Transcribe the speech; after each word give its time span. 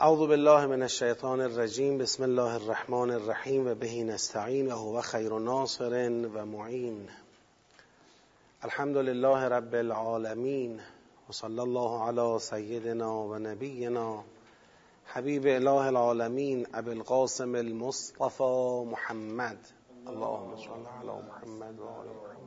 اعوذ 0.00 0.28
بالله 0.28 0.66
من 0.66 0.82
الشیطان 0.82 1.40
الرجیم 1.40 1.98
بسم 1.98 2.22
الله 2.22 2.54
الرحمن 2.54 3.10
الرحیم 3.10 3.66
و 3.66 3.74
بهی 3.74 4.04
نستعین 4.04 4.72
و 4.72 4.76
هو 4.76 5.00
خیر 5.00 5.38
ناصر 5.38 6.10
و 6.34 6.46
معین. 6.46 7.08
الحمد 8.62 8.96
لله 8.96 9.44
رب 9.44 9.74
العالمین 9.74 10.80
و 11.28 11.32
صلی 11.32 11.58
الله 11.58 12.02
علی 12.02 12.38
سیدنا 12.38 13.22
و 13.22 13.38
نبینا. 13.38 14.24
حبیب 15.04 15.46
اله 15.46 15.86
العالمین 15.86 16.66
ابو 16.74 16.90
القاسم 16.90 17.54
المصطفى 17.54 18.84
محمد. 18.90 19.58
اللهم 20.06 20.56
صل 20.56 20.86
علی 21.00 21.22
محمد 21.28 21.80
و 21.80 21.84
آل 21.84 22.06
محمد 22.06 22.37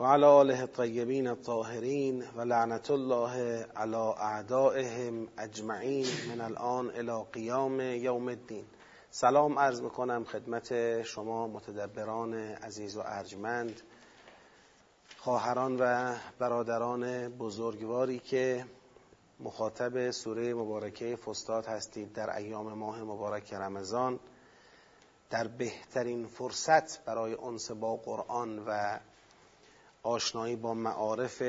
و 0.00 0.04
علی 0.04 0.24
آله 0.24 0.60
الطیبین 0.60 1.26
الطاهرین 1.26 2.24
و 2.36 2.40
لعنت 2.40 2.90
الله 2.90 3.66
علی 3.76 3.96
اعدائهم 3.96 5.28
اجمعین 5.38 6.06
من 6.28 6.40
الان 6.40 6.90
الى 6.90 7.24
قیام 7.32 7.80
یوم 7.80 8.28
الدین. 8.28 8.64
سلام 9.10 9.58
عرض 9.58 9.80
می‌کنم 9.82 10.24
خدمت 10.24 11.02
شما 11.02 11.46
متدبران 11.46 12.34
عزیز 12.34 12.96
و 12.96 13.02
ارجمند 13.04 13.80
خواهران 15.16 15.76
و 15.80 16.14
برادران 16.38 17.28
بزرگواری 17.28 18.18
که 18.18 18.64
مخاطب 19.40 20.10
سوره 20.10 20.54
مبارکه 20.54 21.16
فستاد 21.16 21.66
هستید 21.66 22.12
در 22.12 22.36
ایام 22.36 22.72
ماه 22.72 23.02
مبارک 23.02 23.54
رمضان. 23.54 24.20
در 25.30 25.46
بهترین 25.46 26.26
فرصت 26.26 27.04
برای 27.04 27.34
انس 27.34 27.70
با 27.70 27.96
قرآن 27.96 28.58
و 28.58 29.00
آشنایی 30.02 30.56
با 30.56 30.74
معارف 30.74 31.42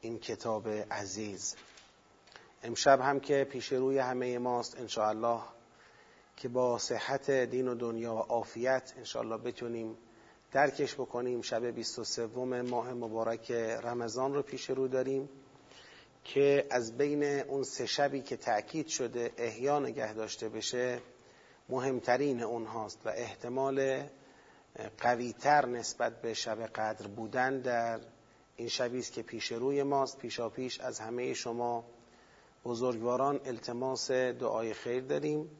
این 0.00 0.18
کتاب 0.18 0.68
عزیز. 0.68 1.56
امشب 2.62 3.00
هم 3.00 3.20
که 3.20 3.44
پیش 3.50 3.72
روی 3.72 3.98
همه 3.98 4.38
ماست 4.38 4.80
انشاءالله 4.80 5.40
که 6.36 6.48
با 6.48 6.78
صحت 6.78 7.30
دین 7.30 7.68
و 7.68 7.74
دنیا 7.74 8.14
و 8.14 8.18
عافیت 8.18 8.92
انشاءالله 8.96 9.36
بتونیم 9.36 9.96
درکش 10.52 10.94
بکنیم. 10.94 11.42
شب 11.42 11.66
23 11.66 12.26
ماه 12.26 12.92
مبارک 12.92 13.50
رمضان 13.82 14.34
رو 14.34 14.42
پیش 14.42 14.70
رو 14.70 14.88
داریم 14.88 15.28
که 16.24 16.66
از 16.70 16.96
بین 16.96 17.24
اون 17.24 17.62
سه 17.62 17.86
شبی 17.86 18.20
که 18.20 18.36
تأکید 18.36 18.86
شده 18.86 19.32
احیا 19.36 19.78
نگه 19.78 20.14
داشته 20.14 20.48
بشه 20.48 21.00
مهمترین 21.68 22.42
اونهاست 22.42 22.98
و 23.04 23.08
احتمال 23.08 24.04
قویتر 24.98 25.66
نسبت 25.66 26.20
به 26.20 26.34
شب 26.34 26.66
قدر 26.66 27.06
بودن 27.06 27.60
در 27.60 28.00
این 28.56 28.68
شبی 28.68 28.98
است 28.98 29.12
که 29.12 29.22
پیش 29.22 29.52
روی 29.52 29.82
ماست. 29.82 30.18
پیشا 30.18 30.48
پیش 30.48 30.80
از 30.80 31.00
همه 31.00 31.34
شما 31.34 31.84
بزرگواران 32.64 33.40
التماس 33.44 34.10
دعای 34.10 34.74
خیر 34.74 35.02
داریم. 35.02 35.50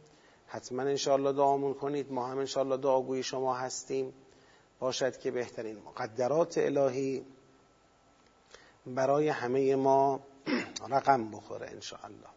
حتما 0.47 0.83
انشاءالله 0.83 1.33
دعامون 1.33 1.75
کنید. 1.75 2.13
ما 2.13 2.27
هم 2.27 2.39
انشاءالله 2.39 2.77
دعاگوی 2.77 3.23
شما 3.23 3.55
هستیم. 3.55 4.15
باشد 4.81 5.19
که 5.19 5.31
بهترین 5.31 5.79
مقدرات 5.79 6.59
الهی 6.59 7.25
برای 8.87 9.29
همه 9.29 9.77
ما 9.77 10.21
رقم 10.91 11.31
بخوره 11.31 11.71
انشاءالله. 11.71 12.29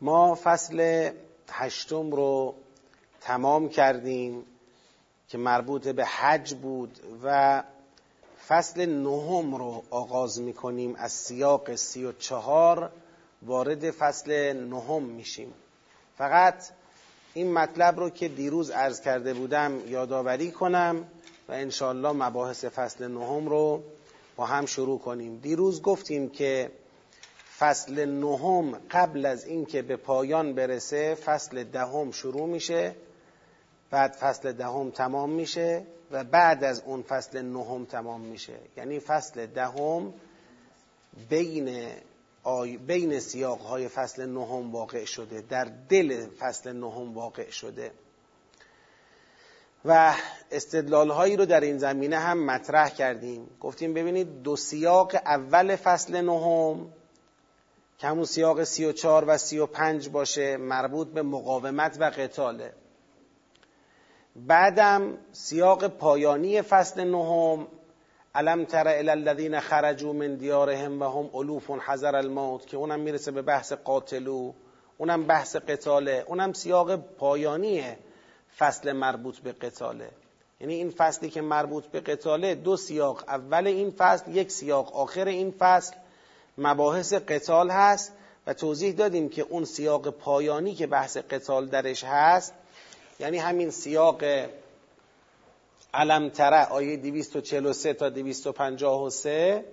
ما 0.00 0.34
فصل 0.34 1.10
هشتم 1.48 2.10
رو 2.10 2.54
تمام 3.26 3.68
کردیم 3.68 4.44
که 5.28 5.38
مربوط 5.38 5.88
به 5.88 6.04
حج 6.04 6.54
بود 6.54 7.00
و 7.24 7.62
فصل 8.48 8.86
نهم 8.86 9.54
رو 9.54 9.82
آغاز 9.90 10.40
می‌کنیم 10.40 10.94
از 10.98 11.12
سیاق 11.12 11.74
سی 11.74 12.04
و 12.04 12.12
چهار 12.12 12.90
وارد 13.42 13.90
فصل 13.90 14.52
نهم 14.52 15.02
میشیم. 15.02 15.54
فقط 16.18 16.54
این 17.34 17.52
مطلب 17.52 18.00
رو 18.00 18.10
که 18.10 18.28
دیروز 18.28 18.70
عرض 18.70 19.00
کرده 19.00 19.34
بودم 19.34 19.88
یادآوری 19.88 20.50
کنم 20.50 21.04
و 21.48 21.52
انشالله 21.52 22.12
مباحث 22.12 22.64
فصل 22.64 23.08
نهم 23.08 23.48
رو 23.48 23.82
با 24.36 24.46
هم 24.46 24.66
شروع 24.66 24.98
کنیم. 24.98 25.38
دیروز 25.38 25.82
گفتیم 25.82 26.28
که 26.28 26.70
فصل 27.58 28.04
نهم 28.04 28.78
قبل 28.90 29.26
از 29.26 29.44
اینکه 29.44 29.82
به 29.82 29.96
پایان 29.96 30.54
برسه 30.54 31.14
فصل 31.14 31.64
دهم 31.64 32.10
شروع 32.10 32.46
میشه. 32.46 32.94
بعد 33.96 34.12
فصل 34.12 34.52
دهم 34.52 34.90
تمام 34.90 35.30
میشه 35.30 35.82
و 36.10 36.24
بعد 36.24 36.64
از 36.64 36.82
اون 36.86 37.02
فصل 37.02 37.42
نهم 37.42 37.84
تمام 37.84 38.20
میشه. 38.20 38.58
یعنی 38.76 39.00
فصل 39.00 39.46
دهم 39.46 40.14
بین 41.28 41.88
آی... 42.42 42.76
بین 42.76 43.20
سیاق 43.20 43.60
های 43.60 43.88
فصل 43.88 44.26
نهم 44.26 44.72
واقع 44.72 45.04
شده 45.04 45.40
در 45.40 45.68
دل 45.88 46.26
فصل 46.38 46.72
نهم 46.72 47.14
واقع 47.14 47.50
شده. 47.50 47.90
و 49.84 50.14
استدلال 50.50 51.10
هایی 51.10 51.36
رو 51.36 51.44
در 51.44 51.60
این 51.60 51.78
زمینه 51.78 52.18
هم 52.18 52.46
مطرح 52.46 52.88
کردیم. 52.88 53.50
گفتیم 53.60 53.94
ببینید 53.94 54.42
دو 54.42 54.56
سیاق 54.56 55.14
اول 55.14 55.76
فصل 55.76 56.20
نهم 56.20 56.92
که 57.98 58.06
همون 58.06 58.24
سیاق 58.24 58.64
سی 58.64 58.84
و 58.84 58.92
چار 58.92 59.24
و 59.28 59.38
سی 59.38 59.58
و 59.58 59.66
پنج 59.66 60.08
باشه 60.08 60.56
مربوط 60.56 61.08
به 61.08 61.22
مقاومت 61.22 61.96
و 62.00 62.04
قتاله. 62.04 62.72
بعدم 64.36 65.18
سیاق 65.32 65.86
پایانی 65.86 66.62
فصل 66.62 67.04
نهم 67.04 67.66
علم 68.34 68.64
تر 68.64 68.88
الی 68.88 69.10
الذین 69.10 69.60
خرجوا 69.60 70.12
من 70.12 70.34
دیارهم 70.34 71.02
و 71.02 71.04
هم 71.04 71.36
الوف 71.36 71.70
حذر 71.70 72.16
الموت 72.16 72.66
که 72.66 72.76
اونم 72.76 73.00
می‌رسه 73.00 73.30
به 73.30 73.42
بحث 73.42 73.72
قاتلو 73.72 74.52
اونم 74.98 75.24
بحث 75.26 75.56
قتاله 75.56 76.24
اونم 76.26 76.52
سیاق 76.52 76.96
پایانی 76.96 77.84
فصل 78.58 78.92
مربوط 78.92 79.38
به 79.38 79.52
قتاله. 79.52 80.10
یعنی 80.60 80.74
این 80.74 80.90
فصلی 80.90 81.30
که 81.30 81.40
مربوط 81.40 81.86
به 81.86 82.00
قتاله 82.00 82.54
دو 82.54 82.76
سیاق 82.76 83.24
اول 83.28 83.66
این 83.66 83.90
فصل 83.90 84.36
یک 84.36 84.50
سیاق 84.50 84.96
آخر 84.96 85.24
این 85.24 85.54
فصل 85.58 85.94
مباحث 86.58 87.12
قتال 87.12 87.70
هست 87.70 88.12
و 88.46 88.54
توضیح 88.54 88.94
دادیم 88.94 89.28
که 89.28 89.42
اون 89.42 89.64
سیاق 89.64 90.10
پایانی 90.10 90.74
که 90.74 90.86
بحث 90.86 91.16
قتال 91.16 91.66
درش 91.66 92.04
هست 92.04 92.54
یعنی 93.20 93.38
همین 93.38 93.70
سیاق 93.70 94.24
علم 95.94 96.28
تره 96.28 96.68
آیه 96.68 96.96
243 96.96 97.94
تا 97.94 98.08
253 98.08 99.64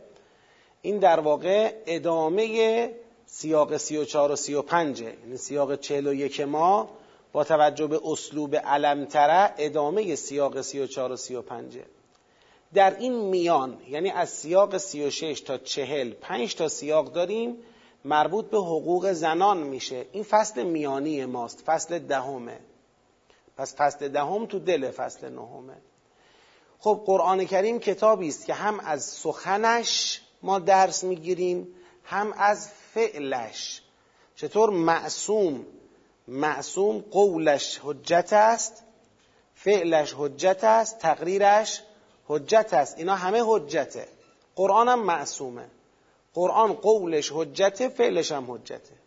این 0.82 1.00
در 1.00 1.20
واقع 1.20 1.74
ادامه 1.86 2.90
سیاق 3.26 3.78
34 3.78 4.32
و 4.32 4.36
35 4.36 5.02
یعنی 5.02 5.38
سیاق 5.38 5.76
41 5.76 6.42
ما 6.42 6.90
با 7.32 7.44
توجه 7.44 7.88
به 7.88 8.00
اسلوب 8.06 8.56
علم 8.56 9.06
تره 9.06 9.54
ادامه 9.58 10.16
سیاق 10.16 10.62
34 10.62 11.12
و 11.12 11.16
35 11.16 11.80
در 12.74 12.98
این 13.00 13.14
میان 13.14 13.78
یعنی 13.90 14.10
از 14.10 14.30
سیاق 14.30 14.78
36 14.78 15.42
تا 15.42 15.58
40 15.58 16.12
5 16.12 16.56
تا 16.56 16.68
سیاق 16.68 17.14
داریم 17.14 17.58
مربوط 18.06 18.46
به 18.46 18.58
حقوق 18.58 19.12
زنان 19.12 19.58
میشه. 19.58 20.06
این 20.12 20.24
فصل 20.24 20.64
میانی 20.64 21.26
ماست 21.26 21.64
فصل 21.66 22.00
دهمه. 22.00 22.60
پس 23.58 23.76
فصل 23.76 24.08
دهم 24.08 24.46
تو 24.46 24.60
دل 24.60 24.92
فصل 24.92 25.30
نهمه. 25.30 25.78
خب 26.80 27.04
قرآن 27.06 27.46
کریم 27.46 27.80
کتابی 27.80 28.28
است 28.28 28.46
که 28.46 28.54
هم 28.54 28.80
از 28.80 29.04
سخنش 29.04 30.22
ما 30.42 30.60
درس 30.60 31.04
می‌گیریم 31.04 31.68
هم 32.04 32.34
از 32.34 32.70
فعلش. 32.94 33.82
چطور 34.36 34.70
معصوم 34.70 35.66
معصوم 36.28 37.00
قولش 37.12 37.80
حجت 37.84 38.34
است 38.34 38.84
فعلش 39.56 40.14
حجت 40.18 40.64
است 40.64 41.00
تقریرش 41.00 41.82
حجت 42.28 42.74
است. 42.74 42.98
اینا 42.98 43.16
همه 43.16 43.44
حجته. 43.46 44.08
قرآن 44.56 44.88
هم 44.90 45.00
معصومه. 45.00 45.66
قرآن 46.34 46.74
قولش 46.74 47.32
حجته 47.32 47.90
فعلش 47.90 48.32
هم 48.32 48.52
حجته. 48.52 49.03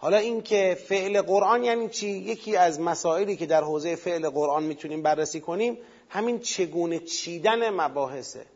حالا 0.00 0.16
این 0.16 0.42
که 0.42 0.78
فعل 0.88 1.22
قرآن 1.22 1.64
یعنی 1.64 1.88
چی؟ 1.88 2.08
یکی 2.08 2.56
از 2.56 2.80
مسائلی 2.80 3.36
که 3.36 3.46
در 3.46 3.62
حوزه 3.64 3.96
فعل 3.96 4.28
قرآن 4.28 4.62
می‌تونیم 4.62 5.02
بررسی 5.02 5.40
کنیم 5.40 5.78
همین 6.08 6.38
چگونه 6.38 6.98
چیدن 6.98 7.70
مباحثه 7.70 8.46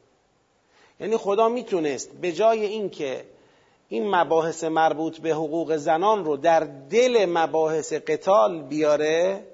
یعنی 1.01 1.17
خدا 1.17 1.49
می‌تونست 1.49 2.11
به 2.21 2.33
جای 2.33 2.65
اینکه 2.65 3.25
این 3.89 4.15
مباحث 4.15 4.65
مربوط 4.65 5.19
به 5.19 5.31
حقوق 5.31 5.77
زنان 5.77 6.25
رو 6.25 6.37
در 6.37 6.61
دل 6.91 7.27
مباحث 7.29 7.93
قتال 7.93 8.63
بیاره 8.63 9.45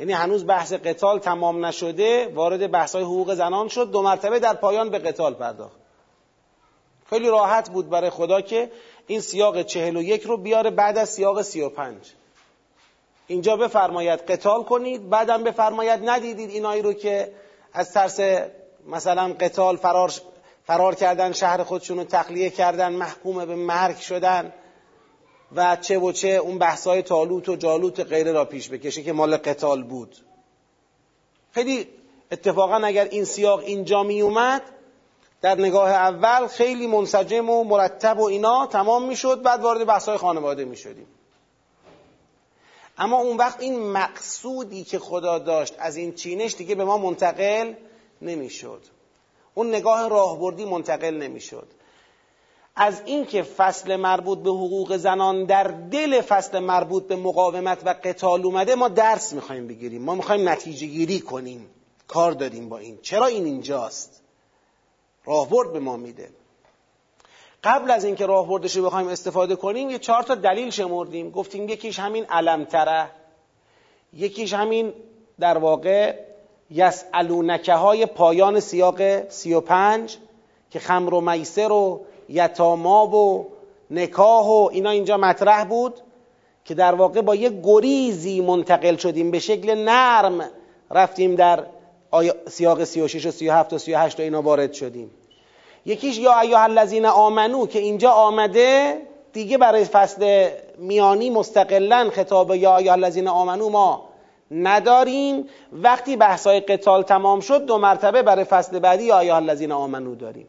یعنی 0.00 0.12
هنوز 0.12 0.46
بحث 0.46 0.72
قتال 0.72 1.18
تمام 1.18 1.66
نشده 1.66 2.28
وارد 2.34 2.70
بحث 2.70 2.94
های 2.94 3.04
حقوق 3.04 3.34
زنان 3.34 3.68
شد 3.68 3.90
دو 3.90 4.02
مرتبه 4.02 4.38
در 4.38 4.54
پایان 4.54 4.90
به 4.90 4.98
قتال 4.98 5.34
پرداخت 5.34 5.76
خیلی 7.10 7.28
راحت 7.28 7.70
بود 7.70 7.90
برای 7.90 8.10
خدا 8.10 8.40
که 8.40 8.70
این 9.06 9.20
سیاق 9.20 9.62
چهل 9.62 9.96
و 9.96 10.02
یک 10.02 10.22
رو 10.22 10.36
بیاره 10.36 10.70
بعد 10.70 10.98
از 10.98 11.08
سیاق 11.08 11.42
سی 11.42 11.60
و 11.60 11.68
پنج. 11.68 12.12
اینجا 13.26 13.56
بفرماید 13.56 14.20
قتال 14.20 14.62
کنید 14.62 15.10
بعدم 15.10 15.44
بفرماید 15.44 16.08
ندیدید 16.08 16.50
اینایی 16.50 16.82
رو 16.82 16.92
که 16.92 17.32
از 17.72 17.92
ترس 17.92 18.20
مثلا 18.86 19.32
قتال 19.40 19.76
فرار 19.76 20.12
فرار 20.66 20.94
کردن 20.94 21.32
شهر 21.32 21.62
خودشون 21.62 21.98
رو 21.98 22.04
تخلیه 22.04 22.50
کردن 22.50 22.92
محکوم 22.92 23.44
به 23.44 23.54
مرگ 23.54 23.96
شدن 23.96 24.52
و 25.56 25.76
چه 25.76 25.98
و 25.98 26.12
چه 26.12 26.28
اون 26.28 26.58
بحثای 26.58 27.02
تالوت 27.02 27.48
و 27.48 27.56
جالوت 27.56 28.00
غیره 28.00 28.32
را 28.32 28.44
پیش 28.44 28.68
بکشه 28.68 29.02
که 29.02 29.12
مال 29.12 29.36
قتال 29.36 29.82
بود. 29.82 30.16
خیلی 31.52 31.88
اتفاقا 32.32 32.76
اگر 32.76 33.04
این 33.04 33.24
سیاق 33.24 33.58
اینجا 33.58 34.02
می 34.02 34.20
اومد 34.20 34.62
در 35.44 35.60
نگاه 35.60 35.90
اول 35.90 36.46
خیلی 36.46 36.86
منسجم 36.86 37.50
و 37.50 37.64
مرتب 37.64 38.18
و 38.18 38.22
اینا 38.22 38.66
تمام 38.66 39.08
می‌شد 39.08 39.42
بعد 39.42 39.60
وارد 39.60 39.86
بحثای 39.86 40.16
خانواده 40.16 40.64
می 40.64 40.76
شدیم 40.76 41.06
اما 42.98 43.16
اون 43.16 43.36
وقت 43.36 43.60
این 43.60 43.90
مقصودی 43.90 44.84
که 44.84 44.98
خدا 44.98 45.38
داشت 45.38 45.74
از 45.78 45.96
این 45.96 46.14
چینش 46.14 46.54
دیگه 46.54 46.74
به 46.74 46.84
ما 46.84 46.98
منتقل 46.98 47.74
نمی‌شد. 48.22 48.80
اون 49.54 49.68
نگاه 49.68 50.08
راهبردی 50.08 50.64
منتقل 50.64 51.14
نمی‌شد. 51.14 51.66
از 52.76 53.02
اینکه 53.04 53.42
فصل 53.42 53.96
مربوط 53.96 54.38
به 54.38 54.50
حقوق 54.50 54.96
زنان 54.96 55.44
در 55.44 55.64
دل 55.64 56.20
فصل 56.20 56.58
مربوط 56.58 57.06
به 57.06 57.16
مقاومت 57.16 57.78
و 57.84 57.94
قتال 58.04 58.44
اومده 58.46 58.74
ما 58.74 58.88
درس 58.88 59.32
می‌خوایم 59.32 59.66
بگیریم. 59.66 60.02
ما 60.02 60.14
می‌خوایم 60.14 60.48
نتیجه 60.48 60.86
گیری 60.86 61.20
کنیم. 61.20 61.70
کار 62.08 62.32
داریم 62.32 62.68
با 62.68 62.78
این. 62.78 62.98
چرا 63.02 63.26
این 63.26 63.44
اینجاست؟ 63.44 64.23
راهبرد 65.24 65.72
به 65.72 65.78
ما 65.78 65.96
میده. 65.96 66.28
قبل 67.64 67.90
از 67.90 68.04
اینکه 68.04 68.26
راهبردش 68.26 68.76
رو 68.76 68.84
بخوایم 68.86 69.08
استفاده 69.08 69.56
کنیم 69.56 69.90
یه 69.90 69.98
چهار 69.98 70.22
تا 70.22 70.34
دلیل 70.34 70.70
شمردیم. 70.70 71.30
گفتیم 71.30 71.68
یکیش 71.68 71.98
همین 71.98 72.24
علمتره. 72.24 73.10
یکیش 74.12 74.54
همین 74.54 74.92
در 75.40 75.58
واقع 75.58 76.14
یسالونکه 76.70 77.74
های 77.74 78.06
پایان 78.06 78.60
سیاق 78.60 79.28
سی 79.28 79.54
و 79.54 79.60
پنج 79.60 80.16
که 80.70 80.78
خمر 80.78 81.14
و 81.14 81.20
میسر 81.20 81.72
و 81.72 82.00
یتاما 82.28 83.06
و 83.06 83.46
نکاح 83.90 84.46
و 84.46 84.68
اینا 84.72 84.90
اینجا 84.90 85.16
مطرح 85.16 85.64
بود 85.64 86.00
که 86.64 86.74
در 86.74 86.94
واقع 86.94 87.20
با 87.20 87.34
یه 87.34 87.60
گریزی 87.62 88.40
منتقل 88.40 88.96
شدیم. 88.96 89.30
به 89.30 89.38
شکل 89.38 89.74
نرم 89.84 90.50
رفتیم 90.90 91.34
در 91.34 91.64
سیاق 92.48 92.84
36 92.84 93.26
و 93.26 93.30
37 93.30 93.72
و 93.72 93.78
38 93.78 94.20
و 94.20 94.22
اینا 94.22 94.42
وارد 94.42 94.72
شدیم. 94.72 95.10
یکیش 95.86 96.18
یا 96.18 96.40
ایها 96.40 96.62
الذین 96.62 97.06
آمنو 97.06 97.66
که 97.66 97.78
اینجا 97.78 98.10
آمده 98.10 98.98
دیگه 99.32 99.58
برای 99.58 99.84
فصل 99.84 100.50
میانی 100.78 101.30
مستقلا 101.30 102.10
خطاب 102.12 102.54
یا 102.54 102.76
ایها 102.76 102.92
الذین 102.92 103.28
آمنو 103.28 103.68
ما 103.68 104.08
نداریم. 104.50 105.48
وقتی 105.72 106.16
بحثای 106.16 106.60
قتال 106.60 107.02
تمام 107.02 107.40
شد 107.40 107.64
دو 107.64 107.78
مرتبه 107.78 108.22
برای 108.22 108.44
فصل 108.44 108.78
بعدی 108.78 109.04
یا 109.04 109.18
ایها 109.18 109.36
الذین 109.36 109.72
آمنو 109.72 110.14
داریم. 110.14 110.46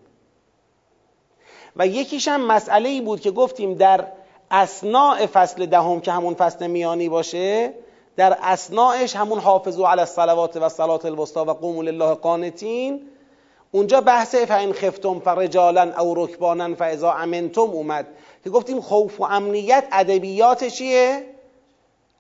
و 1.76 1.88
یکیش 1.88 2.28
هم 2.28 2.42
مسئله 2.42 2.90
ای 2.90 3.02
بود 3.02 3.22
که 3.22 3.32
گفتیم 3.32 3.74
در 3.74 4.06
اسناع 4.52 5.26
فصل 5.26 5.66
دهم 5.66 6.02
که 6.02 6.12
همون 6.12 6.34
فصل 6.34 6.68
میانی 6.68 7.10
باشه 7.10 7.74
در 8.18 8.38
اسناعش 8.42 9.16
همون 9.16 9.40
حافظو 9.40 9.86
علی 9.86 10.00
الصلوات 10.00 10.58
و 10.58 10.70
صلات 10.70 11.06
الوسطا 11.06 11.46
و 11.46 11.50
قوموا 11.50 11.84
لله 11.84 12.14
قانتین. 12.14 13.02
اونجا 13.72 14.02
بحث 14.02 14.36
فین 14.36 14.74
خفتم 14.74 15.20
فرجالا 15.20 16.02
او 16.02 16.26
رکبانا 16.26 16.76
فاذا 16.76 17.12
امنتم 17.12 17.62
اومد. 17.62 18.08
که 18.44 18.50
گفتیم 18.50 18.82
خوف 18.82 19.22
و 19.22 19.24
امنیت 19.24 19.84
ادبیات 19.92 20.64
چیه؟ 20.64 21.24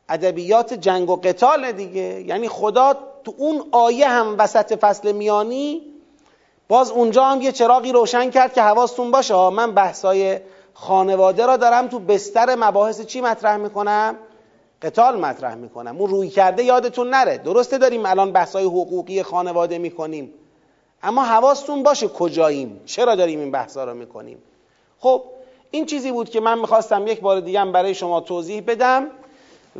ادبیات 0.09 0.73
جنگ 0.73 1.09
و 1.09 1.15
قتال 1.15 1.71
دیگه. 1.71 2.23
یعنی 2.27 2.47
خدا 2.47 2.93
تو 3.23 3.33
اون 3.37 3.63
آیه 3.71 4.07
هم 4.07 4.35
وسط 4.39 4.79
فصل 4.79 5.11
میانی 5.11 5.81
باز 6.67 6.91
اونجا 6.91 7.25
هم 7.25 7.41
یه 7.41 7.51
چراغی 7.51 7.91
روشن 7.91 8.29
کرد 8.29 8.53
که 8.53 8.61
حواستون 8.61 9.11
باشه. 9.11 9.49
من 9.49 9.71
بحثای 9.71 10.39
خانواده 10.73 11.45
را 11.45 11.57
دارم 11.57 11.87
تو 11.87 11.99
بستر 11.99 12.55
مباحث 12.55 13.01
چی 13.01 13.21
مطرح 13.21 13.57
می‌کنم؟ 13.57 14.15
قتال 14.81 15.19
مطرح 15.19 15.55
می‌کنم. 15.55 15.97
اون 15.97 16.09
روی 16.09 16.29
کرده 16.29 16.63
یادتون 16.63 17.09
نره. 17.09 17.37
درسته 17.37 17.77
داریم 17.77 18.05
الان 18.05 18.31
بحثای 18.31 18.65
حقوقی 18.65 19.23
خانواده 19.23 19.77
می‌کنیم. 19.77 20.33
اما 21.03 21.23
حواستون 21.23 21.83
باشه 21.83 22.07
کجاییم. 22.07 22.81
چرا 22.85 23.15
داریم 23.15 23.39
این 23.39 23.51
بحثا 23.51 23.83
رو 23.83 23.93
می‌کنیم؟ 23.93 24.37
خب 24.99 25.23
این 25.71 25.85
چیزی 25.85 26.11
بود 26.11 26.29
که 26.29 26.39
من 26.39 26.59
می‌خواستم 26.59 27.07
یک 27.07 27.19
بار 27.19 27.39
دیگه 27.39 27.65
برای 27.65 27.93
شما 27.93 28.21
توضیح 28.21 28.63
بدم 28.67 29.07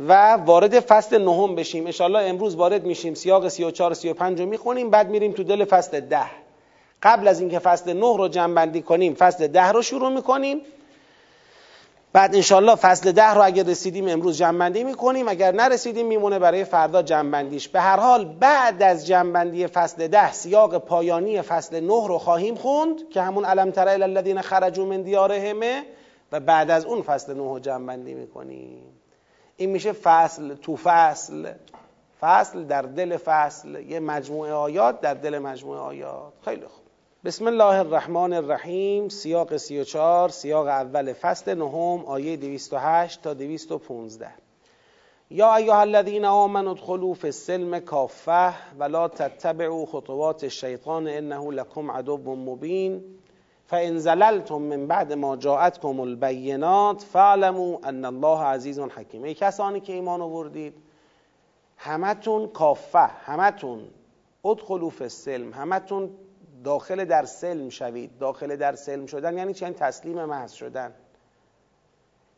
و 0.08 0.32
وارد 0.32 0.80
فصل 0.80 1.22
نهم 1.22 1.54
بشیم. 1.54 1.86
انشالله 1.86 2.18
امروز 2.18 2.54
وارد 2.54 2.84
میشیم. 2.84 3.14
سیاق 3.14 3.48
34 3.48 3.90
و 3.90 3.94
35 3.94 4.40
رو 4.40 4.46
می‌خونیم. 4.46 4.90
بعد 4.90 5.10
میریم 5.10 5.32
تو 5.32 5.44
دل 5.44 5.64
فصل 5.64 6.00
ده. 6.00 6.26
قبل 7.02 7.28
از 7.28 7.40
اینکه 7.40 7.58
فصل 7.58 7.92
نه 7.92 8.16
رو 8.16 8.28
جمع 8.28 8.80
کنیم 8.80 9.14
فصل 9.14 9.46
ده 9.46 9.68
رو 9.68 9.82
شروع 9.82 10.08
می‌کنیم. 10.08 10.60
بعد 12.16 12.34
انشالله 12.34 12.74
فصل 12.74 13.12
ده 13.12 13.34
رو 13.34 13.44
اگر 13.44 13.62
رسیدیم 13.62 14.08
امروز 14.08 14.38
جنبندی 14.38 14.84
می‌کنیم. 14.84 15.28
اگر 15.28 15.52
نرسیدیم 15.52 16.06
میمونه 16.06 16.38
برای 16.38 16.64
فردا 16.64 17.02
جنبندیش. 17.02 17.68
به 17.68 17.80
هر 17.80 17.96
حال 17.96 18.24
بعد 18.24 18.82
از 18.82 19.06
جنبندی 19.06 19.66
فصل 19.66 20.08
ده 20.08 20.32
سیاق 20.32 20.78
پایانی 20.78 21.42
فصل 21.42 21.80
نه 21.80 22.06
رو 22.06 22.18
خواهیم 22.18 22.54
خوند 22.54 23.08
که 23.10 23.22
همون 23.22 23.44
علم 23.44 23.70
تر 23.70 23.88
الذین 23.88 24.40
خرجوا 24.40 24.84
من 24.84 25.02
دیارهمه 25.02 25.82
و 26.32 26.40
بعد 26.40 26.70
از 26.70 26.84
اون 26.84 27.02
فصل 27.02 27.34
نه 27.34 27.42
رو 27.42 27.58
جنبندی 27.58 28.14
می‌کنیم. 28.14 28.82
این 29.56 29.70
میشه 29.70 29.92
فصل 29.92 30.54
تو 30.54 30.76
فصل. 30.76 31.52
فصل 32.20 32.64
در 32.64 32.82
دل 32.82 33.16
فصل. 33.16 33.74
یه 33.74 34.00
مجموعه 34.00 34.52
آیات 34.52 35.00
در 35.00 35.14
دل 35.14 35.38
مجموعه 35.38 35.80
آیات. 35.80 36.32
خیلی 36.44 36.66
خوب. 36.66 36.85
بسم 37.26 37.46
الله 37.46 37.78
الرحمن 37.80 38.32
الرحیم 38.32 39.08
سیاق 39.08 39.56
34 39.56 40.28
سیاق 40.28 40.66
اول 40.66 41.12
فصل 41.12 41.54
نهم 41.54 42.04
آیه 42.06 42.36
208 42.36 43.22
تا 43.22 43.34
215 43.34 44.28
یا 45.30 45.54
ایها 45.54 45.80
الذین 45.80 46.24
آمنوا 46.24 46.70
ادخلوا 46.70 47.14
فی 47.14 47.26
السلم 47.26 47.80
کافه 47.80 48.54
ولا 48.78 49.08
تتبعوا 49.08 49.86
خطوات 49.86 50.44
الشیطان 50.44 51.08
انه 51.08 51.52
لكم 51.52 51.90
عدو 51.90 52.16
مبین. 52.16 53.04
فان 53.66 53.98
زللتم 53.98 54.62
من 54.62 54.86
بعد 54.86 55.12
ما 55.12 55.36
جاءتكم 55.36 56.00
البینات 56.00 57.02
فاعلموا 57.02 57.78
ان 57.84 58.04
الله 58.04 58.42
عزیز 58.42 58.78
حکیم. 58.80 59.22
ای 59.22 59.34
کسانی 59.34 59.80
که 59.80 59.92
ایمان 59.92 60.20
آوردید 60.20 60.74
همتون 61.76 62.46
کافه 62.46 63.06
همتون 63.24 63.88
ادخلوا 64.44 64.90
فی 64.90 65.04
السلم 65.04 65.52
همتون 65.52 66.10
داخل 66.64 67.04
در 67.04 67.24
سلم 67.24 67.68
شوید. 67.68 68.18
داخل 68.18 68.56
در 68.56 68.74
سلم 68.74 69.06
شدن 69.06 69.38
یعنی 69.38 69.54
چند 69.54 69.74
تسلیم 69.74 70.24
محض 70.24 70.52
شدن. 70.52 70.94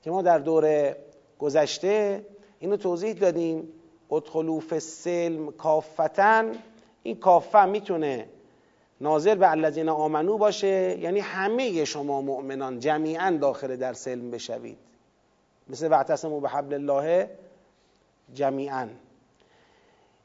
که 0.03 0.11
ما 0.11 0.23
در 0.23 0.39
دور 0.39 0.97
گذشته 1.39 2.25
اینو 2.59 2.77
توضیح 2.77 3.13
دادیم. 3.13 3.69
ادخلوا 4.11 4.61
فی 4.61 4.75
السلم 4.75 5.53
کافتن. 5.53 6.53
این 7.03 7.17
کافه 7.17 7.65
می‌تونه 7.65 8.29
ناظر 9.01 9.35
به 9.35 9.51
الذین 9.51 9.89
آمنو 9.89 10.39
باشه. 10.39 10.99
یعنی 11.01 11.21
همه 11.21 11.85
شما 11.85 12.21
مؤمنان 12.21 12.79
جمیعا 12.79 13.39
داخل 13.41 13.77
در 13.77 13.93
سلم 13.93 14.31
بشوید. 14.31 14.79
مثل 15.69 15.91
وعتصموا 15.91 16.41
به 16.41 16.49
حبل 16.49 16.75
الله 16.75 17.31
جمیعا. 18.35 18.89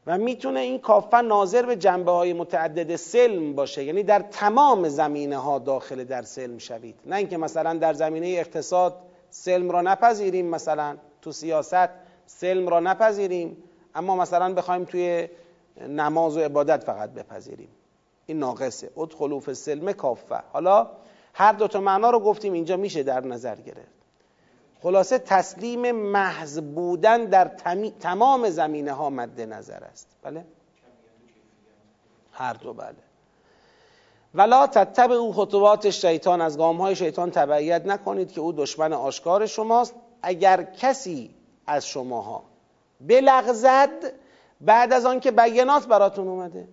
و 0.08 0.18
می‌تونه 0.18 0.60
این 0.60 0.80
کافه 0.80 1.22
ناظر 1.22 1.66
به 1.66 1.76
جنبه 1.76 2.12
های 2.12 2.34
متعدد 2.34 2.96
سلم 2.96 3.56
باشه. 3.56 3.84
یعنی 3.84 4.04
در 4.04 4.20
تمام 4.20 4.90
زمینه 4.90 5.38
ها 5.38 5.60
داخل 5.60 6.04
در 6.04 6.22
سلم 6.22 6.58
شوید. 6.58 6.96
نه 7.06 7.16
اینکه 7.16 7.38
مثلا 7.38 7.74
در 7.74 7.94
زمینه 7.94 8.28
اقتصاد 8.28 8.96
سلم 9.30 9.72
را 9.72 9.82
نپذیریم 9.82 10.46
مثلا 10.46 10.98
تو 11.22 11.32
سیاست 11.32 11.90
سلم 12.26 12.70
را 12.70 12.80
نپذیریم 12.80 13.58
اما 13.96 14.16
مثلا 14.16 14.54
بخوایم 14.54 14.84
توی 14.84 15.28
نماز 15.88 16.38
و 16.38 16.40
عبادت 16.40 16.84
فقط 16.84 17.10
بپذیریم. 17.10 17.70
این 18.26 18.40
ناقصه. 18.40 18.90
ادخلوا 18.98 19.42
السلم 19.48 19.92
کافه. 19.92 20.40
حالا 20.54 20.88
هر 21.34 21.52
دو 21.52 21.68
تا 21.68 21.82
معنا 21.82 22.10
رو 22.10 22.20
گفتیم 22.20 22.54
اینجا 22.54 22.78
میشه 22.78 23.04
در 23.04 23.26
نظر 23.26 23.56
گرفت. 23.56 23.93
خلاصه 24.84 25.18
تسلیم 25.20 25.92
محض 25.92 26.60
بودن 26.60 27.26
در 27.26 27.52
تمام 28.00 28.50
زمینه 28.50 28.92
ها 28.92 29.10
مد 29.10 29.42
نظر 29.42 29.84
است. 29.84 30.08
بله؟ 30.24 30.46
هر 32.32 32.54
دو 32.54 32.74
بله. 32.74 32.96
ولا 34.34 34.68
تتبع 34.68 35.16
او 35.16 35.34
خطوات 35.34 35.90
شیطان. 35.90 36.42
از 36.42 36.58
گام 36.58 36.82
های 36.82 36.96
شیطان 36.96 37.32
تبعیت 37.32 37.86
نکنید 37.86 38.32
که 38.32 38.42
او 38.42 38.52
دشمن 38.52 38.94
آشکار 38.94 39.46
شماست. 39.46 39.96
اگر 40.22 40.64
کسی 40.64 41.36
از 41.68 41.88
شماها 41.88 42.44
بلغزد 43.02 44.14
بعد 44.62 44.94
از 44.94 45.06
آنکه 45.06 45.32
بینات 45.32 45.88
براتون 45.88 46.28
اومده. 46.28 46.68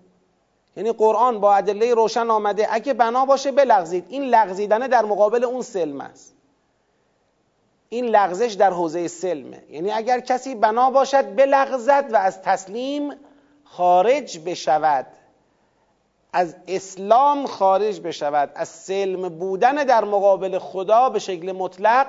یعنی 0.76 0.92
قرآن 0.92 1.40
با 1.40 1.54
ادله 1.54 1.94
روشن 1.94 2.30
آمده. 2.30 2.66
اگه 2.70 2.94
بنا 2.94 3.24
باشه 3.24 3.52
بلغزید. 3.52 4.06
این 4.08 4.24
لغزیدن 4.24 4.78
در 4.78 5.04
مقابل 5.04 5.44
اون 5.44 5.62
سلم 5.62 6.00
است. 6.00 6.39
این 7.92 8.04
لغزش 8.04 8.52
در 8.52 8.70
حوزه 8.70 9.08
سلمه. 9.08 9.62
یعنی 9.70 9.90
اگر 9.90 10.20
کسی 10.20 10.54
بنا 10.54 10.90
باشد 10.90 11.36
بلغزد 11.36 12.04
و 12.12 12.16
از 12.16 12.42
تسلیم 12.42 13.12
خارج 13.64 14.38
بشود. 14.38 15.06
از 16.32 16.56
اسلام 16.68 17.46
خارج 17.46 18.00
بشود. 18.00 18.52
از 18.54 18.68
سلم 18.68 19.28
بودن 19.28 19.74
در 19.74 20.04
مقابل 20.04 20.58
خدا 20.58 21.08
به 21.08 21.18
شکل 21.18 21.52
مطلق 21.52 22.06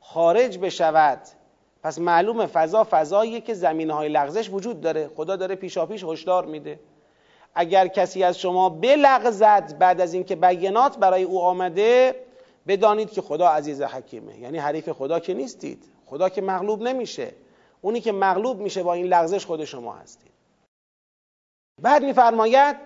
خارج 0.00 0.58
بشود. 0.58 1.18
پس 1.82 1.98
معلومه 1.98 2.46
فضا 2.46 2.86
فضاییه 2.90 3.40
که 3.40 3.54
زمینه 3.54 3.94
های 3.94 4.08
لغزش 4.08 4.50
وجود 4.50 4.80
داره. 4.80 5.10
خدا 5.16 5.36
داره 5.36 5.54
پیشا 5.54 5.86
پیش 5.86 6.04
هشدار 6.04 6.46
میده. 6.46 6.80
اگر 7.54 7.88
کسی 7.88 8.24
از 8.24 8.38
شما 8.38 8.68
بلغزد 8.68 9.78
بعد 9.78 10.00
از 10.00 10.14
اینکه 10.14 10.36
بیانات 10.36 10.98
برای 10.98 11.22
او 11.22 11.42
آمده 11.42 12.14
بدانید 12.66 13.10
که 13.10 13.22
خدا 13.22 13.48
عزیز 13.48 13.82
حکیمه. 13.82 14.38
یعنی 14.38 14.58
حریف 14.58 14.90
خدا 14.90 15.20
که 15.20 15.34
نیستید. 15.34 15.84
خدا 16.06 16.28
که 16.28 16.42
مغلوب 16.42 16.82
نمیشه. 16.82 17.32
اونی 17.80 18.00
که 18.00 18.12
مغلوب 18.12 18.60
میشه 18.60 18.82
با 18.82 18.94
این 18.94 19.06
لغزش 19.06 19.46
خود 19.46 19.64
شما 19.64 19.92
هستید. 19.92 20.32
بعد 21.82 22.04
میفرماید 22.04 22.76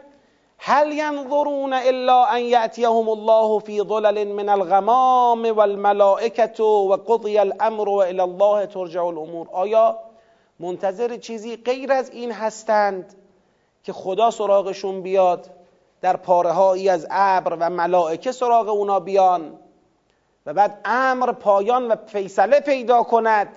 هل 0.59 0.93
ینظرون 0.93 1.73
الا 1.73 2.25
ان 2.25 2.41
یأتیهم 2.41 3.09
الله 3.09 3.59
فی 3.59 3.83
ظلل 3.83 4.33
من 4.33 4.49
الغمام 4.49 5.45
والملائکه 5.45 6.63
و 6.63 6.97
قضی 6.97 7.39
الامر 7.39 7.89
و 7.89 7.93
الى 7.93 8.21
الله 8.21 8.67
ترجع 8.67 9.05
الامور. 9.05 9.49
آیا 9.53 9.99
منتظر 10.61 11.17
چیزی 11.17 11.57
غیر 11.57 11.93
از 11.93 12.11
این 12.11 12.33
هستند 12.33 13.15
که 13.83 13.93
خدا 13.93 14.31
سراغشون 14.31 15.03
بیاد 15.03 15.51
در 16.01 16.17
پاره 16.17 16.91
از 16.91 17.07
ابر 17.11 17.57
و 17.61 17.71
ملائکه 17.71 18.33
سراغ 18.33 18.69
اونا 18.69 19.01
بیان؟ 19.01 19.59
و 20.47 20.55
بعد 20.55 20.81
امر 20.85 21.33
پایان 21.33 21.89
و 21.89 21.97
فیصله 22.07 22.61
پیدا 22.61 23.03
کند. 23.03 23.49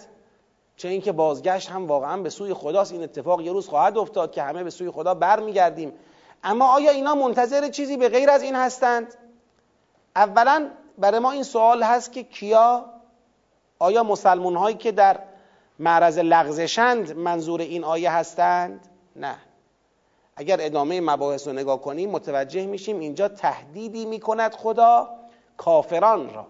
چه 0.77 0.87
اینکه 0.87 1.11
بازگشت 1.11 1.69
هم 1.69 1.87
واقعا 1.87 2.17
به 2.17 2.29
سوی 2.29 2.53
خداست. 2.53 2.91
این 2.91 3.03
اتفاق 3.03 3.41
یه 3.41 3.51
روز 3.51 3.67
خواهد 3.67 3.97
افتاد 3.97 4.31
که 4.31 4.43
همه 4.43 4.63
به 4.63 4.69
سوی 4.69 4.91
خدا 4.91 5.13
برمیگردیم. 5.13 5.93
اما 6.43 6.73
آیا 6.73 6.91
اینا 6.91 7.15
منتظر 7.15 7.69
چیزی 7.69 7.97
به 7.97 8.09
غیر 8.09 8.29
از 8.29 8.43
این 8.43 8.55
هستند؟ 8.55 9.15
اولا 10.15 10.69
برای 10.97 11.19
ما 11.19 11.31
این 11.31 11.43
سوال 11.43 11.83
هست 11.83 12.11
که 12.11 12.23
کیا؟ 12.23 12.85
آیا 13.79 14.03
مسلمون 14.03 14.55
هایی 14.55 14.75
که 14.75 14.91
در 14.91 15.19
معرض 15.79 16.17
لغزشند 16.17 17.17
منظور 17.17 17.61
این 17.61 17.83
آیه 17.83 18.11
هستند؟ 18.11 18.87
نه. 19.15 19.35
اگر 20.35 20.57
ادامه 20.59 21.01
مباحث 21.01 21.47
رو 21.47 21.53
نگاه 21.53 21.81
کنیم 21.81 22.09
متوجه 22.09 22.65
میشیم 22.65 22.99
اینجا 22.99 23.27
تهدیدی 23.27 24.05
می‌کند 24.05 24.53
خدا 24.53 25.09
کافران 25.57 26.33
را. 26.33 26.47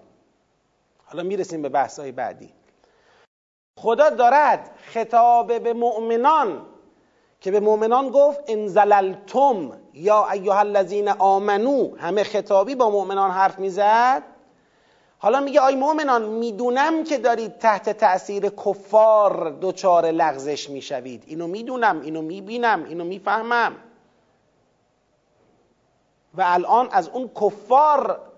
حالا 1.12 1.24
می‌رسیم 1.24 1.62
به 1.62 1.70
بحث 1.70 2.00
بعدی. 2.00 2.54
خدا 3.78 4.10
دارد 4.10 4.72
خطاب 4.94 5.60
به 5.60 5.74
مؤمنان 5.74 6.66
که 7.42 7.52
به 7.52 7.60
مؤمنان 7.60 8.10
گفت 8.10 8.40
ان 8.48 8.68
زللتم 8.68 9.72
یا 9.94 10.30
ایها 10.30 10.60
الذین 10.60 11.10
آمنو. 11.10 11.98
همه 11.98 12.24
خطابی 12.24 12.76
با 12.76 12.90
مؤمنان 12.90 13.32
حرف 13.32 13.60
می‌زد. 13.60 14.24
حالا 15.20 15.40
میگه 15.40 15.60
آی 15.60 15.76
مؤمنان 15.76 16.26
می‌دونم 16.26 17.04
که 17.04 17.18
دارید 17.18 17.58
تحت 17.58 17.90
تأثیر 17.90 18.50
کفار 18.50 19.58
دچار 19.62 20.06
لغزش 20.06 20.70
می‌شوید. 20.70 21.24
اینو 21.28 21.48
می‌دونم 21.48 22.02
اینو 22.02 22.22
می‌بینم 22.22 22.84
اینو 22.84 23.04
می‌فهمم. 23.04 23.76
و 26.34 26.42
الان 26.46 26.90
از 26.92 27.10
اون 27.10 27.30
کفار 27.42 28.29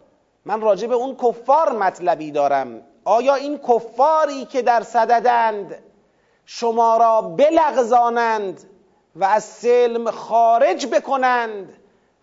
من 0.46 0.62
راجع 0.62 0.88
به 0.88 0.96
اون 0.96 1.16
کفار 1.16 1.72
مطلبی 1.72 2.32
دارم. 2.32 2.82
آیا 3.06 3.36
این 3.36 3.58
کفاری 3.58 4.46
که 4.46 4.62
در 4.62 4.82
صددند 4.82 5.84
شما 6.46 6.98
را 6.98 7.22
بلغزانند 7.22 8.64
و 9.16 9.24
از 9.24 9.44
سلم 9.44 10.12
خارج 10.12 10.88
بکنند 10.88 11.74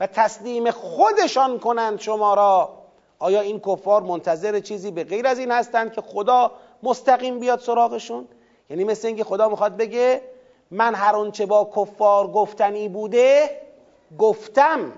و 0.01 0.07
تسلیم 0.07 0.71
خودشان 0.71 1.59
کنند 1.59 2.01
شما 2.01 2.35
را؟ 2.35 2.79
آیا 3.19 3.41
این 3.41 3.61
کفار 3.61 4.03
منتظر 4.03 4.61
چیزی 4.61 4.91
به 4.91 5.05
غیر 5.05 5.27
از 5.27 5.39
این 5.39 5.51
هستند 5.51 5.93
که 5.93 6.01
خدا 6.01 6.53
مستقیم 6.83 7.39
بیاد 7.39 7.61
سراغشون؟ 7.61 8.29
یعنی 8.71 8.85
مثل 8.85 9.07
اینکه 9.07 9.25
خدا 9.25 9.49
می‌خواد 9.49 9.77
بگه 9.77 10.23
من 10.71 10.95
هر 10.95 11.17
آنچه 11.17 11.47
با 11.47 11.71
کفار 11.77 12.27
گفتنی 12.27 12.89
بوده 12.89 13.61
گفتم. 14.19 14.93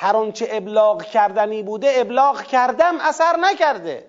هر 0.00 0.16
آنچه 0.16 0.48
ابلاغ 0.50 1.02
کردنی 1.02 1.62
بوده 1.62 1.92
ابلاغ 1.94 2.42
کردم 2.42 2.96
اثر 3.00 3.36
نکرده. 3.40 4.04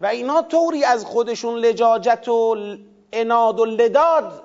و 0.00 0.06
اینا 0.06 0.42
طوری 0.42 0.84
از 0.84 1.04
خودشون 1.04 1.54
لجاجت 1.54 2.28
و 2.28 2.56
اناد 3.12 3.60
و 3.60 3.64
لداد 3.64 4.42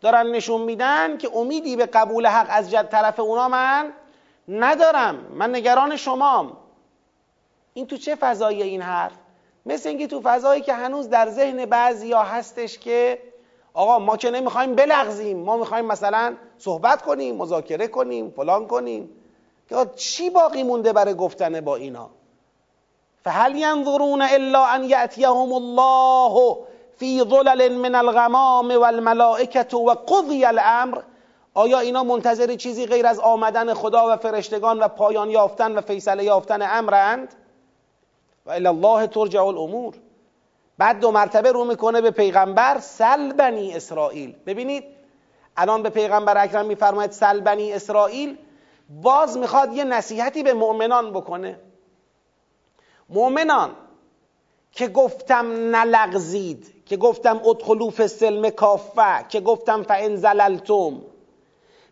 دارن 0.00 0.26
نشون 0.26 0.60
میدن 0.60 1.18
که 1.18 1.36
امیدی 1.36 1.76
به 1.76 1.86
قبول 1.86 2.26
حق 2.26 2.46
از 2.50 2.70
جد 2.70 2.88
طرف 2.88 3.20
اونا 3.20 3.48
من 3.48 3.92
ندارم. 4.48 5.14
من 5.14 5.54
نگران 5.54 5.96
شمام. 5.96 6.56
این 7.74 7.86
تو 7.86 7.96
چه 7.96 8.14
فضایی 8.14 8.62
این 8.62 8.82
حرف؟ 8.82 9.12
مثل 9.66 9.88
اینکه 9.88 10.06
تو 10.06 10.20
فضایی 10.24 10.62
که 10.62 10.72
هنوز 10.74 11.08
در 11.08 11.28
ذهن 11.28 11.66
بعضیا 11.66 12.22
هستش 12.22 12.78
که 12.78 13.18
آقا 13.74 13.98
ما 13.98 14.16
که 14.16 14.30
نمی‌خوایم 14.30 14.74
بلغزیم 14.74 15.38
ما 15.38 15.56
می‌خوایم 15.56 15.84
مثلا 15.84 16.34
صحبت 16.58 17.02
کنیم 17.02 17.36
مذاکره 17.36 17.88
کنیم 17.88 18.30
فلان 18.30 18.66
کنیم. 18.66 19.23
که 19.68 19.76
چی 19.96 20.30
باقی 20.30 20.62
مونده 20.62 20.92
برای 20.92 21.14
گفتن 21.14 21.60
با 21.60 21.76
اینا؟ 21.76 22.10
فهل 23.24 23.56
ینظرون 23.56 24.22
الا 24.22 24.64
ان 24.64 24.84
یأتیهم 24.84 25.52
الله 25.52 26.56
فی 26.96 27.24
ظلل 27.24 27.72
من 27.72 27.94
الغمام 27.94 28.70
والملائکه 28.70 29.76
و 29.76 29.94
الامر. 30.44 30.98
آیا 31.54 31.78
اینا 31.78 32.02
منتظر 32.02 32.54
چیزی 32.54 32.86
غیر 32.86 33.06
از 33.06 33.18
آمدن 33.18 33.74
خدا 33.74 34.14
و 34.14 34.16
فرشتگان 34.16 34.78
و 34.78 34.88
پایان 34.88 35.30
یافتن 35.30 35.72
و 35.72 35.80
فیصله 35.80 36.24
یافتن 36.24 36.62
امرند؟ 36.62 37.34
و 38.46 38.50
الی 38.50 38.66
الله 38.66 39.06
ترجع 39.06 39.42
الامور. 39.42 39.94
بعد 40.78 41.00
دو 41.00 41.10
مرتبه 41.10 41.52
رو 41.52 41.64
می‌کنه 41.64 42.00
به 42.00 42.10
پیغمبر 42.10 42.78
سل 42.78 43.32
بنی 43.32 43.72
اسرائیل. 43.72 44.34
ببینید 44.46 44.84
الان 45.56 45.82
به 45.82 45.90
پیغمبر 45.90 46.44
اکرم 46.44 46.66
میفرماید 46.66 47.10
سل 47.10 47.40
بنی 47.40 47.72
اسرائیل 47.72 48.38
باز 48.88 49.38
می‌خواد 49.38 49.72
یه 49.72 49.84
نصیحتی 49.84 50.42
به 50.42 50.54
مؤمنان 50.54 51.12
بکنه. 51.12 51.60
مؤمنان 53.08 53.70
که 54.72 54.88
گفتم 54.88 55.76
نلغزید 55.76 56.84
که 56.86 56.96
گفتم 56.96 57.40
ادخلو 57.46 57.90
فی 57.90 58.02
السلم 58.02 58.50
کافه 58.50 59.24
که 59.28 59.40
گفتم 59.40 59.82
فان 59.82 60.16
زللتم. 60.16 61.02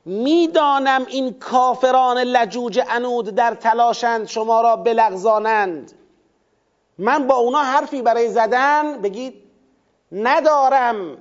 می‌دانم 0.05 1.07
این 1.09 1.33
کافران 1.33 2.19
لجوج 2.19 2.81
انود 2.89 3.29
در 3.35 3.55
تلاشند 3.55 4.27
شما 4.27 4.61
را 4.61 4.77
بلغزانند. 4.77 5.93
من 6.99 7.27
با 7.27 7.35
اونا 7.35 7.59
حرفی 7.59 8.03
برای 8.03 8.29
زدن 8.29 9.03
بگید 9.03 9.35
ندارم. 10.13 11.19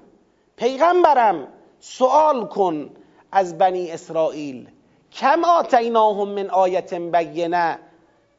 پیغمبرم 0.56 1.48
سوال 1.80 2.46
کن 2.46 2.90
از 3.32 3.58
بنی 3.58 3.92
اسرائیل. 3.92 4.70
کم 5.12 5.44
آتیناهم 5.44 6.28
من 6.28 6.50
آیت 6.50 6.94
بینه. 6.94 7.80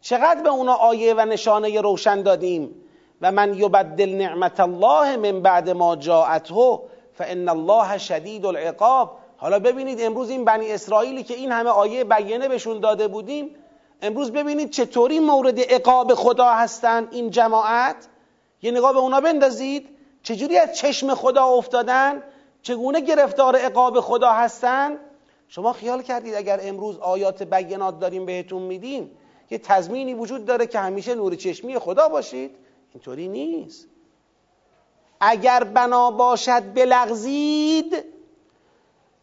چقدر 0.00 0.42
به 0.42 0.48
اونا 0.48 0.74
آیه 0.74 1.14
و 1.14 1.20
نشانه 1.20 1.80
روشن 1.80 2.22
دادیم؟ 2.22 2.74
و 3.20 3.32
من 3.32 3.54
یبدل 3.54 4.14
نعمت 4.14 4.60
الله 4.60 5.16
من 5.16 5.42
بعد 5.42 5.70
ما 5.70 5.96
جاءته 5.96 6.78
فان 7.12 7.48
الله 7.48 7.98
شدید 7.98 8.46
العقاب. 8.46 9.18
حالا 9.36 9.58
ببینید 9.58 10.02
امروز 10.02 10.30
این 10.30 10.44
بنی 10.44 10.72
اسرائیلی 10.72 11.22
که 11.22 11.34
این 11.34 11.52
همه 11.52 11.70
آیه 11.70 12.04
بیانه 12.04 12.48
بهشون 12.48 12.80
داده 12.80 13.08
بودیم 13.08 13.50
امروز 14.02 14.32
ببینید 14.32 14.70
چطوری 14.70 15.20
مورد 15.20 15.60
عقاب 15.60 16.14
خدا 16.14 16.50
هستند 16.50 17.08
این 17.10 17.30
جماعت؟ 17.30 17.96
یه 18.62 18.70
نگاه 18.70 18.92
به 18.92 18.98
اونا 18.98 19.20
بندازید 19.20 19.88
چجوری 20.22 20.58
از 20.58 20.76
چشم 20.76 21.14
خدا 21.14 21.44
افتادن؟ 21.44 22.22
چگونه 22.62 23.00
گرفتار 23.00 23.56
عقاب 23.56 24.00
خدا 24.00 24.32
هستند 24.32 24.98
شما 25.54 25.72
خیال 25.72 26.02
کردید 26.02 26.34
اگر 26.34 26.60
امروز 26.62 26.98
آیات 26.98 27.42
بینات 27.42 28.00
داریم 28.00 28.26
بهتون 28.26 28.62
میدیم 28.62 29.10
یه 29.50 29.58
تضمینی 29.58 30.14
وجود 30.14 30.44
داره 30.44 30.66
که 30.66 30.78
همیشه 30.78 31.14
نور 31.14 31.34
چشمی 31.34 31.78
خدا 31.78 32.08
باشید؟ 32.08 32.56
اینطوری 32.92 33.28
نیست. 33.28 33.88
اگر 35.20 35.64
بنا 35.64 36.10
باشد 36.10 36.74
بلغزید 36.74 38.04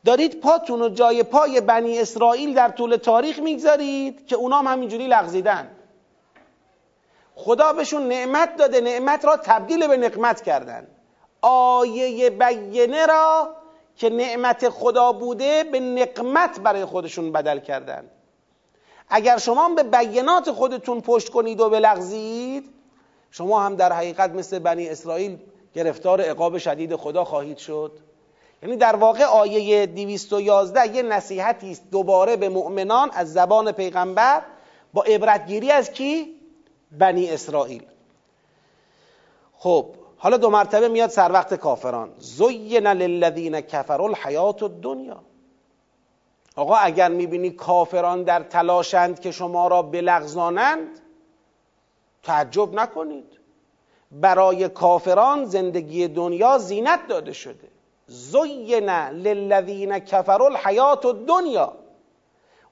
دارید 0.05 0.39
پاتون 0.39 0.81
و 0.81 0.89
جای 0.89 1.23
پای 1.23 1.61
بنی 1.61 1.99
اسرائیل 1.99 2.53
در 2.53 2.69
طول 2.69 2.95
تاریخ 2.95 3.39
می‌گذارید 3.39 4.25
که 4.27 4.35
اونام 4.35 4.67
همینجوری 4.67 5.07
لغزیدن. 5.07 5.71
خدا 7.35 7.73
بهشون 7.73 8.07
نعمت 8.07 8.55
داده 8.55 8.81
نعمت 8.81 9.25
را 9.25 9.37
تبدیل 9.37 9.87
به 9.87 9.97
نقمت 9.97 10.41
کردن. 10.41 10.87
آیه 11.41 12.29
بینه 12.29 13.05
را 13.05 13.58
که 13.99 14.09
نعمت 14.09 14.69
خدا 14.69 15.11
بوده 15.11 15.63
به 15.63 15.79
نقمت 15.79 16.59
برای 16.59 16.85
خودشون 16.85 17.31
بدل 17.31 17.59
کردن. 17.59 18.09
اگر 19.09 19.37
شما 19.37 19.69
به 19.69 19.83
بینات 19.83 20.51
خودتون 20.51 21.01
پشت 21.01 21.29
کنید 21.29 21.59
و 21.59 21.69
بلغزید 21.69 22.69
شما 23.31 23.61
هم 23.61 23.75
در 23.75 23.93
حقیقت 23.93 24.29
مثل 24.29 24.59
بنی 24.59 24.89
اسرائیل 24.89 25.37
گرفتار 25.73 26.21
عقاب 26.21 26.57
شدید 26.57 26.95
خدا 26.95 27.23
خواهید 27.23 27.57
شد. 27.57 27.99
یعنی 28.63 28.75
در 28.75 28.95
واقع 28.95 29.23
آیه 29.23 29.85
211 29.85 30.95
یه 30.95 31.01
نصیحتی 31.01 31.71
است 31.71 31.83
دوباره 31.91 32.35
به 32.35 32.49
مؤمنان 32.49 33.09
از 33.13 33.33
زبان 33.33 33.71
پیغمبر 33.71 34.41
با 34.93 35.03
عبرتگیری 35.03 35.71
از 35.71 35.91
کی؟ 35.91 36.39
بنی 36.91 37.29
اسرائیل. 37.29 37.83
خب 39.57 39.85
حالا 40.21 40.37
دو 40.37 40.49
مرتبه 40.49 40.87
میاد 40.87 41.09
سر 41.09 41.31
وقت 41.31 41.53
کافران. 41.53 42.11
زین 42.17 42.87
للذین 42.87 43.61
کفروا 43.61 44.07
الحیات 44.07 44.63
الدنیا. 44.63 45.19
آقا 46.55 46.75
اگر 46.75 47.09
می‌بینی 47.09 47.49
کافران 47.49 48.23
در 48.23 48.43
تلاشند 48.43 49.19
که 49.19 49.31
شما 49.31 49.67
را 49.67 49.81
بلغزانند 49.81 50.87
تعجب 52.23 52.73
نکنید. 52.73 53.39
برای 54.11 54.69
کافران 54.69 55.45
زندگی 55.45 56.07
دنیا 56.07 56.57
زینت 56.57 57.07
داده 57.07 57.33
شده. 57.33 57.67
زین 58.07 58.89
للذین 58.89 59.99
کفروا 59.99 60.45
الحیات 60.45 61.05
الدنیا. 61.05 61.73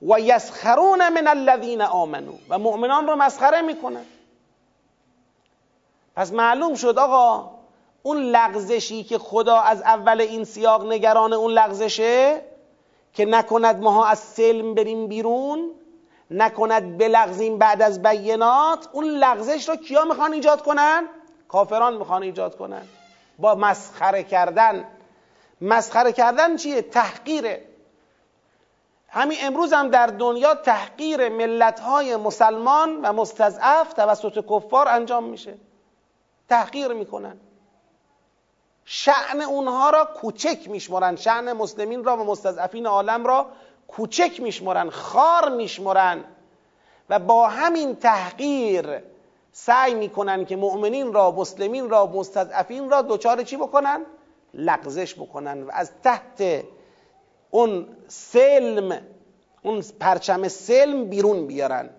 و 0.02 0.20
یسخرون 0.20 1.10
من 1.10 1.28
الذین 1.28 1.82
آمنو 1.82 2.34
و 2.50 2.60
مؤمنان 2.60 3.08
رو 3.08 3.16
مسخره 3.16 3.62
می‌کنن. 3.62 4.06
پس 6.18 6.34
معلوم 6.34 6.76
شد 6.76 7.00
آقا 7.00 7.50
اون 8.04 8.18
لغزشی 8.18 9.04
که 9.04 9.18
خدا 9.18 9.56
از 9.56 9.82
اول 9.82 10.22
این 10.22 10.44
سیاق 10.44 10.86
نگران 10.86 11.34
اون 11.34 11.52
لغزشه 11.52 12.42
که 13.14 13.26
نکند 13.26 13.82
ماها 13.82 14.06
از 14.06 14.20
سلم 14.20 14.76
بریم 14.76 15.08
بیرون 15.08 15.72
نکند 16.32 16.98
بلغزیم 16.98 17.58
بعد 17.58 17.82
از 17.82 18.02
بینات 18.02 18.90
اون 18.92 19.06
لغزش 19.06 19.70
رو 19.70 19.76
کیا 19.76 20.06
می‌خوان 20.06 20.34
ایجاد 20.34 20.62
کنن؟ 20.62 21.04
کافران 21.48 21.98
می‌خوان 21.98 22.24
ایجاد 22.24 22.58
کنن 22.58 22.88
با 23.40 23.56
مسخره 23.56 24.24
کردن 24.24 24.86
مسخره 25.62 26.12
کردن 26.12 26.56
چیه؟ 26.56 26.82
تحقیره 26.82 27.66
همین 29.10 29.38
امروز 29.42 29.74
هم 29.74 29.90
در 29.90 30.08
دنیا 30.08 30.56
تحقیر 30.56 31.30
ملت 31.30 31.80
های 31.80 32.16
مسلمان 32.16 33.02
و 33.02 33.14
مستضعف 33.14 33.94
توسط 33.94 34.46
کفار 34.50 34.88
انجام 34.88 35.24
میشه 35.24 35.54
تحقیر 36.50 36.94
می‌کنن. 36.94 37.38
شعن 38.86 39.42
اونها 39.42 39.90
را 39.90 40.06
کوچک 40.06 40.70
میشمرن 40.70 41.16
شعن 41.16 41.54
مسلمین 41.54 42.04
را 42.04 42.18
و 42.18 42.24
مستضعفین 42.24 42.86
عالم 42.86 43.26
را 43.26 43.48
کوچک 43.88 44.42
میشمرن 44.42 44.90
خار 44.90 45.50
میشمرن 45.50 46.24
و 47.10 47.20
با 47.20 47.48
همین 47.48 47.96
تحقیر 47.96 49.02
سعی 49.52 49.94
می‌کنن 49.94 50.46
که 50.46 50.56
مؤمنین 50.56 51.14
را 51.14 51.32
مسلمین 51.32 51.90
را 51.90 52.06
مستضعفین 52.06 52.90
را 52.90 53.02
دوچار 53.02 53.44
چی 53.44 53.58
بکنن؟ 53.58 54.06
لغزش 54.54 55.16
بکنن. 55.16 55.64
و 55.64 55.72
از 55.74 55.92
تحت 56.04 56.64
اون 57.52 57.88
سلم 58.08 59.02
اون 59.64 59.84
پرچم 60.00 60.48
سلم 60.48 61.06
بیرون 61.06 61.48
بیارن. 61.48 61.90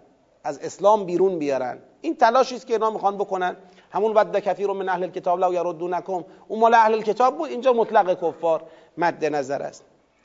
از 0.44 0.58
اسلام 0.58 1.04
بیرون 1.04 1.38
بیارن. 1.38 1.78
این 2.00 2.16
تلاشی 2.16 2.56
است 2.56 2.66
که 2.66 2.72
اینا 2.72 2.90
می‌خوان 2.90 3.16
بکنن. 3.16 3.56
همون 3.90 4.16
ود 4.16 4.38
کثیر 4.38 4.72
من 4.72 4.88
اهل 4.88 5.02
الکتاب 5.02 5.40
لو 5.40 5.54
یردونکم. 5.54 6.24
اون 6.48 6.60
مال 6.60 6.74
اهل 6.74 6.94
الکتاب 6.94 7.38
بود. 7.38 7.50
اینجا 7.50 7.72
مطلق 7.72 8.28
کفار 8.28 8.62
مد 8.98 9.24
نظر 9.24 9.62
است. 9.62 9.84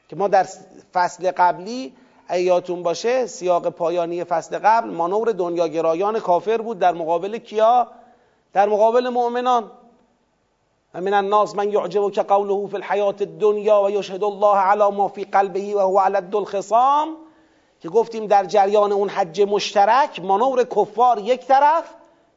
که 0.10 0.16
ما 0.16 0.28
در 0.28 0.48
فصل 0.94 1.32
قبلی 1.32 1.94
ایاتون 2.30 2.84
باشه 2.84 3.26
سیاق 3.26 3.70
پایانی 3.70 4.24
فصل 4.24 4.60
قبل 4.60 4.90
مانور 4.90 5.32
دنیاگرایان 5.32 6.20
کافر 6.20 6.58
بود. 6.58 6.80
در 6.80 6.94
مقابل 6.94 7.38
کیا؟ 7.38 7.88
در 8.54 8.70
مقابل 8.70 9.10
مؤمنان. 9.10 9.72
و 10.94 11.02
من 11.02 11.14
الناس 11.14 11.56
من 11.56 11.72
یعجبک 11.72 12.20
قوله 12.20 12.68
فی 12.68 12.76
الحیات 12.76 13.22
الدنیا 13.22 13.84
و 13.84 13.90
یشهد 13.90 14.24
الله 14.24 14.58
علی 14.58 14.96
ما 14.96 15.08
فی 15.08 15.24
قلبه 15.24 15.76
و 15.76 15.80
هو 15.80 16.00
علد 16.00 16.36
الخصام. 16.36 17.18
که 17.84 17.90
گفتیم 17.90 18.28
در 18.28 18.46
جریان 18.46 18.92
اون 18.92 19.10
حج 19.10 19.42
مشترک 19.42 20.20
مانور 20.20 20.64
کفار 20.64 21.20
یک 21.20 21.46
طرف 21.46 21.94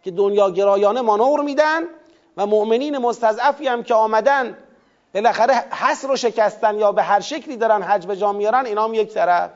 که 0.06 0.12
دنیا 0.12 0.50
گرایانه 0.50 1.00
مانور 1.00 1.40
میدن 1.40 1.82
و 2.36 2.46
مؤمنین 2.46 2.98
مستضعفی 2.98 3.68
هم 3.68 3.82
که 3.82 3.94
آمدن 3.94 4.56
بالاخره 5.14 5.54
حس 5.54 6.04
رو 6.04 6.16
شکستن 6.16 6.78
یا 6.78 6.92
به 6.92 7.02
هر 7.02 7.20
شکلی 7.20 7.56
دارن 7.56 7.82
حج 7.82 8.06
به 8.06 8.16
جا 8.16 8.32
میارن 8.32 8.66
اینا 8.66 8.84
هم 8.84 8.94
یک 8.94 9.14
طرف. 9.14 9.50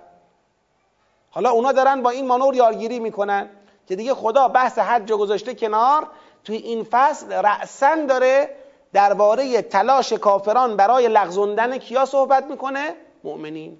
حالا 1.30 1.50
اونا 1.50 1.72
دارن 1.72 2.02
با 2.02 2.10
این 2.10 2.26
مانور 2.26 2.54
یارگیری 2.54 2.98
می‌کنن 2.98 3.48
که 3.86 3.96
دیگه 3.96 4.14
خدا 4.14 4.48
بحث 4.48 4.78
حج 4.78 5.12
گذاشته 5.12 5.54
کنار 5.54 6.06
توی 6.44 6.56
این 6.56 6.86
فصل 6.90 7.32
رأسن 7.32 8.06
داره 8.06 8.56
درباره 8.92 9.62
تلاش 9.62 10.12
کافران 10.12 10.76
برای 10.76 11.08
لغزوندن 11.08 11.78
کیا 11.78 12.04
صحبت 12.04 12.44
می‌کنه؟ 12.44 12.94
مؤمنین. 13.24 13.78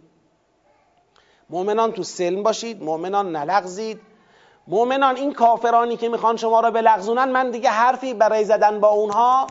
مؤمنان 1.51 1.93
تو 1.93 2.03
سلم 2.03 2.43
باشید 2.43 2.83
مؤمنان 2.83 3.37
نلغزید. 3.37 4.01
مؤمنان 4.71 5.17
این 5.17 5.33
کافرانی 5.33 5.97
که 5.97 6.09
می‌خوان 6.09 6.37
شما 6.37 6.61
را 6.61 6.71
بلغزونن 6.71 7.25
من 7.29 7.51
دیگه 7.51 7.71
حرفی 7.71 8.15
برای 8.15 8.45
زدن 8.45 8.81
با 8.81 8.89
اونها 8.89 9.47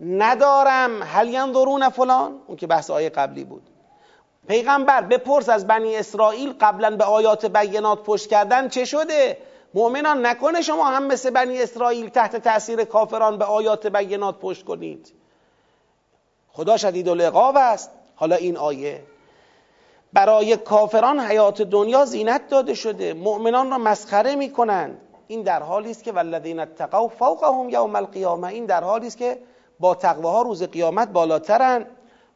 ندارم. 0.00 1.02
هل 1.02 1.28
ینظرون 1.28 1.88
فلان؟ 1.88 2.40
اون 2.46 2.56
که 2.56 2.66
بحث 2.66 2.90
آیه 2.90 3.08
قبلی 3.08 3.44
بود. 3.44 3.62
پیغمبر 4.48 5.00
بپرس 5.00 5.48
از 5.48 5.66
بنی 5.66 5.96
اسرائیل 5.96 6.54
قبلا 6.60 6.96
به 6.96 7.04
آیات 7.04 7.46
بینات 7.46 8.02
پشت 8.02 8.30
کردن 8.30 8.68
چه 8.68 8.84
شده؟ 8.84 9.38
مؤمنان 9.74 10.26
نکنه 10.26 10.62
شما 10.62 10.84
هم 10.84 11.06
مثل 11.06 11.30
بنی 11.30 11.62
اسرائیل 11.62 12.08
تحت 12.08 12.36
تاثیر 12.36 12.84
کافران 12.84 13.38
به 13.38 13.44
آیات 13.44 13.86
بینات 13.86 14.38
پشت 14.38 14.64
کنید. 14.64 15.12
خدا 16.52 16.76
شدید 16.76 17.08
العقاب 17.08 17.56
است. 17.56 17.90
حالا 18.16 18.36
این 18.36 18.56
آیه 18.56 19.02
برای 20.12 20.56
کافران 20.56 21.20
حیات 21.20 21.62
دنیا 21.62 22.04
زینت 22.04 22.48
داده 22.48 22.74
شده. 22.74 23.14
مؤمنان 23.14 23.70
را 23.70 23.78
مسخره 23.78 24.34
می‌کنند. 24.34 25.00
این 25.26 25.42
در 25.42 25.62
حالی 25.62 25.90
است 25.90 26.04
که 26.04 26.12
والذین 26.12 26.60
اتقوا 26.60 27.08
فوقهم 27.08 27.68
یوم 27.68 27.96
القیامه. 27.96 28.46
این 28.48 28.66
در 28.66 28.84
حالی 28.84 29.06
است 29.06 29.16
که 29.16 29.38
با 29.80 29.94
تقواها 29.94 30.42
روز 30.42 30.62
قیامت 30.62 31.08
بالاترن. 31.08 31.86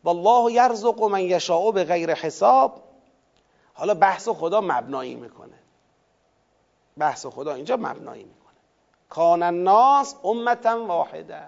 والله 0.04 0.52
یرزق 0.52 1.02
من 1.02 1.20
یشاء 1.20 1.70
به 1.70 1.84
غیر 1.84 2.14
حساب. 2.14 2.80
حالا 3.74 3.94
بحث 3.94 4.28
خدا 4.28 4.60
مبنایی 4.60 5.14
می‌کنه. 5.14 5.58
بحث 6.98 7.26
خدا 7.26 7.54
اینجا 7.54 7.76
مبنایی 7.76 8.24
می‌کنه. 8.24 8.56
کان 9.08 9.42
الناس 9.42 10.14
امتا 10.24 10.84
واحده 10.86 11.42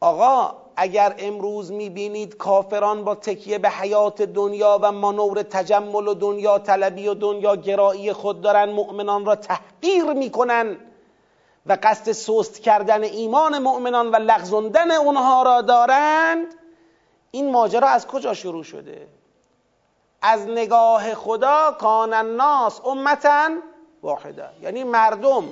آقا 0.00 0.56
اگر 0.76 1.14
امروز 1.18 1.72
می‌بینید 1.72 2.36
کافران 2.36 3.04
با 3.04 3.14
تکیه 3.14 3.58
به 3.58 3.70
حیات 3.70 4.22
دنیا 4.22 4.78
و 4.82 4.92
مانور 4.92 5.42
تجمل 5.42 6.08
و 6.08 6.14
دنیا 6.14 6.58
طلبی 6.58 7.08
و 7.08 7.14
دنیا 7.14 7.56
گرایی 7.56 8.12
خود 8.12 8.40
دارن 8.40 8.70
مؤمنان 8.70 9.24
را 9.24 9.36
تحقیر 9.36 10.04
می‌کنن 10.04 10.76
و 11.66 11.78
قصد 11.82 12.12
سست 12.12 12.58
کردن 12.62 13.02
ایمان 13.02 13.58
مؤمنان 13.58 14.10
و 14.10 14.16
لغزوندن 14.16 14.90
اونها 14.90 15.42
را 15.42 15.60
دارند 15.60 16.46
این 17.30 17.50
ماجرا 17.50 17.88
از 17.88 18.06
کجا 18.06 18.34
شروع 18.34 18.62
شده؟ 18.62 19.08
از 20.22 20.46
نگاه 20.46 21.14
خدا 21.14 21.76
کان 21.78 22.12
الناس 22.12 22.80
امتا 22.86 23.48
واحده 24.02 24.48
یعنی 24.62 24.84
مردم 24.84 25.44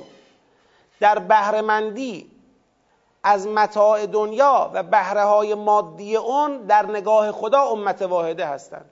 در 1.00 1.18
بهرهمندی 1.18 2.37
از 3.22 3.46
متاع 3.46 4.06
دنیا 4.06 4.70
و 4.74 4.82
بهره 4.82 5.24
های 5.24 5.54
مادی 5.54 6.16
اون 6.16 6.58
در 6.58 6.86
نگاه 6.86 7.32
خدا 7.32 7.62
امت 7.62 8.02
واحده 8.02 8.46
هستند. 8.46 8.90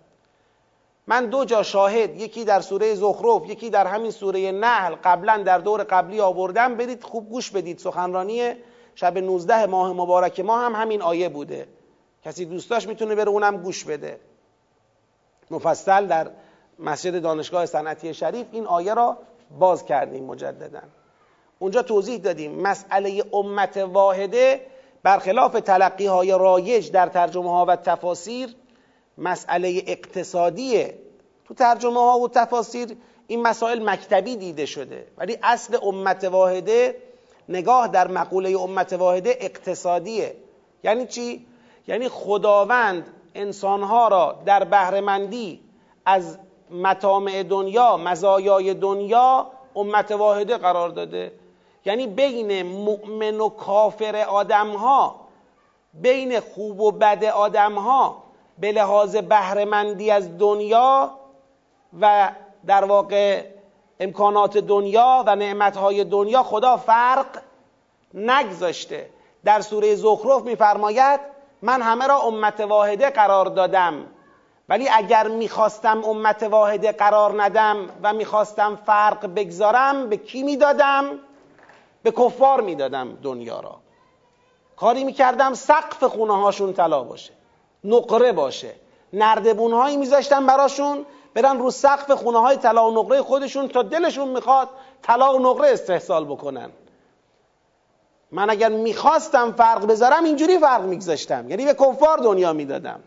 من 1.06 1.26
دو 1.26 1.44
جا 1.44 1.62
شاهد 1.62 2.20
یکی 2.20 2.44
در 2.44 2.60
سوره 2.60 2.94
زخرف 2.94 3.48
یکی 3.48 3.70
در 3.70 3.86
همین 3.86 4.10
سوره 4.10 4.52
نحل. 4.52 4.94
قبلا 5.04 5.42
در 5.42 5.58
دور 5.58 5.82
قبلی 5.82 6.20
آوردم 6.20 6.74
برید 6.74 7.04
خوب 7.04 7.30
گوش 7.30 7.50
بدید 7.50 7.78
سخنرانی 7.78 8.54
شب 8.94 9.18
19 9.18 9.66
ماه 9.66 9.92
مبارک 9.92 10.40
ما 10.40 10.58
هم 10.58 10.74
همین 10.74 11.02
آیه 11.02 11.28
بوده. 11.28 11.68
کسی 12.24 12.44
دوستاش 12.44 12.88
می‌تونه 12.88 13.14
بره 13.14 13.28
اونم 13.28 13.56
گوش 13.56 13.84
بده. 13.84 14.20
مفصل 15.50 16.06
در 16.06 16.30
مسجد 16.78 17.22
دانشگاه 17.22 17.66
صنعتی 17.66 18.14
شریف 18.14 18.46
این 18.52 18.66
آیه 18.66 18.94
را 18.94 19.18
باز 19.58 19.84
کردیم 19.84 20.24
مجددا. 20.24 20.80
اونجا 21.58 21.82
توضیح 21.82 22.18
دادیم. 22.18 22.60
مسئله 22.60 23.24
امت 23.32 23.76
واحده 23.76 24.66
برخلاف 25.02 25.52
تلقی 25.52 26.06
های 26.06 26.30
رایج 26.30 26.90
در 26.90 27.06
ترجمه 27.06 27.50
ها 27.50 27.64
و 27.68 27.76
تفاسیر 27.76 28.54
مسئله 29.18 29.82
اقتصادیه. 29.86 30.98
تو 31.44 31.54
ترجمه 31.54 32.00
ها 32.00 32.18
و 32.18 32.28
تفاسیر 32.28 32.96
این 33.26 33.42
مسائل 33.42 33.90
مکتبی 33.90 34.36
دیده 34.36 34.66
شده. 34.66 35.06
ولی 35.18 35.38
اصل 35.42 35.78
امت 35.82 36.24
واحده 36.24 36.96
نگاه 37.48 37.88
در 37.88 38.08
مقوله 38.08 38.60
امت 38.60 38.92
واحده 38.92 39.36
اقتصادیه. 39.40 40.36
یعنی 40.84 41.06
چی؟ 41.06 41.46
یعنی 41.88 42.08
خداوند 42.08 43.06
انسانها 43.34 44.08
را 44.08 44.42
در 44.46 44.64
بهرهمندی 44.64 45.60
از 46.06 46.38
مطامع 46.70 47.42
دنیا 47.42 47.96
مزایای 47.96 48.74
دنیا 48.74 49.50
امت 49.76 50.10
واحده 50.10 50.56
قرار 50.56 50.88
داده. 50.88 51.32
یعنی 51.86 52.06
بین 52.06 52.62
مؤمن 52.62 53.40
و 53.40 53.48
کافر 53.48 54.16
آدم 54.28 54.68
ها 54.68 55.20
بین 55.94 56.40
خوب 56.40 56.80
و 56.80 56.90
بد 56.90 57.24
آدم 57.24 57.74
ها 57.74 58.22
به 58.58 58.72
لحاظ 58.72 59.16
بهرهمندی 59.16 60.10
از 60.10 60.38
دنیا 60.38 61.10
و 62.00 62.30
در 62.66 62.84
واقع 62.84 63.44
امکانات 64.00 64.58
دنیا 64.58 65.24
و 65.26 65.36
نعمتهای 65.36 66.04
دنیا 66.04 66.42
خدا 66.42 66.76
فرق 66.76 67.26
نگذاشته. 68.14 69.10
در 69.44 69.60
سوره 69.60 69.94
زخرف 69.94 70.42
میفرماید 70.42 71.20
من 71.62 71.82
همه 71.82 72.06
را 72.06 72.18
امت 72.18 72.60
واحده 72.60 73.10
قرار 73.10 73.46
دادم 73.46 74.06
ولی 74.68 74.88
اگر 74.88 75.28
می‌خواستم 75.28 76.04
امت 76.04 76.42
واحده 76.42 76.92
قرار 76.92 77.42
ندم 77.42 77.76
و 78.02 78.12
می‌خواستم 78.12 78.78
فرق 78.86 79.26
بگذارم 79.26 80.08
به 80.08 80.16
کی 80.16 80.42
می‌دادم؟ 80.42 81.18
به 82.06 82.12
کفار 82.12 82.60
می‌دادم 82.60 83.18
دنیا 83.22 83.60
را. 83.60 83.76
کاری 84.76 85.04
می‌کردم 85.04 85.54
سقف 85.54 86.04
خونه 86.04 86.36
هاشون 86.36 86.72
طلا 86.72 87.02
باشه 87.02 87.32
نقره 87.84 88.32
باشه. 88.32 88.74
نردبون 89.12 89.72
هایی 89.72 89.96
میذاشتم 89.96 90.46
براشون 90.46 91.06
برن 91.34 91.58
رو 91.58 91.70
سقف 91.70 92.10
خونه 92.10 92.38
های 92.38 92.56
طلا 92.56 92.90
و 92.90 92.94
نقره 92.94 93.22
خودشون 93.22 93.68
تا 93.68 93.82
دلشون 93.82 94.28
می‌خواد 94.28 94.68
طلا 95.02 95.34
و 95.34 95.38
نقره 95.38 95.68
استحصال 95.68 96.24
بکنن. 96.24 96.70
من 98.30 98.50
اگر 98.50 98.68
می‌خواستم 98.68 99.52
فرق 99.52 99.86
بذارم 99.86 100.24
اینجوری 100.24 100.58
فرق 100.58 100.82
میگذاشتم. 100.82 101.50
یعنی 101.50 101.64
به 101.64 101.74
کفار 101.74 102.18
دنیا 102.18 102.52
می‌دادم. 102.52 103.00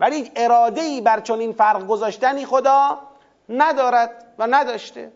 ولی 0.00 0.30
اراده 0.36 0.80
ای 0.80 1.00
بر 1.00 1.20
چنین 1.20 1.52
فرق 1.52 1.86
گذاشتنی 1.86 2.46
خدا 2.46 2.98
ندارد 3.48 4.34
و 4.38 4.46
نداشته. 4.50 5.12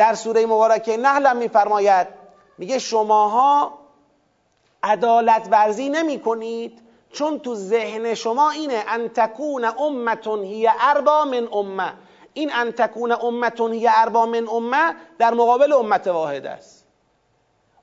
در 0.00 0.14
سوره 0.14 0.46
مبارکه 0.46 0.96
نحل 0.96 1.26
هم 1.26 1.36
میفرماید. 1.36 2.06
میگه 2.58 2.78
شماها 2.78 3.78
عدالت 4.82 5.48
ورزی 5.50 5.88
نمی 5.88 6.20
کنید 6.20 6.82
چون 7.12 7.38
تو 7.38 7.54
ذهن 7.54 8.14
شما 8.14 8.50
اینه 8.50 8.84
ان 8.88 9.08
تکون 9.08 9.64
امتون 9.64 10.42
هی 10.42 10.68
اربا 10.80 11.24
من 11.24 11.48
امه. 11.52 11.92
این 12.32 12.50
ان 12.54 12.72
تکون 12.72 13.12
امتون 13.12 13.72
هی 13.72 13.88
اربا 13.88 14.26
من 14.26 14.48
امه 14.48 14.94
در 15.18 15.34
مقابل 15.34 15.72
امت 15.72 16.06
واحد 16.06 16.46
است. 16.46 16.86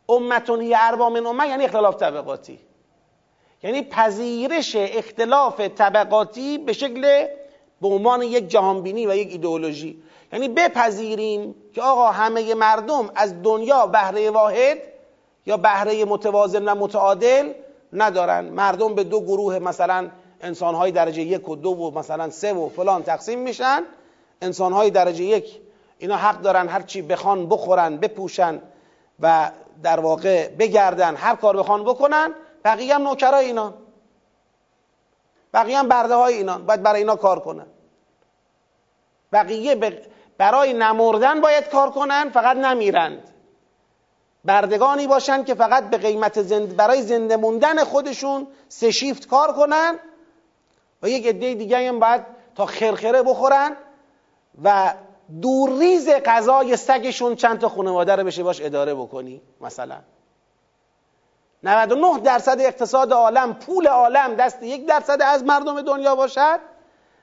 امتون 0.10 0.62
هی 0.62 0.76
اربا 0.76 1.10
من 1.10 1.26
امه 1.26 1.48
یعنی 1.48 1.66
اختلاف 1.66 1.96
طبقاتی. 1.96 2.60
یعنی 3.64 3.84
پذیرش 3.84 4.76
اختلاف 4.76 5.62
طبقاتی 5.62 6.58
به 6.58 6.74
شکل 6.74 7.28
به 7.82 7.88
عنوان 7.88 8.22
یک 8.22 8.48
جهانبینی 8.48 9.08
و 9.08 9.16
یک 9.16 9.32
ایدئولوژی. 9.32 10.04
یعنی 10.34 10.48
بپذیریم 10.48 11.56
که 11.74 11.82
آقا 11.82 12.12
همه 12.12 12.54
مردم 12.54 13.10
از 13.16 13.44
دنیا 13.44 13.88
بهره 13.88 14.30
واحد 14.30 14.78
یا 15.46 15.58
بهره 15.58 16.06
متوازن 16.06 16.66
و 16.66 16.76
متعادل 16.76 17.54
ندارن. 17.94 18.46
مردم 18.46 18.96
به 18.96 19.04
دو 19.04 19.22
گروه 19.22 19.60
مثلا 19.60 20.10
انسانهای 20.42 20.92
درجه 20.92 21.22
یک 21.22 21.50
و 21.50 21.56
دو 21.56 21.70
و 21.70 22.00
مثلا 22.00 22.30
سه 22.30 22.54
و 22.54 22.70
فلان 22.70 23.04
تقسیم 23.04 23.40
میشن. 23.40 23.84
انسانهای 24.42 24.90
درجه 24.90 25.24
یک 25.24 25.60
اینا 25.98 26.16
حق 26.16 26.42
دارن 26.42 26.68
هر 26.68 26.82
چی 26.82 27.02
بخوان 27.02 27.50
بخورن 27.50 27.98
بپوشن 27.98 28.62
و 29.20 29.52
در 29.84 30.00
واقع 30.00 30.48
بگردن 30.48 31.16
هر 31.16 31.36
کار 31.36 31.58
بخوان 31.58 31.84
بکنن. 31.84 32.34
بقیه 32.66 32.96
هم 32.96 33.02
نوکرای 33.04 33.46
اینا. 33.46 33.74
بقیه 35.54 35.78
هم 35.80 35.88
برده 35.88 36.16
های 36.16 36.34
اینا. 36.34 36.58
باید 36.58 36.84
برای 36.84 37.02
اینا 37.02 37.16
کار 37.16 37.40
کنن. 37.40 37.68
بقیه 39.32 39.76
برای 40.38 40.74
نمردن 40.74 41.42
باید 41.42 41.70
کار 41.70 41.92
کنن 41.92 42.30
فقط 42.30 42.58
نمیرند. 42.58 43.30
بردگانی 44.46 45.08
باشن 45.08 45.44
که 45.44 45.56
فقط 45.56 45.90
به 45.90 45.98
قیمت 45.98 46.42
زند... 46.42 46.76
برای 46.76 47.02
زنده 47.02 47.38
موندن 47.38 47.84
خودشون 47.84 48.48
سه 48.68 48.92
شیفت 48.92 49.28
کار 49.28 49.54
کنن 49.54 50.00
و 51.02 51.10
یک 51.10 51.28
عده 51.28 51.54
دیگه 51.54 51.90
هم 51.90 52.00
باید 52.00 52.22
تا 52.56 52.66
خرخره 52.66 53.24
بخورن 53.24 53.76
و 54.64 54.94
دورریز 55.42 56.10
غذای 56.10 56.78
سگشون 56.78 57.36
چند 57.36 57.60
تا 57.60 57.70
خانواده 57.70 58.16
رو 58.16 58.24
بشه 58.24 58.44
باش 58.44 58.62
اداره 58.62 58.96
بکنی 58.96 59.42
مثلا. 59.62 59.98
99 61.64 62.20
درصد 62.20 62.58
اقتصاد 62.60 63.14
عالم 63.14 63.54
پول 63.54 63.88
عالم 63.88 64.36
دست 64.36 64.64
یک 64.64 64.86
درصد 64.86 65.22
از 65.22 65.44
مردم 65.44 65.82
دنیا 65.82 66.16
باشد 66.16 66.60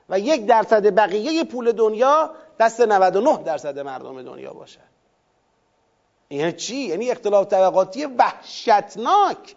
و 0.09 0.19
یک 0.19 0.45
درصد 0.45 0.95
بقیه 0.95 1.43
پول 1.43 1.71
دنیا 1.71 2.31
دست 2.59 2.81
99 2.81 3.43
درصد 3.43 3.79
مردم 3.79 4.23
دنیا 4.23 4.53
باشد. 4.53 4.79
یعنی 6.29 6.51
چی؟ 6.51 6.75
یعنی 6.75 7.11
اختلاف 7.11 7.47
طبقاتی 7.47 8.05
وحشتناک. 8.05 9.55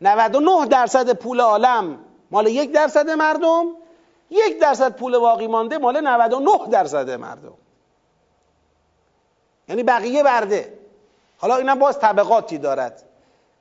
99 0.00 0.66
درصد 0.66 1.12
پول 1.12 1.40
عالم 1.40 1.98
مال 2.30 2.46
یک 2.46 2.72
درصد 2.72 3.10
مردم 3.10 3.66
یک 4.30 4.60
درصد 4.60 4.96
پول 4.96 5.18
باقی 5.18 5.46
مانده 5.46 5.78
مال 5.78 6.00
99 6.00 6.50
درصد 6.70 7.10
مردم. 7.10 7.54
یعنی 9.68 9.82
بقیه 9.82 10.22
برده. 10.22 10.77
حالا 11.38 11.56
اینم 11.56 11.78
باز 11.78 11.98
طبقاتی 11.98 12.58
دارد. 12.58 13.02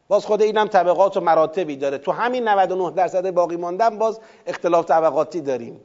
باز 0.07 0.25
خود 0.25 0.41
اینم 0.41 0.67
طبقات 0.67 1.17
و 1.17 1.21
مراتبی 1.21 1.75
داره. 1.75 1.97
تو 1.97 2.11
همین 2.11 2.47
99 2.47 2.91
درصد 2.91 3.31
باقی 3.31 3.55
ماندن 3.55 3.97
باز 3.97 4.19
اختلاف 4.47 4.85
طبقاتی 4.85 5.41
داریم. 5.41 5.81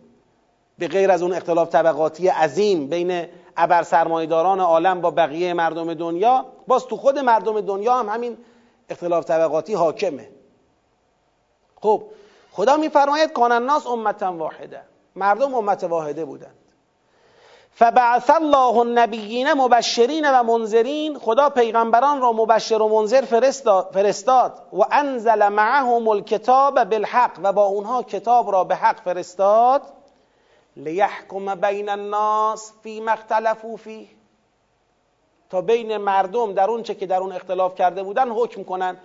به 0.78 0.88
غیر 0.88 1.10
از 1.10 1.22
اون 1.22 1.32
اختلاف 1.32 1.68
طبقاتی 1.68 2.28
عظیم 2.28 2.86
بین 2.86 3.26
ابر 3.56 3.82
سرمایداران 3.82 4.60
عالم 4.60 5.00
با 5.00 5.10
بقیه 5.10 5.52
مردم 5.52 5.94
دنیا 5.94 6.46
باز 6.66 6.86
تو 6.86 6.96
خود 6.96 7.18
مردم 7.18 7.60
دنیا 7.60 7.94
هم 7.94 8.08
همین 8.08 8.38
اختلاف 8.88 9.24
طبقاتی 9.24 9.74
حاکمه. 9.74 10.28
خب 11.76 12.02
خدا 12.50 12.76
میفرماید 12.76 13.32
کان 13.32 13.52
الناس 13.52 13.86
امتا 13.86 14.32
واحده. 14.32 14.80
مردم 15.16 15.54
امت 15.54 15.84
واحده 15.84 16.24
بودند 16.24 16.61
فبعث 17.74 18.30
الله 18.30 18.78
النبیین 18.78 19.52
مبشرین 19.52 20.30
و 20.30 20.42
منذرین 20.42 21.18
خدا 21.18 21.50
پیغمبران 21.50 22.20
را 22.20 22.32
مبشر 22.32 22.82
و 22.82 22.88
منذر 22.88 23.24
فرستاد. 23.92 24.66
و 24.72 24.82
انزل 24.90 25.48
معهم 25.48 26.08
الکتاب 26.08 26.84
بالحق 26.84 27.38
و 27.42 27.52
با 27.52 27.64
اونها 27.64 28.02
کتاب 28.02 28.52
را 28.52 28.64
به 28.64 28.74
حق 28.74 29.00
فرستاد. 29.00 29.82
لیحکم 30.76 31.54
بین 31.54 31.88
الناس 31.88 32.72
فی 32.82 33.00
مختلفو 33.00 33.76
فی 33.76 34.08
تا 35.50 35.60
بین 35.60 35.96
مردم 35.96 36.52
در 36.52 36.70
اون 36.70 36.82
چه 36.82 36.94
که 36.94 37.06
در 37.06 37.20
اون 37.20 37.32
اختلاف 37.32 37.74
کرده 37.74 38.02
بودن 38.02 38.30
حکم 38.30 38.64
کنن. 38.64 38.96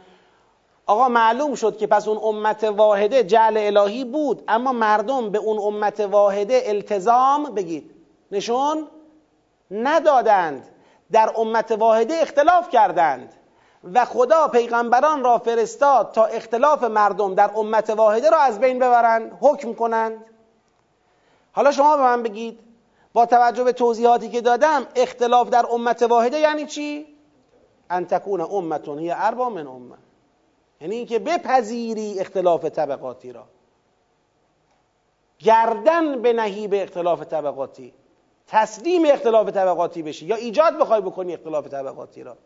آقا 0.85 1.09
معلوم 1.09 1.55
شد 1.55 1.77
که 1.77 1.87
پس 1.87 2.07
اون 2.07 2.17
امت 2.23 2.63
واحده 2.63 3.23
جعل 3.23 3.57
الهی 3.57 4.05
بود 4.05 4.43
اما 4.47 4.71
مردم 4.71 5.29
به 5.29 5.37
اون 5.37 5.59
امت 5.59 5.99
واحده 5.99 6.61
التزام 6.65 7.43
بگید. 7.43 7.96
نشون 8.31 8.87
ندادند. 9.71 10.67
در 11.11 11.31
امت 11.37 11.71
واحده 11.71 12.13
اختلاف 12.21 12.69
کردند. 12.69 13.33
و 13.93 14.05
خدا 14.05 14.47
پیغمبران 14.47 15.23
را 15.23 15.37
فرستاد 15.37 16.11
تا 16.11 16.25
اختلاف 16.25 16.83
مردم 16.83 17.35
در 17.35 17.51
امت 17.55 17.89
واحده 17.89 18.29
را 18.29 18.37
از 18.37 18.59
بین 18.59 18.79
ببرند 18.79 19.37
حکم 19.41 19.73
کنند. 19.73 20.25
حالا 21.51 21.71
شما 21.71 21.97
به 21.97 22.03
من 22.03 22.23
بگید 22.23 22.59
با 23.13 23.25
توجه 23.25 23.63
به 23.63 23.73
توضیحاتی 23.73 24.29
که 24.29 24.41
دادم 24.41 24.87
اختلاف 24.95 25.49
در 25.49 25.65
امت 25.71 26.03
واحده 26.03 26.39
یعنی 26.39 26.65
چی؟ 26.65 27.17
ان 27.89 28.05
تکون 28.05 28.41
امتون 28.41 28.99
هی 28.99 29.11
اربا 29.11 29.49
من 29.49 29.67
امه 29.67 29.95
یعنی 30.81 30.95
اینکه 30.95 31.19
بپذیری 31.19 32.19
اختلاف 32.19 32.65
طبقاتی 32.65 33.31
را. 33.31 33.43
گردن 35.39 36.21
به 36.21 36.33
نهی 36.33 36.67
به 36.67 36.83
اختلاف 36.83 37.21
طبقاتی. 37.21 37.93
تسلیم 38.47 39.05
اختلاف 39.05 39.49
طبقاتی 39.49 40.03
بشی. 40.03 40.25
یا 40.25 40.35
ایجاد 40.35 40.77
بخوای 40.77 41.01
بکنی 41.01 41.33
اختلاف 41.33 41.67
طبقاتی 41.67 42.23
را. 42.23 42.37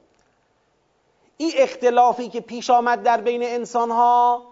این 1.37 1.51
اختلافی 1.57 2.29
که 2.29 2.41
پیش 2.41 2.69
آمد 2.69 3.03
در 3.03 3.21
بین 3.21 3.43
انسان 3.43 3.91
ها 3.91 4.43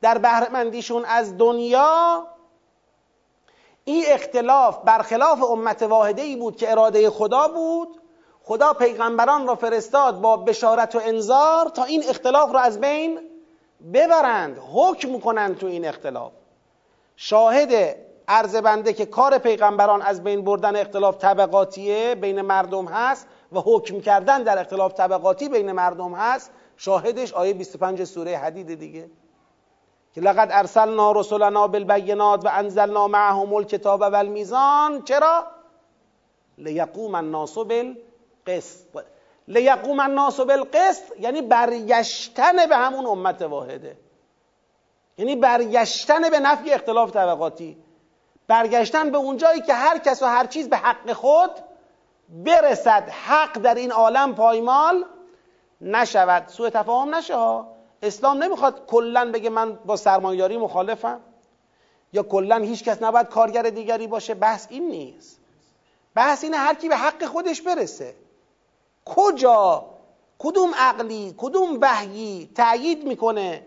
در 0.00 0.18
بهرهمندیشون 0.18 1.04
از 1.04 1.38
دنیا 1.38 2.26
این 3.84 4.04
اختلاف 4.08 4.78
برخلاف 4.84 5.42
امت 5.42 5.82
واحده 5.82 6.22
ای 6.22 6.36
بود 6.36 6.56
که 6.56 6.70
اراده 6.70 7.10
خدا 7.10 7.48
بود 7.48 8.00
خدا 8.44 8.72
پیغمبران 8.72 9.46
را 9.46 9.54
فرستاد 9.54 10.20
با 10.20 10.36
بشارت 10.36 10.94
و 10.94 11.00
انذار 11.04 11.68
تا 11.68 11.84
این 11.84 12.04
اختلاف 12.08 12.54
را 12.54 12.60
از 12.60 12.80
بین 12.80 13.20
ببرند 13.94 14.58
حکم 14.74 15.18
کنند 15.20 15.58
تو 15.58 15.66
این 15.66 15.84
اختلاف. 15.84 16.32
شاهد 17.16 17.96
عرض 18.30 18.56
بنده 18.56 18.92
که 18.92 19.06
کار 19.06 19.38
پیغمبران 19.38 20.02
از 20.02 20.24
بین 20.24 20.44
بردن 20.44 20.76
اختلاف 20.76 21.16
طبقاتیه 21.16 22.14
بین 22.14 22.40
مردم 22.40 22.84
هست 22.84 23.26
و 23.52 23.60
حکم 23.60 24.00
کردن 24.00 24.42
در 24.42 24.58
اختلاف 24.58 24.94
طبقاتی 24.94 25.48
بین 25.48 25.72
مردم 25.72 26.12
هست. 26.12 26.50
شاهدش 26.76 27.32
آیه 27.32 27.52
25 27.54 28.04
سوره 28.04 28.36
حدید 28.36 28.78
دیگه. 28.78 29.10
که 30.14 30.20
لقد 30.20 30.48
ارسلنا 30.52 31.12
رسلنا 31.12 31.66
بالبینات 31.66 32.44
و 32.44 32.48
انزلنا 32.52 33.08
معهم 33.08 33.54
الکتاب 33.54 34.00
والمیزان. 34.00 35.02
چرا؟ 35.02 35.46
لیقوم 36.58 37.14
الناس 37.14 37.58
بالقسط. 37.58 39.04
لیقوم 39.48 40.00
الناس 40.00 40.40
بالقسط 40.40 41.20
یعنی 41.20 41.42
برگشتن 41.42 42.66
به 42.68 42.76
همون 42.76 43.06
امت 43.06 43.42
واحده. 43.42 43.96
یعنی 45.18 45.36
برگشتن 45.36 46.30
به 46.30 46.40
نفی 46.40 46.72
اختلاف 46.72 47.10
طبقاتی. 47.10 47.89
برگشتن 48.50 49.10
به 49.10 49.18
اونجایی 49.18 49.60
که 49.60 49.74
هر 49.74 49.98
کس 49.98 50.22
و 50.22 50.26
هر 50.26 50.46
چیز 50.46 50.68
به 50.68 50.76
حق 50.76 51.12
خود 51.12 51.50
برسد. 52.28 53.08
حق 53.08 53.58
در 53.58 53.74
این 53.74 53.92
عالم 53.92 54.34
پایمال 54.34 55.04
نشود. 55.80 56.48
سوء 56.48 56.70
تفاهم 56.70 57.14
نشه 57.14 57.36
ها. 57.36 57.68
اسلام 58.02 58.42
نمی‌خواد 58.42 58.86
کلا 58.86 59.32
بگه 59.32 59.50
من 59.50 59.72
با 59.72 59.96
سرمایه‌داری 59.96 60.56
مخالفم. 60.56 61.20
یا 62.12 62.22
کلا 62.22 62.56
هیچ 62.56 62.84
کس 62.84 63.02
نباید 63.02 63.28
کارگر 63.28 63.62
دیگری 63.62 64.06
باشه. 64.06 64.34
بحث 64.34 64.66
این 64.70 64.88
نیست. 64.88 65.40
بحث 66.14 66.44
اینه 66.44 66.56
هر 66.56 66.74
کی 66.74 66.88
به 66.88 66.96
حق 66.96 67.24
خودش 67.24 67.62
برسه. 67.62 68.14
کجا؟ 69.04 69.84
کدوم 70.38 70.74
عقلی؟ 70.74 71.34
کدوم 71.38 71.78
وحیی 71.80 72.50
تأیید 72.54 73.04
می‌کنه 73.04 73.62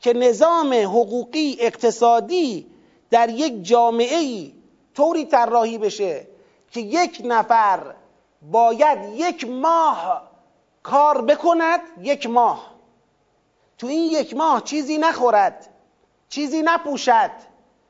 که 0.00 0.12
نظام 0.12 0.74
حقوقی 0.74 1.56
اقتصادی 1.60 2.73
در 3.14 3.30
یک 3.30 3.62
جامعه 3.62 4.16
ای 4.16 4.52
طوری 4.94 5.24
طراحی 5.24 5.78
بشه 5.78 6.26
که 6.70 6.80
یک 6.80 7.22
نفر 7.24 7.94
باید 8.42 8.98
یک 9.14 9.48
ماه 9.48 10.30
کار 10.82 11.22
بکند 11.22 11.80
یک 12.00 12.26
ماه. 12.26 12.74
تو 13.78 13.86
این 13.86 14.12
یک 14.12 14.36
ماه 14.36 14.62
چیزی 14.64 14.98
نخورد 14.98 15.68
چیزی 16.28 16.62
نپوشد 16.62 17.30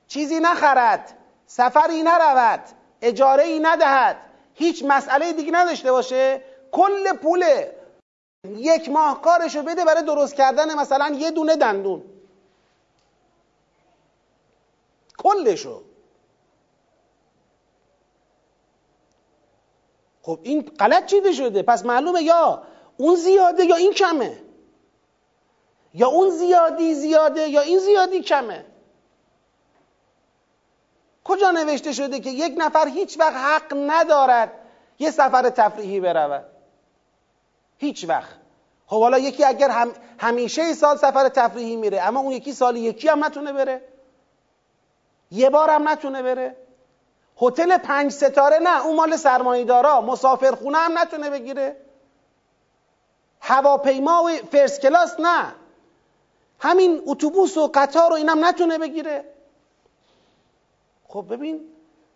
چیزی 0.06 0.40
نخرد 0.40 1.18
سفری 1.46 2.02
نرود 2.02 2.60
اجاره 3.02 3.42
ای 3.42 3.58
ندهد 3.58 4.16
هیچ 4.54 4.84
مسئله 4.84 5.32
دیگه 5.32 5.52
نداشته 5.52 5.92
باشه. 5.92 6.42
کل 6.72 7.12
پول 7.12 7.44
یک 8.56 8.88
ماه 8.88 9.20
کارشو 9.20 9.62
بده 9.62 9.84
برای 9.84 10.02
درست 10.02 10.34
کردن 10.34 10.74
مثلا 10.78 11.16
یه 11.18 11.30
دونه 11.30 11.56
دندون. 11.56 12.13
کلشو. 15.24 15.82
خب 20.22 20.38
این 20.42 20.62
غلط 20.62 21.06
چیده 21.06 21.32
شده؟ 21.32 21.62
پس 21.62 21.84
معلومه 21.84 22.22
یا 22.22 22.62
اون 22.96 23.16
زیاده 23.16 23.64
یا 23.64 23.76
این 23.76 23.92
کمه. 23.92 24.38
یا 25.94 26.08
اون 26.08 26.30
زیادی 26.30 26.94
زیاده 26.94 27.48
یا 27.48 27.60
این 27.60 27.78
زیادی 27.78 28.20
کمه. 28.20 28.64
کجا 31.24 31.50
نوشته 31.50 31.92
شده 31.92 32.20
که 32.20 32.30
یک 32.30 32.54
نفر 32.56 32.88
هیچ 32.88 33.20
وقت 33.20 33.34
حق 33.34 33.74
ندارد 33.76 34.52
یه 34.98 35.10
سفر 35.10 35.50
تفریحی 35.50 36.00
برود؟ 36.00 36.44
هیچ 37.78 38.08
وقت. 38.08 38.36
خب 38.86 39.00
حالا 39.00 39.18
یکی 39.18 39.44
اگر 39.44 39.70
هم 39.70 39.92
همیشه 40.18 40.72
سال 40.74 40.96
سفر 40.96 41.28
تفریحی 41.28 41.76
میره 41.76 42.00
اما 42.00 42.20
اون 42.20 42.32
یکی 42.32 42.52
سال 42.52 42.76
یکی 42.76 43.08
هم 43.08 43.24
نتونه 43.24 43.52
بره. 43.52 43.93
یه 45.34 45.50
هم 45.50 45.88
نتونه 45.88 46.22
بره. 46.22 46.56
هتل 47.42 47.78
پنج 47.78 48.12
ستاره 48.12 48.58
نه 48.58 48.86
اون 48.86 48.96
مال 48.96 49.16
سرمایه‌دارا 49.16 50.00
مسافرخونه 50.00 50.78
هم 50.78 50.98
نتونه 50.98 51.30
بگیره. 51.30 51.76
هواپیما 53.40 54.24
و 54.24 54.28
فرست 54.52 54.80
کلاس 54.80 55.20
نه. 55.20 55.54
همین 56.60 57.02
اتوبوس 57.06 57.56
و 57.56 57.70
قطار 57.74 58.12
و 58.12 58.14
اینم 58.14 58.44
نتونه 58.44 58.78
بگیره. 58.78 59.24
خب 61.08 61.24
ببین 61.30 61.60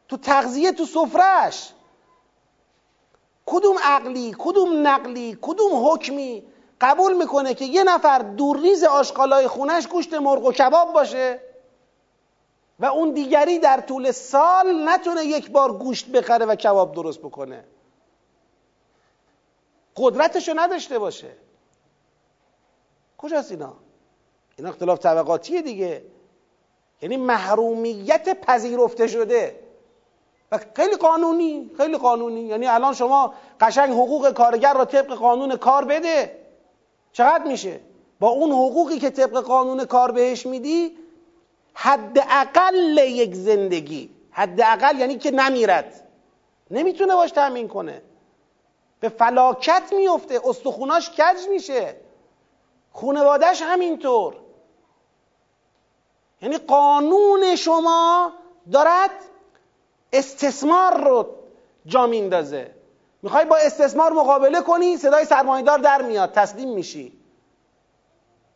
تو 0.08 0.16
تغذیه 0.16 0.72
تو 0.72 0.86
سفرش 0.86 1.72
کدوم 3.46 3.76
عقلی 3.82 4.34
کدوم 4.38 4.86
نقلی 4.86 5.38
کدوم 5.42 5.88
حکمی 5.88 6.48
قبول 6.80 7.16
می‌کنه 7.16 7.54
که 7.54 7.64
یه 7.64 7.84
نفر 7.84 8.18
دورریز 8.18 8.84
آشغالای 8.84 9.48
خونش 9.48 9.88
گوشت 9.88 10.14
مرغ 10.14 10.44
و 10.44 10.52
کباب 10.52 10.92
باشه؟ 10.92 11.47
و 12.80 12.84
اون 12.84 13.10
دیگری 13.10 13.58
در 13.58 13.80
طول 13.80 14.10
سال 14.10 14.88
نتونه 14.88 15.24
یک 15.24 15.50
بار 15.50 15.72
گوشت 15.72 16.08
بخره 16.08 16.46
و 16.46 16.54
کباب 16.54 16.94
درست 16.94 17.18
بکنه. 17.18 17.64
قدرتشو 19.96 20.52
نداشته 20.56 20.98
باشه. 20.98 21.30
کجاست 23.18 23.50
اینا؟ 23.50 23.72
این 24.58 24.66
اختلاف 24.66 24.98
طبقاتیه 24.98 25.62
دیگه. 25.62 26.02
یعنی 27.02 27.16
محرومیت 27.16 28.40
پذیرفته 28.40 29.06
شده. 29.06 29.60
و 30.52 30.58
خیلی 30.76 30.96
قانونی 30.96 31.70
خیلی 31.76 31.96
قانونی. 31.96 32.40
یعنی 32.40 32.66
الان 32.66 32.94
شما 32.94 33.34
قشنگ 33.60 33.90
حقوق 33.90 34.30
کارگر 34.30 34.74
را 34.74 34.84
طبق 34.84 35.14
قانون 35.14 35.56
کار 35.56 35.84
بده. 35.84 36.38
چقدر 37.12 37.44
میشه؟ 37.44 37.80
با 38.20 38.28
اون 38.28 38.52
حقوقی 38.52 38.98
که 38.98 39.10
طبق 39.10 39.40
قانون 39.40 39.84
کار 39.84 40.12
بهش 40.12 40.46
میدی 40.46 40.96
حداقل 41.80 42.98
یک 42.98 43.34
زندگی. 43.34 44.10
حداقل 44.30 44.98
یعنی 44.98 45.18
که 45.18 45.30
نمیرد. 45.30 46.08
نمی‌تونه 46.70 47.14
باش 47.14 47.30
تأمین 47.30 47.68
کنه. 47.68 48.02
به 49.00 49.08
فلاکت 49.08 49.92
میفته. 49.92 50.40
استخوناش 50.44 51.10
کج 51.10 51.48
میشه. 51.50 51.96
خونوادش 52.92 53.62
همینطور. 53.62 54.36
یعنی 56.42 56.58
قانون 56.58 57.56
شما 57.56 58.32
دارد 58.72 59.10
استثمار 60.12 61.04
رو 61.04 61.26
جا 61.86 62.06
میندازه. 62.06 62.74
می‌خوای 63.22 63.44
با 63.44 63.56
استثمار 63.56 64.12
مقابله 64.12 64.60
کنی 64.62 64.96
صدای 64.96 65.24
سرمایدار 65.24 65.78
در 65.78 66.02
میاد 66.02 66.32
تسلیم 66.32 66.74
میشی. 66.74 67.17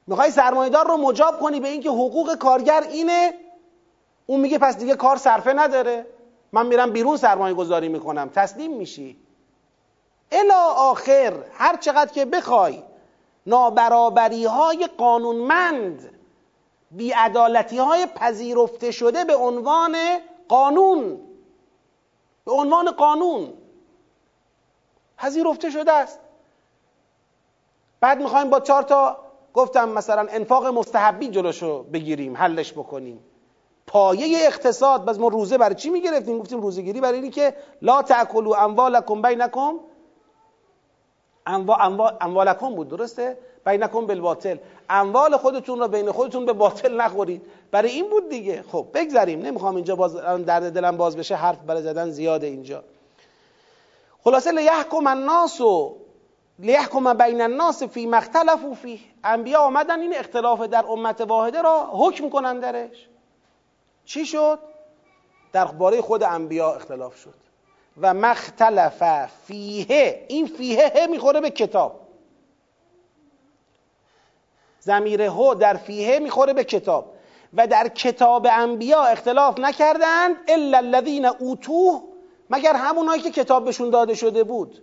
می‌خوای 0.07 0.31
سرمایدار 0.31 0.89
رو 0.89 0.97
مجاب 0.97 1.41
کنی 1.41 1.61
به 1.61 1.69
اینکه 1.69 1.91
حقوق 1.91 2.35
کارگر 2.35 2.83
اینه؟ 2.91 3.35
اون 4.27 4.41
میگه 4.41 4.59
پس 4.59 4.79
دیگه 4.79 4.97
کار 4.97 5.17
صرفه 5.17 5.53
نداره. 5.53 6.07
من 6.53 6.67
میرم 6.67 6.91
بیرون 6.91 7.17
سرمایه 7.17 7.55
گذاری 7.55 7.89
می‌کنم. 7.89 8.31
تسلیم 8.35 8.77
میشی. 8.77 9.21
الا 10.33 10.65
آخر 10.65 11.45
هر 11.55 11.77
چقدر 11.77 12.13
که 12.13 12.25
بخوای 12.25 12.83
نابرابری 13.47 14.45
های 14.45 14.89
قانونمند 14.99 16.11
بیعدالتی 16.91 17.79
های 17.79 18.07
پذیرفته 18.07 18.91
شده 18.91 19.25
به 19.25 19.37
عنوان 19.37 19.97
قانون. 20.49 21.21
به 22.45 22.53
عنوان 22.53 22.91
قانون. 22.91 23.53
پذیرفته 25.19 25.71
شده 25.71 25.93
است. 25.93 26.19
بعد 28.01 28.19
می‌خوایم 28.19 28.51
با 28.51 28.61
چهار 28.61 28.83
تا 28.83 29.32
گفتم 29.55 29.89
مثلا 29.89 30.27
انفاق 30.31 30.67
مستحبی 30.67 31.29
جلوشو 31.29 31.83
بگیریم 31.83 32.37
حلش 32.37 32.73
بکنیم. 32.73 33.19
پایه 33.87 34.47
اقتصاد 34.47 35.05
بس 35.05 35.19
ما 35.19 35.29
روزه 35.29 35.59
برای 35.59 35.75
چی 35.75 35.91
می‌گرفتیم؟ 35.91 36.39
گفتیم 36.39 36.61
روزه 36.61 36.83
گیری 36.83 37.01
برای 37.01 37.15
اینی 37.15 37.31
که 37.31 37.55
لا 37.83 38.03
تاکلوا 38.03 38.57
اموالکم 38.57 39.23
بینکم. 39.23 39.75
اموالکم 42.21 42.75
بود 42.75 42.89
درسته؟ 42.89 43.39
بینکم 43.67 44.07
بالباطل. 44.07 44.57
اموال 44.91 45.37
خودتون 45.37 45.81
رو 45.81 45.89
بین 45.89 46.13
خودتون 46.13 46.47
به 46.47 46.53
باطل 46.53 47.01
نخورید. 47.01 47.43
برای 47.71 47.91
این 47.91 48.11
بود 48.11 48.29
دیگه. 48.29 48.65
خب 48.73 48.87
بگذریم. 48.95 49.43
نمی‌خوام 49.43 49.77
اینجا 49.77 49.97
باز 49.97 50.17
درد 50.17 50.73
دلم 50.73 50.97
باز 50.97 51.17
بشه. 51.17 51.35
حرف 51.35 51.59
برای 51.59 51.83
زدن 51.83 52.11
زیاده 52.11 52.47
اینجا. 52.47 52.85
خلاصه 54.25 54.53
لیحکم 54.53 55.07
الناس 55.07 55.61
و 55.61 55.97
لیحکم 56.59 57.15
بین 57.15 57.41
الناس 57.41 57.83
فی 57.83 58.07
مختلف 58.07 58.61
فی 58.83 59.01
انبیا 59.25 59.61
آمدن 59.61 60.01
این 60.01 60.17
اختلاف 60.17 60.61
در 60.61 60.87
امت 60.87 61.21
واحده 61.21 61.63
را 61.63 61.91
حکم 61.93 62.29
کنن 62.31 62.61
درش 62.61 63.09
چی 64.05 64.27
شد؟ 64.27 64.59
در 65.53 65.65
باره 65.65 66.01
خود 66.01 66.23
انبیا 66.23 66.75
اختلاف 66.75 67.17
شد. 67.17 67.35
و 68.01 68.15
مختلف 68.15 69.29
فیه. 69.47 70.27
این 70.29 70.47
فیه 70.47 71.07
می‌خوره 71.11 71.41
به 71.41 71.51
کتاب. 71.51 72.01
زمیر 74.81 75.23
هو 75.23 75.55
در 75.55 75.77
فیه 75.77 76.19
می‌خوره 76.19 76.53
به 76.53 76.65
کتاب. 76.65 77.15
و 77.55 77.67
در 77.67 77.89
کتاب 77.89 78.47
انبیا 78.51 79.03
اختلاف 79.03 79.59
نکردند 79.59 80.37
الا 80.49 80.79
الذین 80.79 81.27
اوتوه. 81.27 82.03
مگر 82.51 82.77
همونایی 82.77 83.23
که 83.23 83.31
کتاب 83.31 83.65
بهشون 83.65 83.91
داده 83.91 84.15
شده 84.15 84.45
بود. 84.45 84.83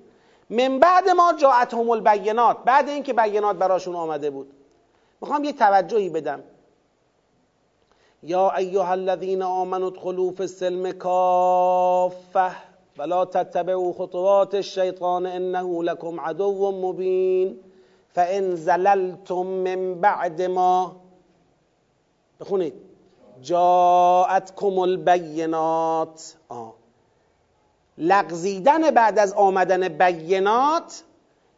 من 0.50 0.80
بعد 0.80 1.10
ما 1.10 1.34
جاءتهم 1.34 1.90
البینات. 1.90 2.58
بعد 2.66 2.90
اینکه 2.90 3.14
بینات 3.14 3.56
براشون 3.56 3.96
آمده 3.96 4.30
بود. 4.30 4.54
می‌خوام 5.22 5.44
یه 5.44 5.54
توجهی 5.54 6.10
بدم. 6.10 6.44
یا 8.24 8.52
ایها 8.52 8.92
الذین 8.92 9.42
آمنوا 9.42 9.88
ادخلوا 9.88 10.32
فی 10.32 10.44
السلم 10.44 10.92
کافه 10.92 12.52
ولا 12.98 13.26
تتبعوا 13.26 13.94
خطوات 13.94 14.56
الشیطان 14.56 15.26
انه 15.26 15.84
لكم 15.84 16.20
عدو 16.20 16.72
مبین. 16.72 17.60
فان 18.16 18.56
زللتم 18.56 19.46
من 19.46 20.02
بعد 20.02 20.42
ما. 20.42 20.96
بخونید. 22.40 22.74
جاءتكم 23.42 24.80
البینات. 24.80 26.36
آه. 26.52 26.79
لغزیدن 28.00 28.92
بعد 28.92 29.20
از 29.20 29.34
آمدن 29.34 29.88
بینات 29.88 31.04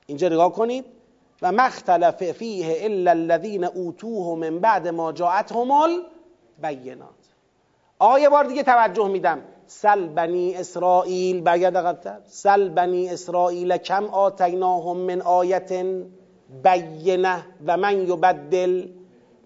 اینجا 0.06 0.30
نگاه 0.30 0.54
کنید 0.54 0.86
و 1.42 1.52
مختلف 1.52 2.32
فیه 2.32 2.78
الا 2.82 3.12
الذین 3.12 3.64
اوتوه 3.64 4.36
من 4.40 4.60
بعد 4.60 4.88
ما 4.88 5.12
جاءتهم 5.12 5.72
البینات. 5.72 7.10
آیه 8.00 8.30
بار 8.30 8.44
دیگه 8.44 8.64
توجه 8.64 9.08
میدم. 9.08 9.42
سل 9.68 10.08
بنی 10.08 10.56
اسرائیل 10.56 11.42
برگرد 11.42 11.78
عقبتر 11.78 12.18
سل 12.26 12.70
بنی 12.70 13.10
اسرائیل 13.10 13.78
کم 13.78 14.06
آتیناهم 14.06 14.98
من 14.98 15.22
آیت 15.22 15.72
بینه 16.64 17.46
و 17.66 17.78
من 17.78 18.02
یبدل 18.02 18.90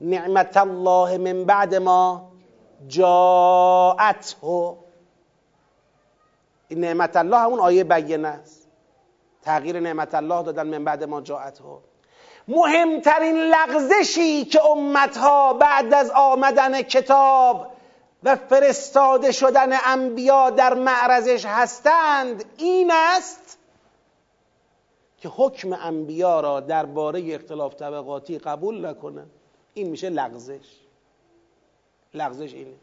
نعمت 0.01 0.57
الله 0.57 1.17
من 1.17 1.43
بعد 1.43 1.75
ما 1.75 2.31
جاءته 2.87 4.77
این 6.67 6.79
نعمت 6.79 7.15
الله 7.15 7.37
همون 7.37 7.59
آیه 7.59 7.83
بینه 7.83 8.27
است. 8.27 8.67
تغییر 9.41 9.79
نعمت 9.79 10.15
الله 10.15 10.43
دادن 10.43 10.67
من 10.67 10.83
بعد 10.83 11.03
ما 11.03 11.21
جاءته 11.21 11.63
مهمترین 12.47 13.37
لغزشی 13.37 14.45
که 14.45 14.65
امتها 14.65 15.53
بعد 15.53 15.93
از 15.93 16.11
آمدن 16.11 16.81
کتاب 16.81 17.71
و 18.23 18.35
فرستاده 18.35 19.31
شدن 19.31 19.69
انبیا 19.85 20.49
در 20.49 20.73
معرضش 20.73 21.45
هستند 21.45 22.45
این 22.57 22.91
است 22.91 23.57
که 25.17 25.29
حکم 25.29 25.73
انبیا 25.73 26.39
را 26.39 26.59
درباره 26.59 27.35
اختلاف 27.35 27.75
طبقاتی 27.75 28.37
قبول 28.37 28.85
نکنند 28.85 29.31
این 29.73 29.89
میشه 29.89 30.09
لغزش. 30.09 30.79
لغزش 32.13 32.53
اینه. 32.53 32.73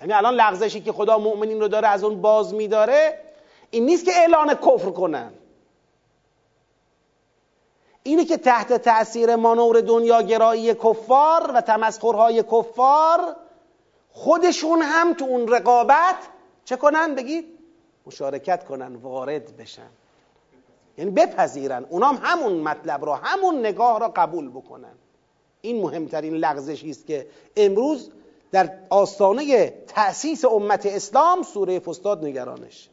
یعنی 0.00 0.12
الان 0.12 0.34
لغزشی 0.34 0.80
که 0.80 0.92
خدا 0.92 1.18
مؤمنین 1.18 1.60
رو 1.60 1.68
داره 1.68 1.88
از 1.88 2.04
اون 2.04 2.20
باز 2.20 2.54
میداره 2.54 3.20
این 3.70 3.84
نیست 3.84 4.04
که 4.04 4.10
اعلان 4.14 4.54
کفر 4.54 4.90
کنن 4.90 5.32
اینه 8.02 8.24
که 8.24 8.36
تحت 8.36 8.72
تأثیر 8.72 9.36
مانور 9.36 9.80
دنیاگرایی 9.80 10.74
کفار 10.74 11.50
و 11.54 11.60
تمسخرهای 11.60 12.42
کفار 12.42 13.36
خودشون 14.12 14.82
هم 14.82 15.14
تو 15.14 15.24
اون 15.24 15.48
رقابت 15.48 16.16
چه 16.64 16.76
کنن؟ 16.76 17.14
بگید 17.14 17.44
مشارکت 18.06 18.64
کنن 18.64 18.96
وارد 18.96 19.56
بشن. 19.56 19.88
یعنی 20.98 21.10
بپذیرن. 21.10 21.86
اونام 21.88 22.18
همون 22.22 22.52
مطلب 22.52 23.04
را 23.04 23.14
همون 23.14 23.58
نگاه 23.58 24.00
را 24.00 24.08
قبول 24.08 24.50
بکنن. 24.50 24.94
این 25.60 25.82
مهمترین 25.82 26.34
لغزشی 26.34 26.90
است 26.90 27.06
که 27.06 27.26
امروز 27.56 28.10
در 28.52 28.78
آستانه 28.90 29.70
تأسیس 29.86 30.44
امت 30.44 30.86
اسلام 30.86 31.42
سوره 31.42 31.78
فستاد 31.78 32.24
نگرانش. 32.24 32.88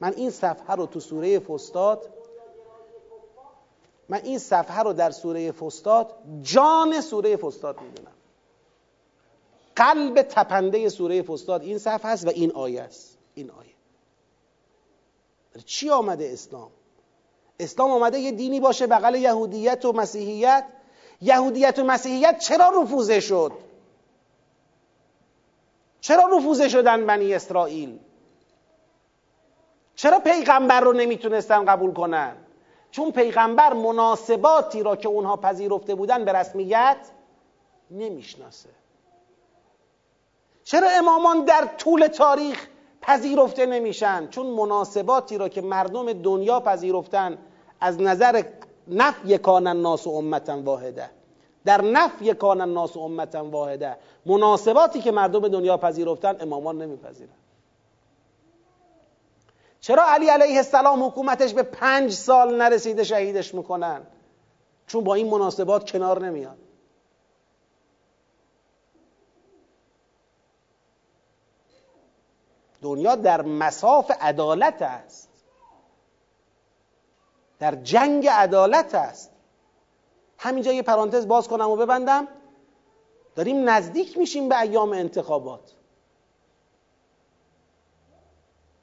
من 0.00 0.14
این 0.14 0.30
صفحه 0.30 0.74
رو 0.74 0.86
تو 0.86 1.00
سوره 1.00 1.38
فستاد 1.38 2.08
من 4.08 4.20
این 4.24 4.38
صفحه 4.38 4.78
رو 4.78 4.92
در 4.92 5.10
سوره 5.10 5.52
فستاد 5.52 6.14
جان 6.42 7.00
سوره 7.00 7.36
فستاد 7.36 7.80
می‌دونم 7.80 8.12
قلب 9.76 10.22
تپنده 10.22 10.88
سوره 10.88 11.22
فستاد 11.22 11.62
این 11.62 11.78
صفحه 11.78 12.06
است 12.06 12.26
و 12.26 12.30
این 12.30 12.52
آیه 12.52 12.82
است. 12.82 13.18
این 13.34 13.50
آیه. 13.50 13.70
چی 15.64 15.90
آمده 15.90 16.30
اسلام؟ 16.32 16.70
اسلام 17.60 17.90
آمده 17.90 18.18
یه 18.18 18.32
دینی 18.32 18.60
باشه 18.60 18.86
بغل 18.86 19.14
یهودیت 19.14 19.84
و 19.84 19.92
مسیحیت. 19.92 20.64
یهودیت 21.20 21.78
و 21.78 21.84
مسیحیت 21.84 22.38
چرا 22.38 22.82
رفوزه 22.82 23.20
شد؟ 23.20 23.52
چرا 26.00 26.24
رفوزه 26.36 26.68
شدن 26.68 27.06
بنی 27.06 27.34
اسرائیل؟ 27.34 27.98
چرا 29.94 30.18
پیغمبر 30.18 30.80
رو 30.80 30.92
نمی‌تونستن 30.92 31.64
قبول 31.64 31.92
کنن؟ 31.92 32.36
چون 32.90 33.12
پیغمبر 33.12 33.72
مناسباتی 33.72 34.82
را 34.82 34.96
که 34.96 35.08
اونها 35.08 35.36
پذیرفته 35.36 35.94
بودن 35.94 36.24
به 36.24 36.32
رسمیت 36.32 36.96
نمی‌شناسه. 37.90 38.68
چرا 40.64 40.88
امامان 40.90 41.44
در 41.44 41.68
طول 41.78 42.06
تاریخ 42.06 42.66
پذیرفته 43.02 43.66
نمیشن؟ 43.66 44.28
چون 44.28 44.46
مناسباتی 44.46 45.38
را 45.38 45.48
که 45.48 45.60
مردم 45.60 46.12
دنیا 46.12 46.60
پذیرفتن 46.60 47.38
از 47.80 48.00
نظر 48.00 48.42
نفی 48.88 49.38
کان 49.38 49.66
الناس 49.66 50.06
و 50.06 50.10
امتا 50.10 50.62
واحده. 50.62 51.10
در 51.68 51.80
نفی 51.80 52.34
کان 52.34 52.60
الناس 52.60 52.96
امتا 52.96 53.44
واحده. 53.44 53.96
مناسباتی 54.26 55.00
که 55.00 55.10
مردم 55.10 55.48
دنیا 55.48 55.76
پذیرفتن 55.76 56.36
امامان 56.40 56.82
نمیپذیرن. 56.82 57.32
چرا 59.80 60.04
علی 60.08 60.28
علیه 60.28 60.56
السلام 60.56 61.04
حکومتش 61.04 61.54
به 61.54 61.62
پنج 61.62 62.12
سال 62.12 62.56
نرسیده 62.56 63.04
شهیدش 63.04 63.54
می‌کنن؟ 63.54 64.06
چون 64.86 65.04
با 65.04 65.14
این 65.14 65.30
مناسبات 65.30 65.90
کنار 65.90 66.26
نمیاد. 66.26 66.58
دنیا 72.82 73.14
در 73.14 73.42
مساف 73.42 74.10
عدالت 74.20 74.82
است. 74.82 75.28
در 77.58 77.74
جنگ 77.74 78.28
عدالت 78.28 78.94
است. 78.94 79.37
همینجا 80.38 80.72
یه 80.72 80.82
پرانتز 80.82 81.28
باز 81.28 81.48
کنم 81.48 81.70
و 81.70 81.76
ببندم. 81.76 82.28
داریم 83.34 83.68
نزدیک 83.68 84.18
میشیم 84.18 84.48
به 84.48 84.60
ایام 84.60 84.92
انتخابات. 84.92 85.74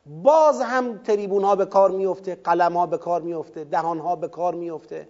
باز 0.05 0.61
هم 0.61 0.97
تریبون 0.97 1.43
ها 1.43 1.55
به 1.55 1.65
کار 1.65 1.91
میفته 1.91 2.35
قلم 2.35 2.77
ها 2.77 2.85
به 2.85 2.97
کار 2.97 3.21
میفته 3.21 3.63
دهان 3.63 3.99
ها 3.99 4.15
به 4.15 4.27
کار 4.27 4.55
میفته. 4.55 5.07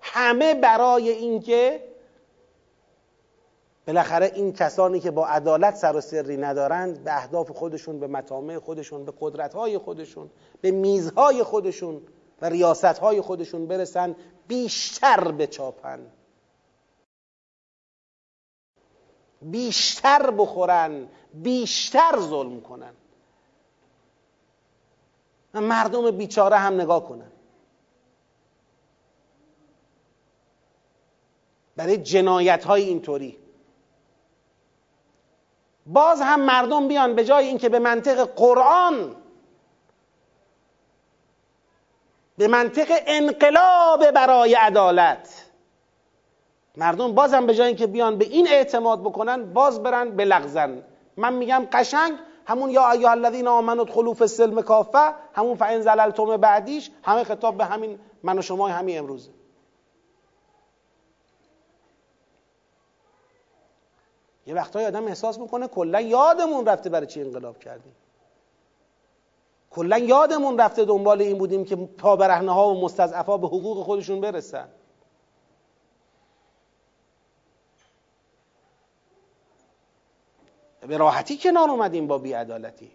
همه 0.00 0.54
برای 0.54 1.10
اینکه 1.10 1.88
بالاخره 3.86 4.32
این 4.34 4.52
کسانی 4.52 5.00
که 5.00 5.10
با 5.10 5.26
عدالت 5.26 5.76
سر 5.76 5.96
و 5.96 6.00
سری 6.00 6.36
ندارند 6.36 7.04
به 7.04 7.16
اهداف 7.16 7.50
خودشون 7.50 8.00
به 8.00 8.06
مطامع 8.06 8.58
خودشون 8.58 9.04
به 9.04 9.12
قدرتهای 9.20 9.78
خودشون 9.78 10.30
به 10.60 10.70
میزهای 10.70 11.42
خودشون 11.42 12.02
و 12.42 12.48
ریاستهای 12.48 13.20
خودشون 13.20 13.66
برسن 13.66 14.16
بیشتر 14.48 15.32
بچاپن. 15.32 16.06
بیشتر 19.42 20.30
بخورن 20.30 21.08
بیشتر 21.34 22.18
ظلم 22.18 22.60
کنن. 22.60 22.94
و 25.54 25.60
مردم 25.60 26.10
بیچاره 26.10 26.56
هم 26.56 26.80
نگاه 26.80 27.08
کنن. 27.08 27.32
برای 31.76 31.96
جنایت 31.96 32.64
های 32.64 32.82
اینطوری. 32.82 33.38
باز 35.86 36.20
هم 36.20 36.40
مردم 36.40 36.88
بیان 36.88 37.14
به 37.14 37.24
جای 37.24 37.46
اینکه 37.46 37.68
به 37.68 37.78
منطق 37.78 38.34
قرآن 38.34 39.16
به 42.38 42.48
منطق 42.48 43.02
انقلاب 43.06 44.10
برای 44.10 44.54
عدالت. 44.54 45.44
مردم 46.76 47.14
بازم 47.14 47.46
به 47.46 47.54
جای 47.54 47.66
اینکه 47.66 47.86
بیان 47.86 48.18
به 48.18 48.24
این 48.24 48.48
اعتماد 48.48 49.00
بکنن 49.00 49.52
باز 49.52 49.82
برن 49.82 50.10
به 50.10 50.24
لغزن. 50.24 50.82
من 51.16 51.32
میگم 51.32 51.68
قشنگ 51.72 52.12
همون 52.46 52.70
یا 52.70 52.90
ایها 52.90 53.10
الذین 53.10 53.48
آمنوا 53.48 53.82
ادخلوا 53.82 54.14
فی 54.14 54.24
السلم 54.24 54.62
کافه 54.62 55.14
همون 55.34 55.56
فان 55.56 55.80
زللتم 55.80 56.36
بعدیش 56.36 56.90
همه 57.02 57.24
خطاب 57.24 57.56
به 57.56 57.64
همین 57.64 57.98
من 58.22 58.38
و 58.38 58.42
شما 58.42 58.68
همین 58.68 58.98
امروزه 58.98 59.30
یه 64.46 64.54
وقتایی 64.54 64.86
آدم 64.86 65.06
احساس 65.06 65.38
می‌کنه 65.38 65.68
کلا 65.68 66.00
یادمون 66.00 66.66
رفته 66.66 66.90
برای 66.90 67.06
چی 67.06 67.20
انقلاب 67.20 67.58
کردیم. 67.58 67.92
کلا 69.70 69.98
یادمون 69.98 70.58
رفته 70.58 70.84
دنبال 70.84 71.22
این 71.22 71.38
بودیم 71.38 71.64
که 71.64 71.76
پا 71.76 72.16
ها 72.16 72.68
و 72.68 72.80
مستضعفا 72.84 73.36
به 73.36 73.46
حقوق 73.46 73.84
خودشون 73.84 74.20
برسن. 74.20 74.68
به 80.80 80.96
راحتی 80.96 81.38
کنار 81.38 81.70
اومدیم 81.70 82.06
با 82.06 82.18
بیعدالتی. 82.18 82.90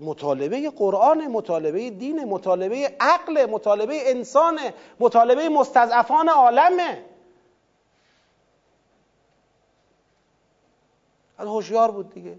مطالبه 0.00 0.70
قرآن 0.70 1.26
مطالبه 1.26 1.90
دین 1.90 2.24
مطالبه 2.24 2.96
عقل 3.00 3.46
مطالبه 3.50 4.10
انسان 4.10 4.58
مطالبه 5.00 5.48
مستضعفان 5.48 6.28
عالمه 6.28 7.04
از 11.38 11.48
هوشیار 11.48 11.90
بود 11.90 12.10
دیگه. 12.10 12.38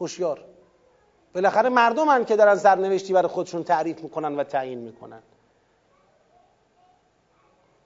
هوشیار. 0.00 0.44
بالاخره 1.34 1.68
مردمن 1.68 2.24
که 2.24 2.36
دارن 2.36 2.54
سرنوشتی 2.54 3.12
برای 3.12 3.28
خودشون 3.28 3.64
تعریف 3.64 4.00
می‌کنن 4.00 4.36
و 4.36 4.44
تعیین 4.44 4.78
می‌کنن. 4.78 5.22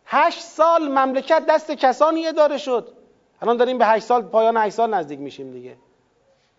هشت 0.06 0.40
سال 0.40 0.88
مملکت 0.88 1.46
دست 1.48 1.70
کسانی 1.70 2.26
اداره 2.26 2.58
شد. 2.58 2.96
الان 3.42 3.56
داریم 3.56 3.78
به 3.78 3.86
هشت 3.86 4.04
سال 4.04 4.22
پایان 4.22 4.56
هشت 4.56 4.74
سال 4.74 4.94
نزدیک 4.94 5.20
میشیم 5.20 5.52
دیگه. 5.52 5.76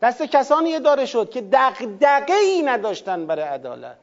دست 0.01 0.21
کسانی 0.21 0.75
اداره 0.75 1.05
شد 1.05 1.29
که 1.29 1.41
دقدقه 1.41 2.33
ای 2.33 2.61
نداشتن 2.61 3.25
برای 3.25 3.43
عدالت. 3.45 3.97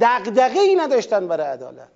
دقدقه 0.00 0.60
ای 0.60 0.74
نداشتن 0.74 1.28
برای 1.28 1.46
عدالت. 1.46 1.88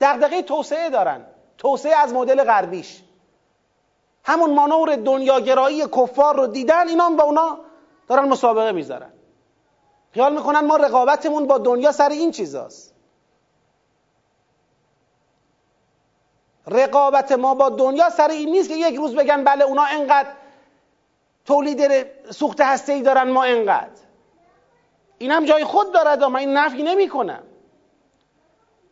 دقدقه 0.00 0.42
توسعه 0.42 0.90
دارن. 0.90 1.26
توسعه 1.58 1.96
از 1.96 2.12
مدل 2.12 2.44
غربیش. 2.44 3.02
همون 4.26 4.54
مانور 4.54 4.96
دنیاگرایی 4.96 5.86
کفار 5.86 6.36
رو 6.36 6.46
دیدن 6.46 6.88
اینا 6.88 7.10
با 7.10 7.24
اونا 7.24 7.58
دارن 8.08 8.28
مسابقه 8.28 8.72
می‌ذارن. 8.72 9.12
خیال 10.14 10.32
می‌کنن 10.32 10.60
ما 10.60 10.76
رقابتمون 10.76 11.46
با 11.46 11.58
دنیا 11.58 11.92
سر 11.92 12.08
این 12.08 12.30
چیزاست. 12.30 12.94
رقابت 16.66 17.32
ما 17.32 17.54
با 17.54 17.68
دنیا 17.68 18.10
سر 18.10 18.28
این 18.28 18.50
نیست 18.50 18.68
که 18.68 18.74
یک 18.74 18.96
روز 18.96 19.14
بگن 19.14 19.44
بله 19.44 19.64
اونا 19.64 19.84
انقدر 19.84 20.28
تولید 21.44 22.06
سوخت 22.30 22.60
هسته 22.60 22.92
ای 22.92 23.02
دارن 23.02 23.30
ما 23.30 23.44
انقدر. 23.44 24.00
این 25.18 25.30
هم 25.30 25.44
جای 25.44 25.64
خود 25.64 25.92
دارد 25.92 26.24
من 26.24 26.36
این 26.36 26.56
نفی 26.56 26.82
نمی 26.82 27.08
کنم 27.08 27.42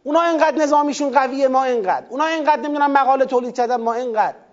اونا 0.05 0.20
انقدر 0.20 0.57
نظامیشون 0.57 1.12
قویه 1.12 1.49
ما 1.49 1.64
انقدر. 1.64 2.07
اونا 2.11 2.24
انقدر 2.24 2.62
نمی‌دونم 2.62 2.91
مقاله 2.91 3.24
تولید 3.24 3.57
کردن 3.57 3.76
ما 3.76 3.95
انقدر. 3.95 4.43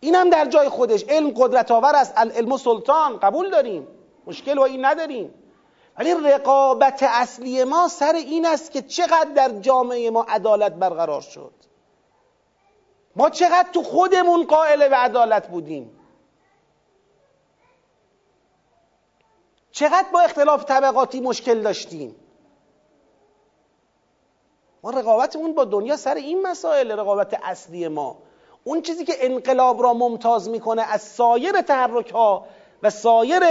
این 0.00 0.14
هم 0.14 0.30
در 0.30 0.44
جای 0.44 0.68
خودش. 0.68 1.04
علم 1.08 1.30
قدرت 1.36 1.70
آور 1.70 1.96
است. 1.96 2.18
علم 2.18 2.56
سلطان. 2.56 3.18
قبول 3.18 3.50
داریم. 3.50 3.88
مشکل 4.26 4.54
با 4.54 4.64
این 4.64 4.84
نداریم. 4.84 5.34
ولی 5.98 6.14
رقابت 6.14 7.02
اصلی 7.02 7.64
ما 7.64 7.88
سر 7.88 8.12
این 8.12 8.46
است 8.46 8.72
که 8.72 8.82
چقدر 8.82 9.30
در 9.34 9.48
جامعه 9.48 10.10
ما 10.10 10.26
عدالت 10.28 10.72
برقرار 10.72 11.20
شد. 11.20 11.52
ما 13.16 13.30
چقدر 13.30 13.68
تو 13.72 13.82
خودمون 13.82 14.44
قائل 14.46 14.88
به 14.88 14.96
عدالت 14.96 15.48
بودیم. 15.48 16.00
چقدر 19.70 20.08
با 20.12 20.20
اختلاف 20.20 20.64
طبقاتی 20.64 21.20
مشکل 21.20 21.62
داشتیم. 21.62 22.16
ما 24.82 24.90
رقابتمون 24.90 25.54
با 25.54 25.64
دنیا 25.64 25.96
سر 25.96 26.14
این 26.14 26.42
مسائل 26.42 26.92
رقابت 26.92 27.40
اصلی 27.42 27.88
ما. 27.88 28.18
اون 28.66 28.82
چیزی 28.82 29.04
که 29.04 29.14
انقلاب 29.20 29.82
را 29.82 29.92
ممتاز 29.92 30.48
می‌کنه 30.48 30.82
از 30.82 31.02
سایر 31.02 31.60
تحرک 31.60 32.10
ها 32.10 32.46
و 32.82 32.90
سایر 32.90 33.42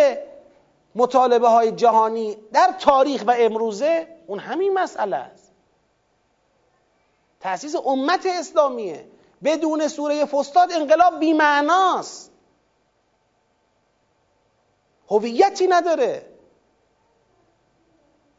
مطالبه 0.95 1.47
های 1.47 1.71
جهانی 1.71 2.37
در 2.53 2.75
تاریخ 2.79 3.23
و 3.27 3.35
امروزه 3.37 4.07
اون 4.27 4.39
همین 4.39 4.73
مسئله 4.73 5.15
است. 5.15 5.51
تأسیس 7.39 7.75
امت 7.75 8.25
اسلامیه. 8.25 9.07
بدون 9.43 9.87
سوره 9.87 10.25
فستاد 10.25 10.71
انقلاب 10.71 11.19
بیمعناست. 11.19 12.31
هویتی 15.09 15.67
نداره. 15.67 16.25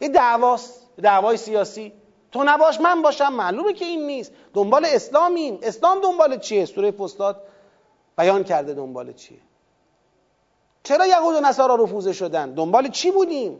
یه 0.00 0.08
دعواست. 0.08 0.86
دعوای 1.02 1.36
سیاسی. 1.36 1.92
تو 2.36 2.44
نباش 2.44 2.80
من 2.80 3.02
باشم 3.02 3.32
معلومه 3.32 3.72
که 3.72 3.84
این 3.84 4.06
نیست. 4.06 4.32
دنبال 4.54 4.84
اسلامیم. 4.84 5.58
اسلام 5.62 6.00
دنبال 6.00 6.38
چیه؟ 6.38 6.64
سوره 6.64 6.90
فستاد 6.90 7.42
بیان 8.18 8.44
کرده 8.44 8.74
دنبال 8.74 9.12
چیه؟ 9.12 9.38
چرا 10.82 11.06
یهود 11.06 11.34
و 11.34 11.40
نصارا 11.40 11.74
رفوزه 11.74 12.12
شدن؟ 12.12 12.54
دنبال 12.54 12.88
چی 12.88 13.10
بودیم؟ 13.10 13.58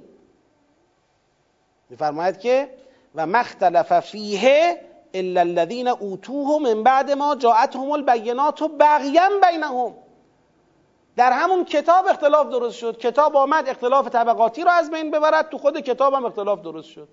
میفرماید 1.91 2.39
که 2.39 2.70
و 3.14 3.27
مختلف 3.27 4.01
فیه 4.01 4.81
الا 5.14 5.41
الذين 5.41 5.89
اوتوه 5.89 6.62
من 6.62 6.83
بعد 6.83 7.11
ما 7.11 7.35
جاءتهم 7.35 7.91
البینات 7.91 8.62
بغیا 8.62 9.29
بینهم. 9.51 9.95
در 11.16 11.33
همون 11.33 11.64
کتاب 11.64 12.07
اختلاف 12.07 12.49
درست 12.49 12.77
شد. 12.77 12.99
کتاب 12.99 13.37
آمد 13.37 13.68
اختلاف 13.68 14.09
طبقاتی 14.09 14.62
رو 14.62 14.70
از 14.70 14.91
بین 14.91 15.11
ببرد. 15.11 15.49
تو 15.49 15.59
خود 15.59 15.81
کتاب 15.81 16.14
هم 16.14 16.24
اختلاف 16.24 16.61
درست 16.61 16.89
شد. 16.89 17.09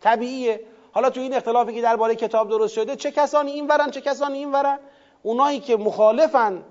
طبیعیه. 0.00 0.60
حالا 0.94 1.10
تو 1.10 1.20
این 1.20 1.34
اختلافی 1.34 1.74
که 1.74 1.82
درباره 1.82 2.14
کتاب 2.14 2.48
درست 2.48 2.74
شده 2.74 2.96
چه 2.96 3.10
کسانی 3.10 3.50
این 3.50 3.66
ورن 3.66 3.90
چه 3.90 4.00
کسانی 4.00 4.38
این 4.38 4.52
ورن؟ 4.52 4.78
اونایی 5.22 5.60
که 5.60 5.76
مخالفن 5.76 6.64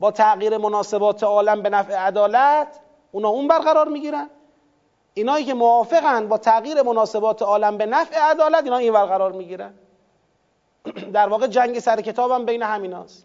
با 0.00 0.10
تغییر 0.10 0.58
مناسبات 0.58 1.22
عالم 1.22 1.62
به 1.62 1.70
نفع 1.70 1.96
عدالت 1.96 2.80
اونا 3.12 3.28
اون 3.28 3.48
برقرار 3.48 3.88
می‌گیرن. 3.88 4.30
اینایی 5.14 5.44
که 5.44 5.54
موافقن 5.54 6.28
با 6.28 6.38
تغییر 6.38 6.82
مناسبات 6.82 7.42
عالم 7.42 7.78
به 7.78 7.86
نفع 7.86 8.18
عدالت 8.18 8.64
اینا 8.64 8.76
این 8.76 8.92
برقرار 8.92 9.32
می‌گیرن. 9.32 9.74
در 11.12 11.28
واقع 11.28 11.46
جنگ 11.46 11.78
سر 11.78 12.00
کتاب 12.00 12.30
هم 12.30 12.46
بین 12.46 12.62
همیناست. 12.62 13.24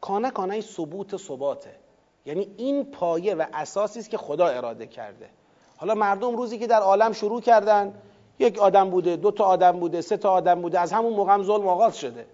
کانه 0.00 0.30
کانه 0.30 0.60
ثبوت 0.60 1.16
ثباته. 1.16 1.81
یعنی 2.26 2.54
این 2.56 2.84
پایه 2.84 3.34
و 3.34 3.44
اساسی 3.52 3.98
است 3.98 4.10
که 4.10 4.16
خدا 4.16 4.46
اراده 4.46 4.86
کرده. 4.86 5.30
حالا 5.76 5.94
مردم 5.94 6.36
روزی 6.36 6.58
که 6.58 6.66
در 6.66 6.80
عالم 6.80 7.12
شروع 7.12 7.40
کردن 7.40 7.94
یک 8.38 8.58
آدم 8.58 8.90
بوده 8.90 9.16
دو 9.16 9.30
تا 9.30 9.44
آدم 9.44 9.72
بوده 9.72 10.00
سه 10.00 10.16
تا 10.16 10.30
آدم 10.30 10.62
بوده 10.62 10.80
از 10.80 10.92
همون 10.92 11.12
موقع 11.12 11.42
ظلم 11.42 11.68
آغاز 11.68 11.98
شده. 11.98 12.26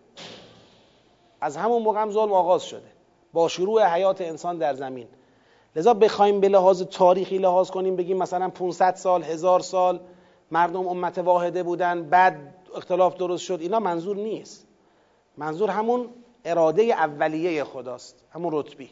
از 1.41 1.57
همون 1.57 1.82
موقع 1.82 2.11
ظلم 2.11 2.32
آغاز 2.32 2.62
شده. 2.62 2.93
با 3.32 3.49
شروع 3.49 3.84
حیات 3.95 4.20
انسان 4.20 4.59
در 4.59 4.74
زمین. 4.74 5.09
لذا 5.76 5.95
بخوایم 5.95 6.41
به 6.41 6.49
لحاظ 6.49 6.82
تاریخی 6.82 7.39
لحاظ 7.39 7.70
کنیم 7.70 7.97
بگیم 7.97 8.16
مثلا 8.16 8.49
500 8.49 8.95
سال 8.95 9.22
هزار 9.22 9.61
سال 9.61 10.01
مردم 10.51 10.89
امت 10.89 11.18
واحده 11.18 11.62
بودن 11.62 12.03
بعد 12.03 12.55
اختلاف 12.76 13.16
درست 13.16 13.45
شد. 13.45 13.59
اینا 13.61 13.80
منظور 13.80 14.16
نیست. 14.16 14.66
منظور 15.36 15.70
همون 15.70 16.09
اراده 16.45 16.82
اولیه 16.82 17.64
خداست 17.64 18.24
همون 18.30 18.53
رتبی 18.55 18.91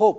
خب 0.00 0.16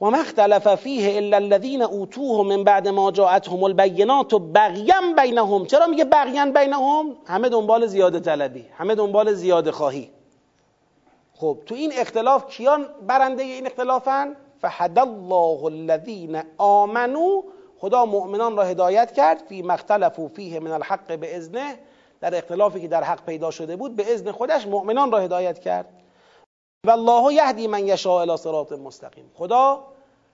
و 0.00 0.10
ما 0.10 0.18
اختلف 0.18 0.74
فیه 0.74 1.16
الا 1.16 1.36
الذين 1.36 1.82
اوتوه 1.82 2.42
من 2.42 2.64
بعد 2.64 2.88
ما 2.88 3.10
جاءتهم 3.10 3.64
البینات 3.64 4.34
بغیا 4.34 4.94
بینهم. 5.16 5.66
چرا 5.66 5.86
میگه 5.86 6.04
بغیا 6.04 6.46
بینهم؟ 6.46 7.16
همه 7.26 7.48
دنبال 7.48 7.86
زیاده 7.86 8.20
طلبی 8.20 8.66
همه 8.78 8.94
دنبال 8.94 9.32
زیاده 9.32 9.72
خواهی. 9.72 10.10
خب 11.34 11.58
تو 11.66 11.74
این 11.74 11.92
اختلاف 11.96 12.46
کیان 12.46 12.86
برنده 13.06 13.42
این 13.42 13.66
اختلافن؟ 13.66 14.36
فحد 14.60 14.98
الله 14.98 15.64
الذين 15.64 16.42
آمنوا 16.58 17.42
خدا 17.78 18.04
مؤمنان 18.04 18.56
را 18.56 18.62
هدایت 18.62 19.12
کرد. 19.12 19.42
فی 19.48 19.62
مختلفو 19.62 20.28
فیه 20.28 20.60
من 20.60 20.70
الحق 20.70 21.18
به 21.18 21.36
ازنه 21.36 21.78
در 22.20 22.38
اختلافی 22.38 22.80
که 22.80 22.88
در 22.88 23.04
حق 23.04 23.24
پیدا 23.26 23.50
شده 23.50 23.76
بود 23.76 23.96
به 23.96 24.14
اذن 24.14 24.32
خودش 24.32 24.66
مؤمنان 24.66 25.12
را 25.12 25.18
هدایت 25.18 25.58
کرد. 25.58 25.86
و 26.86 26.90
الله 26.90 27.34
یهدی 27.34 27.66
من 27.66 27.86
یشاء 27.86 28.20
الی 28.20 28.36
صراط 28.36 28.72
مستقیم. 28.72 29.30
خدا 29.34 29.84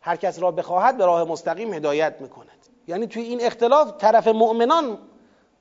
هر 0.01 0.17
کس 0.17 0.39
را 0.39 0.51
بخواهد 0.51 0.97
به 0.97 1.07
راه 1.07 1.25
مستقیم 1.25 1.75
هدایت 1.75 2.15
می‌کند. 2.21 2.67
یعنی 2.89 3.07
توی 3.07 3.23
این 3.23 3.41
اختلاف 3.45 3.93
طرف 3.99 4.29
مؤمنان 4.29 4.99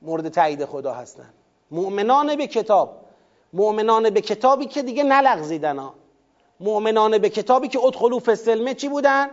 مورد 0.01 0.29
تایید 0.29 0.65
خدا 0.65 0.93
هستند 0.93 1.33
مؤمنان 1.71 2.35
به 2.35 2.47
کتاب. 2.47 2.97
مؤمنان 3.53 4.09
به 4.09 4.21
کتابی 4.21 4.65
که 4.65 4.81
دیگه 4.81 5.03
نلغزیدن 5.03 5.77
ها. 5.77 5.93
مؤمنان 6.59 7.17
به 7.17 7.29
کتابی 7.29 7.67
که 7.67 7.79
ادخلو 7.85 8.19
فسلمه 8.19 8.73
چی 8.73 8.89
بودن؟ 8.89 9.29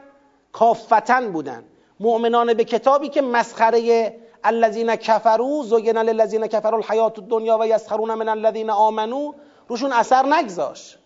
کافتن 0.53 1.33
بودن. 1.33 1.65
مؤمنان 2.01 2.55
به 2.55 2.65
کتابی 2.65 3.09
که 3.09 3.23
مسخره 3.23 4.15
الذین 4.45 4.97
کفروا 4.97 5.63
زین 5.63 5.99
للذین 5.99 6.47
کفروا 6.47 6.77
الحیات 6.77 7.19
الدنیا 7.19 7.59
و 7.59 7.67
یسخرون 7.67 8.15
من 8.15 8.29
الذین 8.29 8.71
آمنو 8.71 9.33
روشون 9.69 9.93
اثر 9.93 10.27
نگذاشت. 10.27 10.99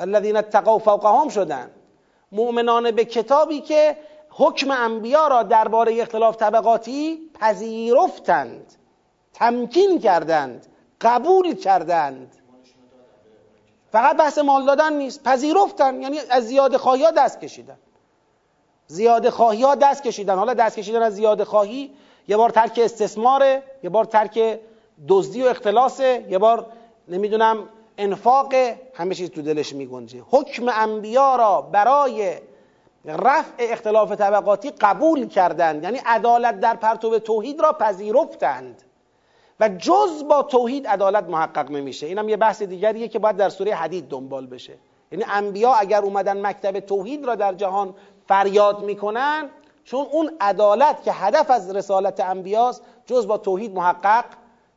الذین 0.00 0.36
اتقوا 0.36 0.78
فوقهم 0.78 1.28
شدن. 1.28 1.70
مؤمنان 2.32 2.90
به 2.90 3.04
کتابی 3.04 3.60
که 3.60 3.96
حکم 4.30 4.70
انبیا 4.70 5.28
را 5.28 5.42
درباره 5.42 6.02
اختلاف 6.02 6.36
طبقاتی 6.36 7.30
پذیرفتند 7.40 8.74
تمکین 9.32 10.00
کردند 10.00 10.66
قبول 11.00 11.54
کردند. 11.54 12.36
فقط 13.92 14.16
بحث 14.16 14.38
مال 14.38 14.66
دادن 14.66 14.92
نیست 14.92 15.22
پذیرفتن 15.22 16.02
یعنی 16.02 16.18
از 16.30 16.46
زیاد 16.46 16.76
خواهی 16.76 17.04
ها 17.04 17.10
دست 17.10 17.40
کشیدن. 17.40 17.78
زیاد 18.86 19.28
خواهی 19.28 19.62
ها 19.62 19.74
دست 19.74 20.02
کشیدن. 20.02 20.36
حالا 20.36 20.54
دست 20.54 20.76
کشیدن 20.76 21.02
از 21.02 21.14
زیاد 21.14 21.44
خواهی 21.44 21.90
یه 22.28 22.36
بار 22.36 22.50
ترک 22.50 22.80
استثماره 22.84 23.62
یه 23.82 23.90
بار 23.90 24.04
ترک 24.04 24.60
دزدی 25.08 25.42
و 25.42 25.46
اختلاسه 25.46 26.26
یه 26.28 26.38
بار 26.38 26.66
نمی‌دونم 27.08 27.68
انفاق 27.98 28.54
همه 28.94 29.14
چیز 29.14 29.30
تو 29.30 29.42
دلش 29.42 29.72
میگنجه. 29.72 30.22
حکم 30.30 30.68
انبیا 30.68 31.36
را 31.36 31.60
برای 31.60 32.34
رفع 33.04 33.52
اختلاف 33.58 34.12
طبقاتی 34.12 34.70
قبول 34.70 35.28
کردند. 35.28 35.84
یعنی 35.84 36.00
عدالت 36.06 36.60
در 36.60 36.74
پرتو 36.74 37.18
توحید 37.18 37.60
را 37.60 37.72
پذیرفتند. 37.72 38.82
و 39.60 39.68
جز 39.68 40.24
با 40.28 40.42
توحید 40.42 40.86
عدالت 40.86 41.24
محقق 41.24 41.70
نمیشه. 41.70 42.06
اینم 42.06 42.28
یه 42.28 42.36
بحث 42.36 42.62
دیگریه 42.62 43.08
که 43.08 43.18
باید 43.18 43.36
در 43.36 43.48
سوره 43.48 43.74
حدید 43.74 44.08
دنبال 44.08 44.46
بشه. 44.46 44.72
یعنی 45.12 45.24
انبیا 45.28 45.72
اگر 45.72 46.02
اومدن 46.02 46.46
مکتب 46.46 46.80
توحید 46.80 47.24
را 47.24 47.34
در 47.34 47.54
جهان 47.54 47.94
فریاد 48.28 48.82
می‌کنن 48.82 49.50
چون 49.84 50.06
اون 50.12 50.30
عدالت 50.40 51.02
که 51.02 51.12
هدف 51.12 51.50
از 51.50 51.76
رسالت 51.76 52.20
انبیاست 52.20 52.82
جز 53.06 53.26
با 53.26 53.38
توحید 53.38 53.74
محقق 53.74 54.24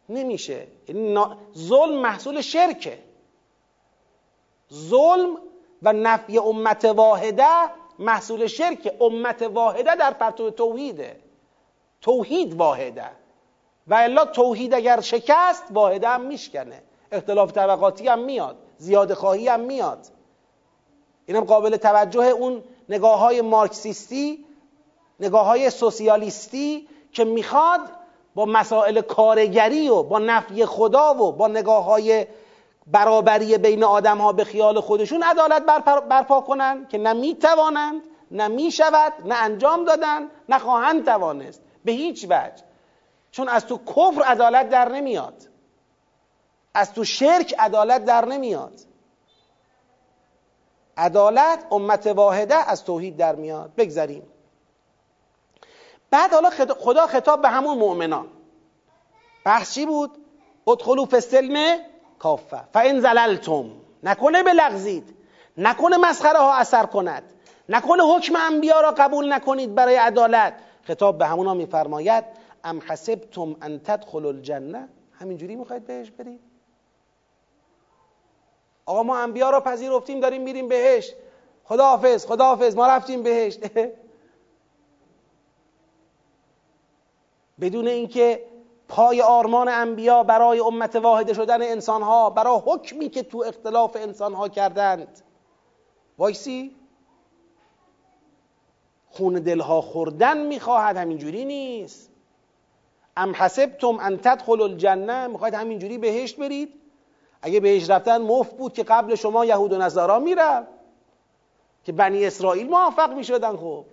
نمیشه. 0.10 0.68
یعنی 0.88 1.20
ظلم 1.58 2.02
محصول 2.02 2.42
شرکه. 2.42 2.98
ظلم 4.74 5.38
و 5.84 5.94
نفی 5.94 6.38
امت 6.38 6.86
واحده 6.86 7.46
محصول 8.00 8.48
شرک 8.48 8.94
امت 9.02 9.42
واحده 9.42 9.96
در 9.96 10.14
پرتو 10.14 10.52
توحیده. 10.52 11.20
توحید 12.02 12.54
واحده. 12.54 13.06
و 13.88 13.94
الا 13.94 14.26
توحید 14.26 14.74
اگر 14.74 15.02
شکست 15.02 15.64
واحده 15.72 16.08
هم 16.08 16.22
میشکنه. 16.22 16.82
اختلاف 17.12 17.52
طبقاتی 17.52 18.08
هم 18.08 18.20
میاد. 18.20 18.58
زیاد 18.78 19.14
خواهی 19.14 19.48
هم 19.48 19.60
میاد. 19.60 20.08
اینم 21.26 21.44
قابل 21.44 21.78
توجه 21.78 22.26
اون 22.26 22.64
نگاه 22.90 23.20
های 23.20 23.42
مارکسیستی 23.42 24.46
نگاه 25.20 25.46
های 25.46 25.70
سوسیالیستی 25.70 26.88
که 27.12 27.24
می‌خواد 27.24 27.80
با 28.36 28.46
مسائل 28.46 29.02
کارگری 29.02 29.90
و 29.90 30.04
با 30.04 30.20
نفی 30.20 30.66
خدا 30.66 31.14
و 31.14 31.32
با 31.32 31.48
نگاه 31.48 31.84
های 31.84 32.26
برابری 32.92 33.58
بین 33.58 33.84
آدم 33.84 34.18
ها 34.18 34.34
به 34.34 34.44
خیال 34.44 34.82
خودشون 34.82 35.24
عدالت 35.24 35.66
برپا 36.10 36.42
کنن 36.42 36.88
که 36.88 36.98
نه 36.98 37.14
می‌توانند 37.14 38.02
نه 38.32 38.48
می‌شود 38.48 39.14
نه 39.26 39.36
انجام 39.36 39.86
دادن 39.86 40.28
نه 40.50 40.60
خواهند 40.60 41.06
توانست. 41.06 41.62
به 41.86 41.92
هیچ 41.92 42.26
وجه. 42.26 42.64
چون 43.32 43.50
از 43.50 43.66
تو 43.66 43.78
کفر 43.78 44.24
عدالت 44.24 44.70
در 44.70 44.90
نمیاد. 44.90 45.50
از 46.74 46.94
تو 46.94 47.04
شرک 47.04 47.56
عدالت 47.60 48.06
در 48.06 48.26
نمیاد. 48.26 48.74
عدالت 50.98 51.66
امت 51.72 52.08
واحده 52.08 52.56
از 52.56 52.84
توحید 52.84 53.18
در 53.18 53.36
میاد. 53.36 53.76
بگذاریم 53.78 54.24
بعد 56.12 56.34
حالا 56.34 56.50
خدا 56.80 57.08
خطاب 57.08 57.42
به 57.42 57.50
همون 57.50 57.78
مؤمنان. 57.78 58.28
بحث 59.46 59.80
بود؟ 59.80 60.12
ادخلوا 60.68 61.06
فی 61.06 61.16
السلم 61.16 61.80
کافه. 62.20 62.62
فان 62.74 63.00
زللتم. 63.00 63.72
نکنه 64.04 64.44
بلغزید 64.44 65.16
نکنه 65.58 65.98
مسخره 65.98 66.40
ها 66.40 66.56
اثر 66.56 66.86
کند. 66.86 67.24
نکنه 67.70 68.04
حکم 68.04 68.36
انبیا 68.36 68.82
را 68.82 68.92
قبول 68.92 69.34
نکنید 69.34 69.76
برای 69.76 69.96
عدالت. 69.96 70.54
خطاب 70.84 71.18
به 71.18 71.26
همونا 71.26 71.54
میفرماید 71.54 72.24
ام 72.64 72.82
حسبتم 72.88 73.56
ان 73.62 73.80
تدخلوا 73.80 74.30
الجنه؟ 74.30 74.90
همینجوری 75.20 75.56
می‌خواید 75.56 75.88
بهش 75.88 76.12
برید؟ 76.12 76.40
آقا 78.86 79.04
ما 79.04 79.18
انبیا 79.18 79.50
را 79.50 79.62
پذیرفتیم 79.62 80.20
داریم 80.20 80.42
میریم 80.42 80.68
بهش. 80.68 81.14
خداحافظ 81.64 82.26
خداحافظ 82.26 82.76
ما 82.76 82.88
رفتیم 82.88 83.24
بهش. 83.24 83.58
بدون 87.62 87.88
اینکه 87.88 88.44
پای 88.90 89.22
آرمان 89.22 89.68
انبیا 89.68 90.24
برای 90.24 90.60
امت 90.60 90.96
واحده 90.96 91.34
شدن 91.34 91.62
انسانها 91.62 92.30
برای 92.30 92.62
حکمی 92.66 93.10
که 93.10 93.24
تو 93.24 93.44
اختلاف 93.48 93.96
انسانها 93.96 94.50
کردند. 94.50 95.22
وایسی؟ 96.18 96.76
خون 99.10 99.34
دلها 99.34 99.82
خوردن 99.82 100.46
می‌خواهد 100.46 100.98
همینجوری 100.98 101.46
نیست. 101.46 102.12
ام 103.18 103.36
حسبتم 103.36 103.98
ان 104.00 104.18
تدخلوا 104.18 104.66
الجنه 104.66 105.28
می‌خواید 105.28 105.54
همینجوری 105.54 105.98
بهشت 105.98 106.38
برید؟ 106.38 106.74
اگه 107.42 107.60
بهش 107.60 107.90
رفتن 107.90 108.22
مفت 108.22 108.58
بود 108.58 108.74
که 108.74 108.84
قبل 108.84 109.16
شما 109.16 109.46
یهود 109.46 109.74
و 109.74 109.78
نصارا 109.78 110.20
میرن 110.20 110.68
که 111.84 111.92
بنی 111.92 112.26
اسرائیل 112.26 112.70
موفق 112.70 113.14
می‌شدن 113.14 113.58
خب. 113.58 113.86